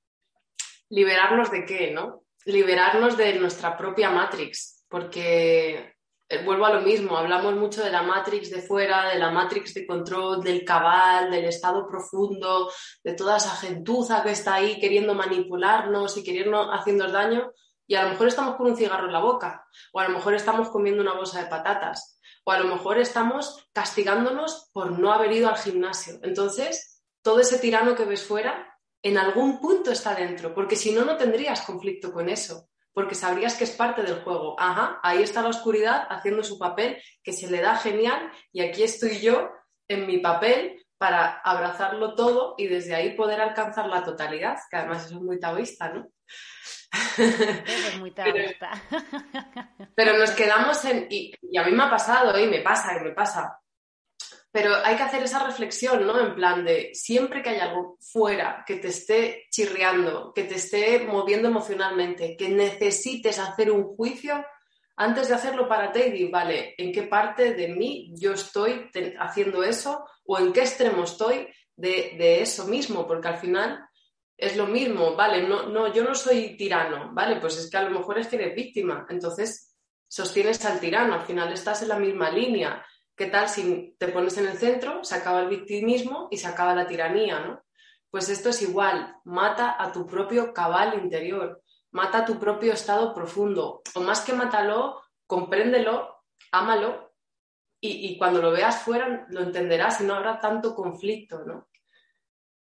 liberarnos 0.90 1.50
de 1.50 1.66
qué, 1.66 1.92
¿no? 1.92 2.24
Liberarnos 2.46 3.18
de 3.18 3.40
nuestra 3.40 3.76
propia 3.76 4.12
Matrix, 4.12 4.86
porque 4.90 5.96
vuelvo 6.46 6.66
a 6.66 6.74
lo 6.74 6.82
mismo, 6.82 7.18
hablamos 7.18 7.56
mucho 7.56 7.84
de 7.84 7.90
la 7.90 8.04
Matrix 8.04 8.52
de 8.52 8.62
fuera, 8.62 9.10
de 9.10 9.18
la 9.18 9.32
Matrix 9.32 9.74
de 9.74 9.88
control, 9.88 10.44
del 10.44 10.64
cabal, 10.64 11.32
del 11.32 11.46
estado 11.46 11.88
profundo, 11.88 12.72
de 13.04 13.14
toda 13.14 13.38
esa 13.38 13.56
gentuza 13.56 14.22
que 14.24 14.32
está 14.32 14.56
ahí 14.56 14.80
queriendo 14.80 15.16
manipularnos 15.16 16.18
y 16.18 16.24
queriendo 16.24 16.72
hacernos 16.72 17.12
daño, 17.12 17.52
y 17.88 17.96
a 17.96 18.04
lo 18.04 18.10
mejor 18.10 18.28
estamos 18.28 18.56
con 18.56 18.68
un 18.68 18.78
cigarro 18.78 19.08
en 19.08 19.14
la 19.14 19.20
boca, 19.20 19.66
o 19.92 20.00
a 20.00 20.08
lo 20.08 20.12
mejor 20.12 20.36
estamos 20.36 20.70
comiendo 20.70 21.02
una 21.02 21.16
bolsa 21.16 21.42
de 21.42 21.50
patatas, 21.50 22.22
o 22.44 22.52
a 22.52 22.60
lo 22.60 22.66
mejor 22.66 23.00
estamos 23.00 23.68
castigándonos 23.74 24.70
por 24.72 25.00
no 25.00 25.12
haber 25.12 25.32
ido 25.32 25.50
al 25.50 25.58
gimnasio. 25.58 26.20
Entonces, 26.22 27.02
todo 27.24 27.40
ese 27.40 27.58
tirano 27.58 27.96
que 27.96 28.06
ves 28.06 28.24
fuera, 28.24 28.78
en 29.02 29.18
algún 29.18 29.60
punto 29.60 29.92
está 29.92 30.14
dentro, 30.14 30.54
porque 30.54 30.76
si 30.76 30.92
no, 30.92 31.04
no 31.06 31.18
tendrías 31.18 31.62
conflicto 31.62 32.14
con 32.14 32.30
eso 32.30 32.70
porque 33.00 33.16
sabrías 33.16 33.56
que 33.56 33.64
es 33.64 33.72
parte 33.72 34.04
del 34.04 34.24
juego. 34.24 34.60
Ajá, 34.60 35.00
ahí 35.02 35.24
está 35.24 35.42
la 35.42 35.48
oscuridad 35.48 36.06
haciendo 36.10 36.44
su 36.44 36.60
papel, 36.60 37.02
que 37.24 37.32
se 37.32 37.50
le 37.50 37.62
da 37.62 37.78
genial, 37.78 38.30
y 38.52 38.60
aquí 38.60 38.84
estoy 38.84 39.22
yo 39.22 39.50
en 39.88 40.06
mi 40.06 40.18
papel 40.18 40.86
para 40.98 41.40
abrazarlo 41.40 42.14
todo 42.14 42.56
y 42.58 42.68
desde 42.68 42.96
ahí 42.96 43.16
poder 43.16 43.40
alcanzar 43.40 43.86
la 43.86 44.04
totalidad, 44.04 44.58
que 44.70 44.76
además 44.76 45.06
es 45.06 45.14
muy 45.14 45.40
taoísta, 45.40 45.94
¿no? 45.94 46.10
Es 47.18 47.98
muy 48.00 48.12
taoísta. 48.14 48.70
Pero, 49.96 50.18
nos 50.18 50.32
quedamos 50.32 50.84
en, 50.84 51.08
y, 51.10 51.34
y, 51.42 51.58
a 51.58 51.64
mí 51.64 51.72
me 51.72 51.84
ha 51.84 51.90
pasado, 51.90 52.38
y 52.38 52.48
me 52.48 52.60
pasa, 52.60 52.98
y 52.98 53.00
me 53.02 53.12
pasa, 53.12 53.62
pero 54.52 54.76
hay 54.84 54.96
que 54.96 55.04
hacer 55.04 55.24
esa 55.24 55.46
reflexión, 55.46 56.08
¿no? 56.08 56.20
En 56.20 56.36
plan 56.36 56.66
de 56.66 56.92
siempre 56.94 57.42
que 57.42 57.50
hay 57.50 57.60
algo 57.60 57.98
fuera 58.00 58.64
que 58.66 58.78
te 58.78 58.88
esté 58.88 59.46
chirriando, 59.52 60.34
que 60.34 60.44
te 60.44 60.56
esté 60.56 61.00
moviendo 61.00 61.48
emocionalmente, 61.48 62.36
que 62.36 62.50
necesites 62.50 63.38
hacer 63.38 63.72
un 63.72 63.96
juicio, 63.96 64.44
antes 65.02 65.30
de 65.30 65.36
hacerlo 65.36 65.66
para 65.70 65.94
ti, 65.94 66.26
vale, 66.26 66.76
¿en 66.78 66.92
qué 66.92 67.04
parte 67.04 67.54
de 67.54 67.70
mí 67.70 68.12
yo 68.18 68.34
estoy 68.34 68.92
haciendo 69.18 69.64
eso? 69.64 70.04
¿O 70.26 70.38
en 70.38 70.52
qué 70.52 70.60
extremo 70.60 71.06
estoy 71.06 71.48
de, 71.78 72.16
de 72.18 72.42
eso 72.42 72.68
mismo? 72.68 73.08
Porque 73.08 73.30
al 73.30 73.38
final 73.38 73.80
es 74.36 74.58
lo 74.58 74.68
mismo, 74.68 75.16
¿vale? 75.16 75.48
No, 75.48 75.68
no, 75.68 75.94
yo 75.94 76.04
no 76.04 76.14
soy 76.16 76.58
tirano, 76.58 77.12
¿vale? 77.14 77.38
Pues 77.38 77.58
es 77.58 77.70
que 77.70 77.78
a 77.78 77.84
lo 77.84 77.98
mejor 77.98 78.20
es 78.20 78.28
que 78.28 78.36
eres 78.36 78.54
víctima. 78.54 79.06
Entonces, 79.10 79.74
sostienes 80.06 80.66
al 80.66 80.82
tirano, 80.82 81.14
al 81.14 81.26
final 81.26 81.54
estás 81.54 81.82
en 81.82 81.88
la 81.88 81.98
misma 81.98 82.30
línea. 82.30 82.86
¿Qué 83.20 83.26
tal 83.26 83.50
si 83.50 83.98
te 84.00 84.08
pones 84.08 84.38
en 84.38 84.48
el 84.48 84.58
centro, 84.58 85.04
se 85.04 85.14
acaba 85.14 85.42
el 85.42 85.50
victimismo 85.50 86.30
y 86.32 86.38
se 86.38 86.48
acaba 86.48 86.74
la 86.74 86.88
tiranía, 86.88 87.42
¿no? 87.42 87.62
Pues 88.10 88.30
esto 88.30 88.48
es 88.48 88.62
igual, 88.62 89.14
mata 89.26 89.76
a 89.78 89.92
tu 89.92 90.08
propio 90.08 90.54
cabal 90.54 90.94
interior, 91.04 91.62
mata 91.92 92.20
a 92.20 92.26
tu 92.26 92.40
propio 92.40 92.72
estado 92.72 93.14
profundo, 93.14 93.82
o 93.94 94.00
más 94.00 94.22
que 94.22 94.32
mátalo, 94.32 95.02
compréndelo, 95.28 96.24
ámalo, 96.54 97.12
y, 97.82 98.18
cuando 98.18 98.42
lo 98.42 98.52
veas 98.52 98.84
fuera 98.84 99.26
lo 99.30 99.42
entenderás 99.42 100.00
y 100.00 100.06
no 100.06 100.16
habrá 100.16 100.40
tanto 100.40 100.74
conflicto, 100.74 101.44
¿no? 101.44 101.68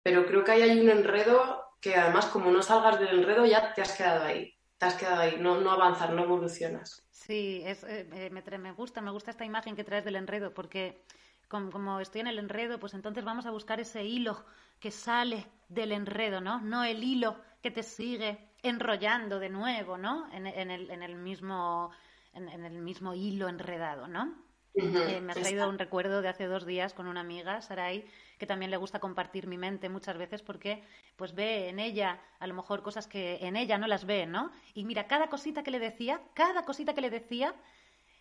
Pero 0.02 0.24
creo 0.24 0.44
que 0.44 0.52
ahí 0.52 0.62
hay 0.62 0.80
un 0.80 0.88
enredo 0.88 1.62
que 1.78 1.94
además 1.94 2.24
como 2.24 2.50
no 2.50 2.62
salgas 2.62 2.98
del 2.98 3.18
enredo 3.18 3.44
ya 3.44 3.74
te 3.74 3.82
has 3.82 3.94
quedado 3.94 4.24
ahí, 4.24 4.54
te 4.78 4.86
has 4.86 4.94
quedado 4.94 5.20
ahí, 5.20 5.36
no, 5.38 5.60
no 5.60 5.72
avanzas, 5.72 6.08
no 6.08 6.22
evolucionas. 6.22 7.06
Sí, 7.28 7.60
es, 7.66 7.84
eh, 7.84 8.08
eh, 8.10 8.30
me, 8.30 8.72
gusta, 8.72 9.02
me 9.02 9.10
gusta 9.10 9.30
esta 9.30 9.44
imagen 9.44 9.76
que 9.76 9.84
traes 9.84 10.02
del 10.04 10.16
enredo, 10.16 10.54
porque 10.54 11.04
como, 11.48 12.00
estoy 12.00 12.22
en 12.22 12.26
el 12.26 12.38
enredo, 12.38 12.80
pues 12.80 12.94
entonces 12.94 13.22
vamos 13.22 13.44
a 13.44 13.50
buscar 13.50 13.80
ese 13.80 14.02
hilo 14.04 14.46
que 14.80 14.90
sale 14.90 15.46
del 15.68 15.92
enredo, 15.92 16.40
¿no? 16.40 16.60
No 16.60 16.84
el 16.84 17.04
hilo 17.04 17.36
que 17.62 17.70
te 17.70 17.82
sigue 17.82 18.38
enrollando 18.62 19.38
de 19.40 19.50
nuevo, 19.50 19.98
¿no? 19.98 20.32
En, 20.32 20.46
el, 20.46 20.90
en 20.90 21.02
el, 21.02 21.16
mismo, 21.16 21.90
en, 22.32 22.48
el 22.64 22.78
mismo 22.78 23.12
hilo 23.12 23.48
enredado, 23.48 24.08
¿no? 24.08 24.34
Eh, 24.78 25.20
me 25.20 25.32
ha 25.32 25.34
traído 25.34 25.68
un 25.68 25.78
recuerdo 25.78 26.22
de 26.22 26.28
hace 26.28 26.46
dos 26.46 26.64
días 26.64 26.94
con 26.94 27.08
una 27.08 27.20
amiga, 27.20 27.60
Sarai, 27.60 28.04
que 28.38 28.46
también 28.46 28.70
le 28.70 28.76
gusta 28.76 29.00
compartir 29.00 29.46
mi 29.46 29.58
mente 29.58 29.88
muchas 29.88 30.16
veces 30.16 30.42
porque 30.42 30.82
pues 31.16 31.34
ve 31.34 31.68
en 31.68 31.78
ella 31.80 32.20
a 32.38 32.46
lo 32.46 32.54
mejor 32.54 32.82
cosas 32.82 33.06
que 33.08 33.38
en 33.40 33.56
ella 33.56 33.78
no 33.78 33.86
las 33.86 34.06
ve, 34.06 34.26
¿no? 34.26 34.52
Y 34.74 34.84
mira, 34.84 35.06
cada 35.08 35.28
cosita 35.28 35.62
que 35.62 35.70
le 35.70 35.80
decía, 35.80 36.20
cada 36.34 36.64
cosita 36.64 36.94
que 36.94 37.00
le 37.00 37.10
decía 37.10 37.54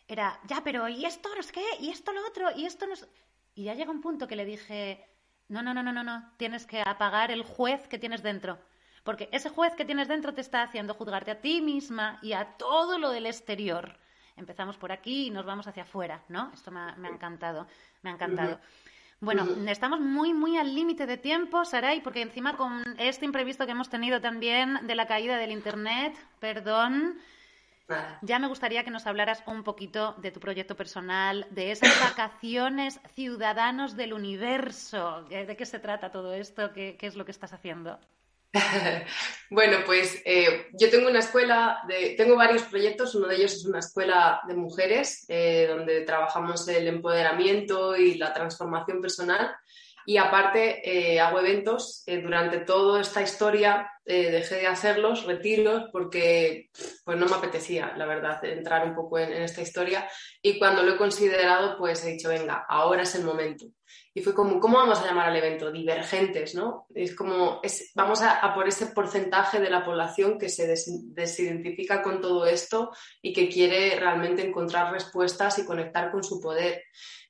era, 0.07 0.39
ya, 0.47 0.61
pero 0.63 0.87
¿y 0.87 1.05
esto 1.05 1.29
no 1.33 1.39
es 1.41 1.51
qué? 1.51 1.65
¿Y 1.79 1.89
esto 1.89 2.11
lo 2.13 2.25
otro? 2.25 2.49
¿Y 2.55 2.65
esto 2.65 2.87
no 2.87 2.93
es...? 2.93 3.07
Y 3.55 3.65
ya 3.65 3.73
llega 3.73 3.91
un 3.91 4.01
punto 4.01 4.27
que 4.27 4.35
le 4.35 4.45
dije, 4.45 5.05
no, 5.49 5.61
no, 5.61 5.73
no, 5.73 5.83
no, 5.83 5.91
no, 5.91 6.03
no, 6.03 6.31
tienes 6.37 6.65
que 6.65 6.81
apagar 6.81 7.31
el 7.31 7.43
juez 7.43 7.87
que 7.87 7.99
tienes 7.99 8.23
dentro. 8.23 8.57
Porque 9.03 9.29
ese 9.31 9.49
juez 9.49 9.73
que 9.75 9.85
tienes 9.85 10.07
dentro 10.07 10.33
te 10.33 10.41
está 10.41 10.63
haciendo 10.63 10.93
juzgarte 10.93 11.31
a 11.31 11.41
ti 11.41 11.61
misma 11.61 12.19
y 12.21 12.33
a 12.33 12.57
todo 12.57 12.99
lo 12.99 13.09
del 13.09 13.25
exterior. 13.25 13.97
Empezamos 14.37 14.77
por 14.77 14.91
aquí 14.91 15.27
y 15.27 15.29
nos 15.29 15.45
vamos 15.45 15.67
hacia 15.67 15.83
afuera, 15.83 16.21
¿no? 16.29 16.51
Esto 16.53 16.71
me 16.71 16.79
ha, 16.79 16.95
encantado, 17.11 17.67
me 18.03 18.11
ha 18.11 18.13
encantado. 18.13 18.59
Bueno, 19.19 19.47
estamos 19.67 19.99
muy, 19.99 20.33
muy 20.33 20.57
al 20.57 20.75
límite 20.75 21.07
de 21.07 21.17
tiempo, 21.17 21.65
Saray, 21.65 22.01
porque 22.01 22.21
encima 22.21 22.55
con 22.55 22.83
este 22.99 23.25
imprevisto 23.25 23.65
que 23.65 23.71
hemos 23.71 23.89
tenido 23.89 24.21
también 24.21 24.85
de 24.85 24.93
la 24.93 25.07
caída 25.07 25.37
del 25.37 25.51
Internet, 25.51 26.15
perdón, 26.39 27.17
ya 28.21 28.37
me 28.37 28.47
gustaría 28.47 28.83
que 28.83 28.91
nos 28.91 29.07
hablaras 29.07 29.41
un 29.47 29.63
poquito 29.63 30.13
de 30.17 30.31
tu 30.31 30.39
proyecto 30.39 30.75
personal, 30.75 31.47
de 31.49 31.71
esas 31.71 31.89
vacaciones 32.11 32.99
ciudadanos 33.15 33.95
del 33.95 34.13
universo. 34.13 35.23
¿De 35.23 35.55
qué 35.57 35.65
se 35.65 35.79
trata 35.79 36.11
todo 36.11 36.33
esto? 36.33 36.71
¿Qué, 36.73 36.95
qué 36.99 37.07
es 37.07 37.15
lo 37.15 37.25
que 37.25 37.31
estás 37.31 37.53
haciendo? 37.53 37.99
bueno, 39.49 39.77
pues 39.85 40.21
eh, 40.25 40.67
yo 40.73 40.89
tengo 40.89 41.09
una 41.09 41.19
escuela, 41.19 41.79
de, 41.87 42.15
tengo 42.17 42.35
varios 42.35 42.63
proyectos, 42.63 43.15
uno 43.15 43.27
de 43.27 43.35
ellos 43.35 43.53
es 43.53 43.65
una 43.65 43.79
escuela 43.79 44.41
de 44.47 44.55
mujeres, 44.55 45.25
eh, 45.27 45.65
donde 45.67 46.01
trabajamos 46.01 46.67
el 46.67 46.87
empoderamiento 46.87 47.95
y 47.95 48.15
la 48.15 48.33
transformación 48.33 49.01
personal. 49.01 49.55
Y 50.09 50.15
aparte 50.15 50.81
eh, 50.89 51.19
hago 51.19 51.39
eventos. 51.39 52.03
durante 52.05 52.59
toda 52.59 53.01
esta 53.01 53.21
historia 53.21 53.91
dejé 54.05 54.55
de 54.55 54.67
hacerlos, 54.67 55.25
retiros, 55.25 55.89
porque 55.91 56.69
pues 57.03 57.17
no 57.17 57.25
me 57.25 57.35
apetecía, 57.35 57.93
la 57.97 58.05
verdad, 58.05 58.41
entrar 58.45 58.87
un 58.87 58.95
poco 58.95 59.19
en, 59.19 59.33
en 59.33 59.41
esta 59.41 59.61
historia. 59.61 60.07
Y 60.41 60.57
cuando 60.57 60.81
lo 60.83 60.93
he 60.93 60.97
considerado, 60.97 61.77
pues 61.77 62.05
he 62.05 62.11
dicho, 62.11 62.29
venga, 62.29 62.65
ahora 62.69 63.03
es 63.03 63.15
el 63.15 63.25
momento 63.25 63.65
y 64.17 64.21
fue 64.21 64.33
como, 64.33 64.59
¿cómo 64.59 64.79
vamos 64.79 64.99
a 64.99 65.05
llamar 65.05 65.29
al 65.29 65.35
evento? 65.35 65.71
Divergentes, 65.71 66.55
¿no? 66.55 66.87
Es 66.95 67.15
como, 67.15 67.59
es, 67.61 67.91
vamos 67.93 68.23
a, 68.23 68.51
por 68.55 68.67
ese 68.67 68.87
porcentaje 68.87 69.59
de 69.59 69.69
la 69.69 69.85
población 69.85 70.39
que 70.39 70.49
se 70.49 70.65
desidentifica 70.65 72.01
con 72.01 72.19
todo 72.19 72.47
esto 72.47 72.89
y 73.21 73.31
que 73.31 73.47
quiere 73.47 73.95
realmente 73.99 74.41
encontrar 74.41 74.91
respuestas 74.91 75.59
y 75.59 75.65
conectar 75.65 76.11
con 76.11 76.23
su 76.23 76.41
poder. 76.41 76.81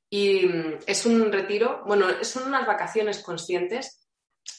Y 0.10 0.46
mm, 0.46 0.80
es 0.86 1.06
un 1.06 1.32
retiro, 1.32 1.84
bueno, 1.86 2.08
son 2.24 2.48
unas 2.48 2.66
vacaciones 2.66 3.20
conscientes 3.20 4.08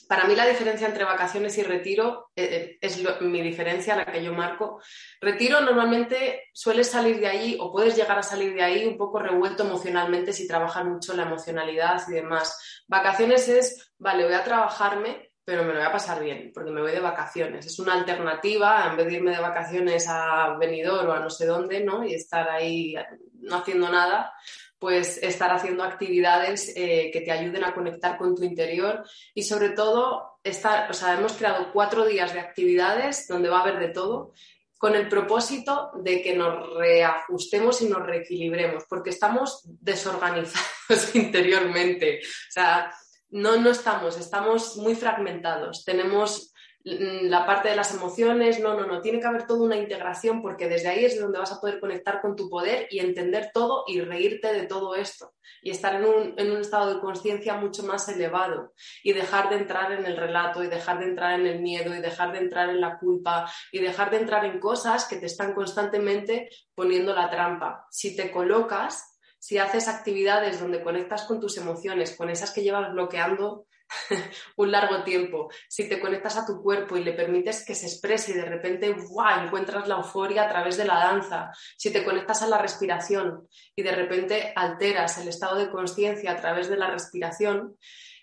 para 0.08 0.24
mí 0.24 0.34
la 0.34 0.46
diferencia 0.46 0.88
entre 0.88 1.04
vacaciones 1.04 1.56
y 1.58 1.62
retiro 1.62 2.30
eh, 2.34 2.48
eh, 2.50 2.78
es 2.80 3.20
mi 3.20 3.42
diferencia, 3.42 3.94
la 3.94 4.06
que 4.06 4.24
yo 4.24 4.32
marco. 4.32 4.80
Retiro 5.20 5.60
normalmente 5.60 6.48
sueles 6.54 6.90
salir 6.90 7.20
de 7.20 7.26
ahí 7.26 7.58
o 7.60 7.70
puedes 7.70 7.94
llegar 7.94 8.18
a 8.18 8.22
salir 8.22 8.54
de 8.54 8.62
ahí 8.62 8.86
un 8.86 8.96
poco 8.96 9.18
revuelto 9.18 9.64
emocionalmente 9.64 10.32
si 10.32 10.48
trabajas 10.48 10.86
mucho 10.86 11.14
la 11.14 11.24
emocionalidad 11.24 12.02
y 12.08 12.12
demás. 12.12 12.84
Vacaciones 12.86 13.48
es, 13.48 13.92
vale, 13.98 14.24
voy 14.24 14.32
a 14.32 14.44
trabajarme, 14.44 15.32
pero 15.44 15.62
me 15.62 15.74
lo 15.74 15.78
voy 15.78 15.86
a 15.86 15.92
pasar 15.92 16.22
bien, 16.22 16.52
porque 16.54 16.70
me 16.70 16.80
voy 16.80 16.92
de 16.92 17.00
vacaciones. 17.00 17.66
Es 17.66 17.78
una 17.78 17.92
alternativa, 17.92 18.86
en 18.90 18.96
vez 18.96 19.06
de 19.06 19.12
irme 19.14 19.32
de 19.32 19.40
vacaciones 19.40 20.06
a 20.08 20.56
Benidorm 20.58 21.10
o 21.10 21.12
a 21.12 21.20
no 21.20 21.28
sé 21.28 21.44
dónde, 21.44 21.84
¿no? 21.84 22.02
Y 22.02 22.14
estar 22.14 22.48
ahí 22.48 22.94
no 23.40 23.56
haciendo 23.56 23.90
nada, 23.90 24.32
pues 24.78 25.18
estar 25.22 25.50
haciendo 25.50 25.82
actividades 25.82 26.72
eh, 26.76 27.10
que 27.12 27.20
te 27.20 27.32
ayuden 27.32 27.64
a 27.64 27.74
conectar 27.74 28.16
con 28.16 28.34
tu 28.34 28.44
interior 28.44 29.04
y 29.34 29.42
sobre 29.42 29.70
todo 29.70 30.38
estar, 30.44 30.90
o 30.90 30.94
sea, 30.94 31.14
hemos 31.14 31.32
creado 31.32 31.72
cuatro 31.72 32.06
días 32.06 32.32
de 32.32 32.40
actividades 32.40 33.26
donde 33.26 33.48
va 33.48 33.58
a 33.58 33.62
haber 33.62 33.78
de 33.78 33.88
todo 33.88 34.32
con 34.78 34.94
el 34.94 35.08
propósito 35.08 35.90
de 36.02 36.22
que 36.22 36.36
nos 36.36 36.74
reajustemos 36.76 37.82
y 37.82 37.88
nos 37.88 38.06
reequilibremos, 38.06 38.84
porque 38.88 39.10
estamos 39.10 39.62
desorganizados 39.64 40.62
interiormente. 41.14 42.20
O 42.22 42.52
sea, 42.52 42.92
no, 43.30 43.56
no 43.56 43.70
estamos, 43.70 44.16
estamos 44.16 44.76
muy 44.76 44.94
fragmentados. 44.94 45.84
Tenemos 45.84 46.54
la 46.88 47.44
parte 47.44 47.68
de 47.68 47.76
las 47.76 47.94
emociones, 47.94 48.60
no, 48.60 48.74
no, 48.74 48.86
no, 48.86 49.00
tiene 49.00 49.20
que 49.20 49.26
haber 49.26 49.46
toda 49.46 49.64
una 49.64 49.76
integración 49.76 50.40
porque 50.40 50.68
desde 50.68 50.88
ahí 50.88 51.04
es 51.04 51.20
donde 51.20 51.38
vas 51.38 51.52
a 51.52 51.60
poder 51.60 51.80
conectar 51.80 52.20
con 52.20 52.36
tu 52.36 52.48
poder 52.48 52.88
y 52.90 53.00
entender 53.00 53.50
todo 53.52 53.84
y 53.86 54.00
reírte 54.00 54.52
de 54.52 54.66
todo 54.66 54.94
esto 54.94 55.34
y 55.62 55.70
estar 55.70 55.96
en 55.96 56.04
un, 56.04 56.34
en 56.36 56.50
un 56.50 56.60
estado 56.60 56.94
de 56.94 57.00
conciencia 57.00 57.54
mucho 57.54 57.82
más 57.82 58.08
elevado 58.08 58.72
y 59.02 59.12
dejar 59.12 59.50
de 59.50 59.56
entrar 59.56 59.92
en 59.92 60.06
el 60.06 60.16
relato 60.16 60.62
y 60.62 60.68
dejar 60.68 61.00
de 61.00 61.06
entrar 61.06 61.38
en 61.38 61.46
el 61.46 61.60
miedo 61.60 61.94
y 61.94 62.00
dejar 62.00 62.32
de 62.32 62.38
entrar 62.38 62.70
en 62.70 62.80
la 62.80 62.98
culpa 62.98 63.50
y 63.72 63.80
dejar 63.80 64.10
de 64.10 64.18
entrar 64.18 64.44
en 64.44 64.60
cosas 64.60 65.06
que 65.06 65.16
te 65.16 65.26
están 65.26 65.54
constantemente 65.54 66.48
poniendo 66.74 67.14
la 67.14 67.30
trampa. 67.30 67.86
Si 67.90 68.16
te 68.16 68.30
colocas, 68.30 69.18
si 69.38 69.58
haces 69.58 69.88
actividades 69.88 70.60
donde 70.60 70.82
conectas 70.82 71.24
con 71.24 71.40
tus 71.40 71.56
emociones, 71.58 72.16
con 72.16 72.30
esas 72.30 72.52
que 72.52 72.62
llevas 72.62 72.92
bloqueando 72.92 73.66
un 74.56 74.70
largo 74.70 75.02
tiempo, 75.02 75.48
si 75.68 75.88
te 75.88 76.00
conectas 76.00 76.36
a 76.36 76.46
tu 76.46 76.62
cuerpo 76.62 76.96
y 76.96 77.04
le 77.04 77.12
permites 77.12 77.64
que 77.64 77.74
se 77.74 77.86
exprese 77.86 78.32
y 78.32 78.34
de 78.34 78.44
repente 78.44 78.86
encuentras 78.86 79.88
la 79.88 79.96
euforia 79.96 80.44
a 80.44 80.48
través 80.48 80.76
de 80.76 80.84
la 80.84 80.98
danza, 80.98 81.50
si 81.76 81.92
te 81.92 82.04
conectas 82.04 82.42
a 82.42 82.48
la 82.48 82.58
respiración 82.58 83.48
y 83.74 83.82
de 83.82 83.92
repente 83.92 84.52
alteras 84.54 85.18
el 85.18 85.28
estado 85.28 85.56
de 85.56 85.70
conciencia 85.70 86.32
a 86.32 86.36
través 86.36 86.68
de 86.68 86.76
la 86.76 86.90
respiración, 86.90 87.76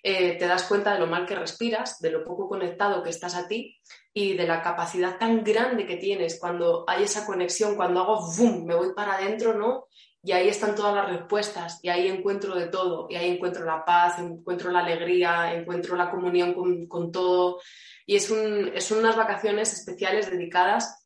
eh, 0.07 0.37
te 0.37 0.45
das 0.45 0.63
cuenta 0.63 0.93
de 0.93 0.99
lo 0.99 1.07
mal 1.07 1.25
que 1.25 1.33
respiras, 1.33 1.99
de 1.99 2.11
lo 2.11 2.23
poco 2.23 2.47
conectado 2.47 3.01
que 3.01 3.09
estás 3.09 3.33
a 3.33 3.47
ti 3.47 3.81
y 4.13 4.37
de 4.37 4.45
la 4.45 4.61
capacidad 4.61 5.17
tan 5.17 5.43
grande 5.43 5.87
que 5.87 5.97
tienes 5.97 6.39
cuando 6.39 6.85
hay 6.87 7.05
esa 7.05 7.25
conexión, 7.25 7.75
cuando 7.75 8.01
hago 8.01 8.31
¡bum! 8.37 8.65
me 8.65 8.75
voy 8.75 8.93
para 8.93 9.15
adentro, 9.15 9.55
¿no? 9.55 9.87
Y 10.25 10.31
ahí 10.31 10.47
están 10.47 10.73
todas 10.73 10.95
las 10.95 11.07
respuestas, 11.07 11.79
y 11.83 11.89
ahí 11.89 12.07
encuentro 12.07 12.55
de 12.55 12.65
todo, 12.65 13.05
y 13.11 13.15
ahí 13.15 13.29
encuentro 13.29 13.63
la 13.63 13.85
paz, 13.85 14.17
encuentro 14.17 14.71
la 14.71 14.79
alegría, 14.79 15.53
encuentro 15.53 15.95
la 15.95 16.09
comunión 16.09 16.87
con, 16.87 17.11
todo. 17.11 17.59
Y 18.07 18.15
es, 18.15 18.31
un, 18.31 18.71
es 18.73 18.89
unas 18.89 19.15
vacaciones 19.15 19.71
especiales 19.71 20.31
dedicadas 20.31 21.05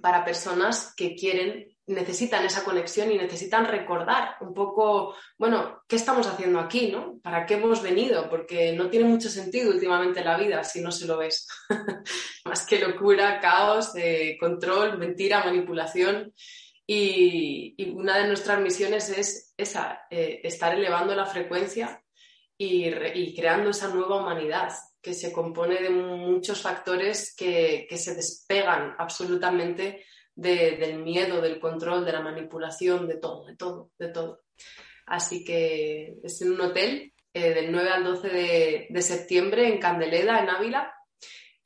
para 0.00 0.24
personas 0.24 0.92
que 0.96 1.14
quieren, 1.14 1.76
necesitan 1.86 2.44
esa 2.44 2.64
conexión 2.64 3.12
y 3.12 3.18
necesitan 3.18 3.66
recordar 3.66 4.34
un 4.40 4.52
poco, 4.52 5.14
bueno, 5.38 5.82
¿qué 5.86 5.94
estamos 5.94 6.26
haciendo 6.26 6.58
aquí? 6.58 6.90
¿no? 6.90 7.20
¿Para 7.22 7.46
qué 7.46 7.54
hemos 7.54 7.82
venido? 7.82 8.28
Porque 8.28 8.72
no 8.72 8.90
tiene 8.90 9.06
mucho 9.06 9.28
sentido 9.28 9.70
últimamente 9.70 10.24
la 10.24 10.36
vida 10.36 10.64
si 10.64 10.80
no 10.80 10.90
se 10.90 11.06
lo 11.06 11.18
ves. 11.18 11.46
Más 12.44 12.66
que 12.66 12.80
locura, 12.80 13.38
caos, 13.38 13.92
eh, 13.94 14.36
control, 14.40 14.98
mentira, 14.98 15.44
manipulación. 15.44 16.32
Y, 16.86 17.74
una 17.94 18.18
de 18.18 18.28
nuestras 18.28 18.60
misiones 18.60 19.10
es 19.10 19.54
esa, 19.56 20.06
eh, 20.10 20.40
estar 20.44 20.74
elevando 20.74 21.14
la 21.14 21.26
frecuencia 21.26 22.02
y, 22.56 23.34
creando 23.34 23.70
esa 23.70 23.88
nueva 23.88 24.20
humanidad 24.20 24.72
que 25.02 25.12
se 25.12 25.32
compone 25.32 25.82
de 25.82 25.90
muchos 25.90 26.62
factores 26.62 27.34
que, 27.36 27.88
se 27.96 28.14
despegan 28.14 28.94
absolutamente 28.98 30.04
del 30.34 31.02
miedo, 31.02 31.40
del 31.40 31.58
control, 31.58 32.04
de 32.04 32.12
la 32.12 32.20
manipulación, 32.20 33.08
de 33.08 33.16
todo, 33.16 33.46
de 33.46 33.56
todo, 33.56 33.90
de 33.98 34.08
todo. 34.08 34.42
Así 35.06 35.44
que 35.44 36.18
es 36.22 36.42
en 36.42 36.52
un 36.52 36.60
hotel 36.60 37.12
eh, 37.32 37.54
del 37.54 37.70
9 37.70 37.90
al 37.90 38.04
12 38.04 38.28
de, 38.28 38.86
de 38.90 39.02
septiembre 39.02 39.68
en 39.68 39.78
Candeleda, 39.78 40.40
en 40.40 40.50
Ávila, 40.50 40.95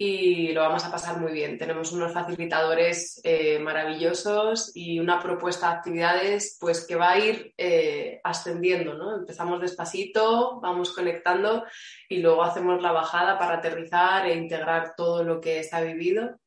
y 0.03 0.53
lo 0.53 0.62
vamos 0.62 0.82
a 0.86 0.90
pasar 0.90 1.20
muy 1.20 1.30
bien. 1.30 1.59
Tenemos 1.59 1.92
unos 1.92 2.11
facilitadores 2.11 3.20
eh, 3.22 3.59
maravillosos 3.59 4.74
y 4.74 4.98
una 4.98 5.20
propuesta 5.20 5.68
de 5.68 5.74
actividades 5.74 6.57
pues 6.59 6.86
que 6.86 6.96
va 6.96 7.11
a 7.11 7.18
ir 7.18 7.53
eh, 7.59 8.18
ascendiendo, 8.24 8.94
¿no? 8.94 9.14
Empezamos 9.14 9.61
despacito, 9.61 10.59
vamos 10.59 10.94
conectando 10.94 11.66
y 12.09 12.20
luego 12.20 12.42
hacemos 12.42 12.80
la 12.80 12.92
bajada 12.92 13.38
para 13.38 13.57
aterrizar 13.57 14.26
e 14.26 14.36
integrar 14.36 14.94
todo 14.96 15.22
lo 15.22 15.38
que 15.38 15.59
está 15.59 15.82
vivido 15.82 16.40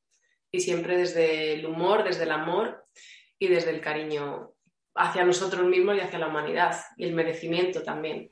y 0.50 0.62
siempre 0.62 0.98
desde 0.98 1.54
el 1.54 1.68
humor, 1.68 2.04
desde 2.04 2.24
el 2.24 2.32
amor 2.32 2.88
y 3.38 3.50
desde 3.50 3.70
el 3.70 3.82
cariño 3.82 4.56
hacia 4.96 5.24
nosotros 5.26 5.64
mismos 5.68 5.96
y 5.96 6.00
hacia 6.00 6.18
la 6.18 6.28
humanidad 6.30 6.76
y 6.98 7.06
el 7.06 7.14
merecimiento 7.14 7.84
también. 7.84 8.32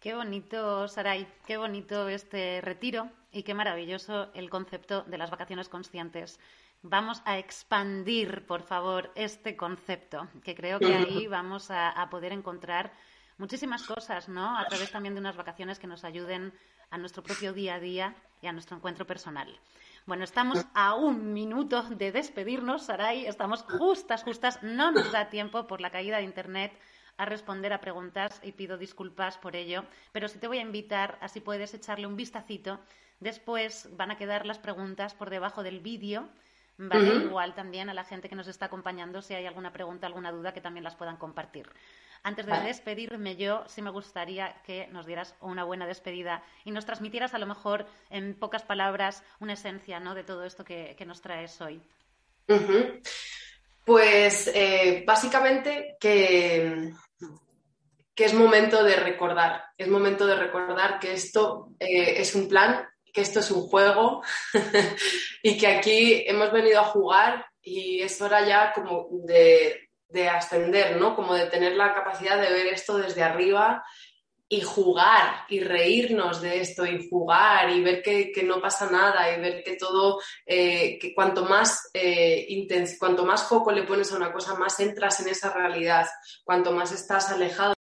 Qué 0.00 0.14
bonito, 0.14 0.88
Saray, 0.88 1.28
qué 1.46 1.58
bonito 1.58 2.08
este 2.08 2.60
retiro 2.60 3.08
y 3.32 3.42
qué 3.42 3.54
maravilloso 3.54 4.30
el 4.34 4.50
concepto 4.50 5.02
de 5.02 5.18
las 5.18 5.30
vacaciones 5.30 5.68
conscientes. 5.68 6.38
Vamos 6.82 7.22
a 7.24 7.38
expandir, 7.38 8.46
por 8.46 8.62
favor, 8.62 9.10
este 9.14 9.56
concepto, 9.56 10.28
que 10.44 10.54
creo 10.54 10.78
que 10.78 10.94
ahí 10.94 11.26
vamos 11.28 11.70
a, 11.70 12.06
poder 12.10 12.32
encontrar 12.32 12.92
muchísimas 13.36 13.84
cosas, 13.84 14.28
¿no? 14.28 14.56
A 14.58 14.66
través 14.66 14.90
también 14.90 15.14
de 15.14 15.20
unas 15.20 15.36
vacaciones 15.36 15.78
que 15.78 15.86
nos 15.86 16.04
ayuden 16.04 16.52
a 16.90 16.98
nuestro 16.98 17.22
propio 17.22 17.52
día 17.52 17.74
a 17.74 17.80
día 17.80 18.14
y 18.40 18.46
a 18.46 18.52
nuestro 18.52 18.76
encuentro 18.76 19.06
personal. 19.06 19.58
Bueno, 20.06 20.24
estamos 20.24 20.64
a 20.72 20.94
un 20.94 21.34
minuto 21.34 21.82
de 21.82 22.12
despedirnos, 22.12 22.84
Saray. 22.86 23.26
Estamos 23.26 23.62
justas, 23.64 24.22
justas. 24.22 24.62
No 24.62 24.90
nos 24.90 25.12
da 25.12 25.28
tiempo 25.28 25.66
por 25.66 25.82
la 25.82 25.90
caída 25.90 26.16
de 26.16 26.22
Internet 26.22 26.72
a 27.18 27.24
responder 27.26 27.72
a 27.72 27.80
preguntas 27.80 28.40
y 28.42 28.52
pido 28.52 28.78
disculpas 28.78 29.36
por 29.36 29.54
ello, 29.56 29.84
pero 30.12 30.28
sí 30.28 30.38
te 30.38 30.46
voy 30.46 30.58
a 30.58 30.62
invitar, 30.62 31.18
así 31.20 31.40
puedes 31.40 31.74
echarle 31.74 32.06
un 32.06 32.16
vistacito. 32.16 32.80
Después 33.20 33.88
van 33.96 34.10
a 34.10 34.16
quedar 34.16 34.46
las 34.46 34.58
preguntas 34.58 35.14
por 35.14 35.30
debajo 35.30 35.62
del 35.62 35.80
vídeo. 35.80 36.28
¿vale? 36.78 37.24
Igual 37.24 37.54
también 37.54 37.90
a 37.90 37.94
la 37.94 38.04
gente 38.04 38.28
que 38.28 38.36
nos 38.36 38.46
está 38.46 38.66
acompañando, 38.66 39.20
si 39.20 39.34
hay 39.34 39.46
alguna 39.46 39.72
pregunta, 39.72 40.06
alguna 40.06 40.30
duda, 40.30 40.54
que 40.54 40.60
también 40.60 40.84
las 40.84 40.94
puedan 40.94 41.16
compartir. 41.16 41.68
Antes 42.22 42.46
de 42.46 42.60
despedirme 42.60 43.36
yo, 43.36 43.64
sí 43.68 43.80
me 43.82 43.90
gustaría 43.90 44.54
que 44.64 44.88
nos 44.88 45.06
dieras 45.06 45.34
una 45.40 45.64
buena 45.64 45.86
despedida 45.86 46.42
y 46.64 46.70
nos 46.70 46.84
transmitieras 46.84 47.34
a 47.34 47.38
lo 47.38 47.46
mejor 47.46 47.86
en 48.10 48.34
pocas 48.34 48.62
palabras 48.62 49.22
una 49.40 49.52
esencia 49.52 50.00
¿no? 50.00 50.14
de 50.14 50.24
todo 50.24 50.44
esto 50.44 50.64
que, 50.64 50.96
nos 51.06 51.20
traes 51.20 51.60
hoy. 51.60 51.80
Pues 53.84 54.50
eh, 54.52 55.04
básicamente 55.06 55.96
que, 56.00 56.92
que 58.14 58.24
es 58.24 58.34
momento 58.34 58.82
de 58.82 58.96
recordar, 58.96 59.64
es 59.76 59.88
momento 59.88 60.26
de 60.26 60.36
recordar 60.36 60.98
que 60.98 61.12
esto 61.12 61.70
eh, 61.78 62.20
es 62.20 62.34
un 62.34 62.48
plan, 62.48 62.86
que 63.12 63.20
esto 63.20 63.40
es 63.40 63.50
un 63.50 63.62
juego 63.62 64.22
y 65.42 65.56
que 65.58 65.66
aquí 65.66 66.24
hemos 66.26 66.52
venido 66.52 66.80
a 66.80 66.84
jugar 66.84 67.46
y 67.62 68.00
es 68.00 68.20
hora 68.20 68.46
ya 68.46 68.72
como 68.72 69.08
de, 69.24 69.88
de 70.08 70.28
ascender, 70.28 70.96
¿no? 70.96 71.14
Como 71.14 71.34
de 71.34 71.46
tener 71.46 71.76
la 71.76 71.94
capacidad 71.94 72.40
de 72.40 72.52
ver 72.52 72.66
esto 72.68 72.96
desde 72.98 73.22
arriba 73.22 73.84
y 74.50 74.62
jugar 74.62 75.44
y 75.48 75.60
reírnos 75.60 76.40
de 76.40 76.60
esto 76.60 76.86
y 76.86 77.06
jugar 77.08 77.68
y 77.68 77.82
ver 77.82 78.02
que, 78.02 78.32
no 78.44 78.62
pasa 78.62 78.90
nada 78.90 79.30
y 79.30 79.40
ver 79.40 79.62
que 79.62 79.76
todo, 79.76 80.20
eh, 80.46 80.98
que 80.98 81.14
cuanto 81.14 81.44
más, 81.44 81.90
eh, 81.92 82.66
cuanto 82.98 83.26
más 83.26 83.46
foco 83.46 83.70
le 83.72 83.82
pones 83.82 84.10
a 84.10 84.16
una 84.16 84.32
cosa, 84.32 84.54
más 84.54 84.80
entras 84.80 85.20
en 85.20 85.28
esa 85.28 85.52
realidad, 85.52 86.06
cuanto 86.44 86.72
más 86.72 86.92
estás 86.92 87.30
alejado 87.30 87.74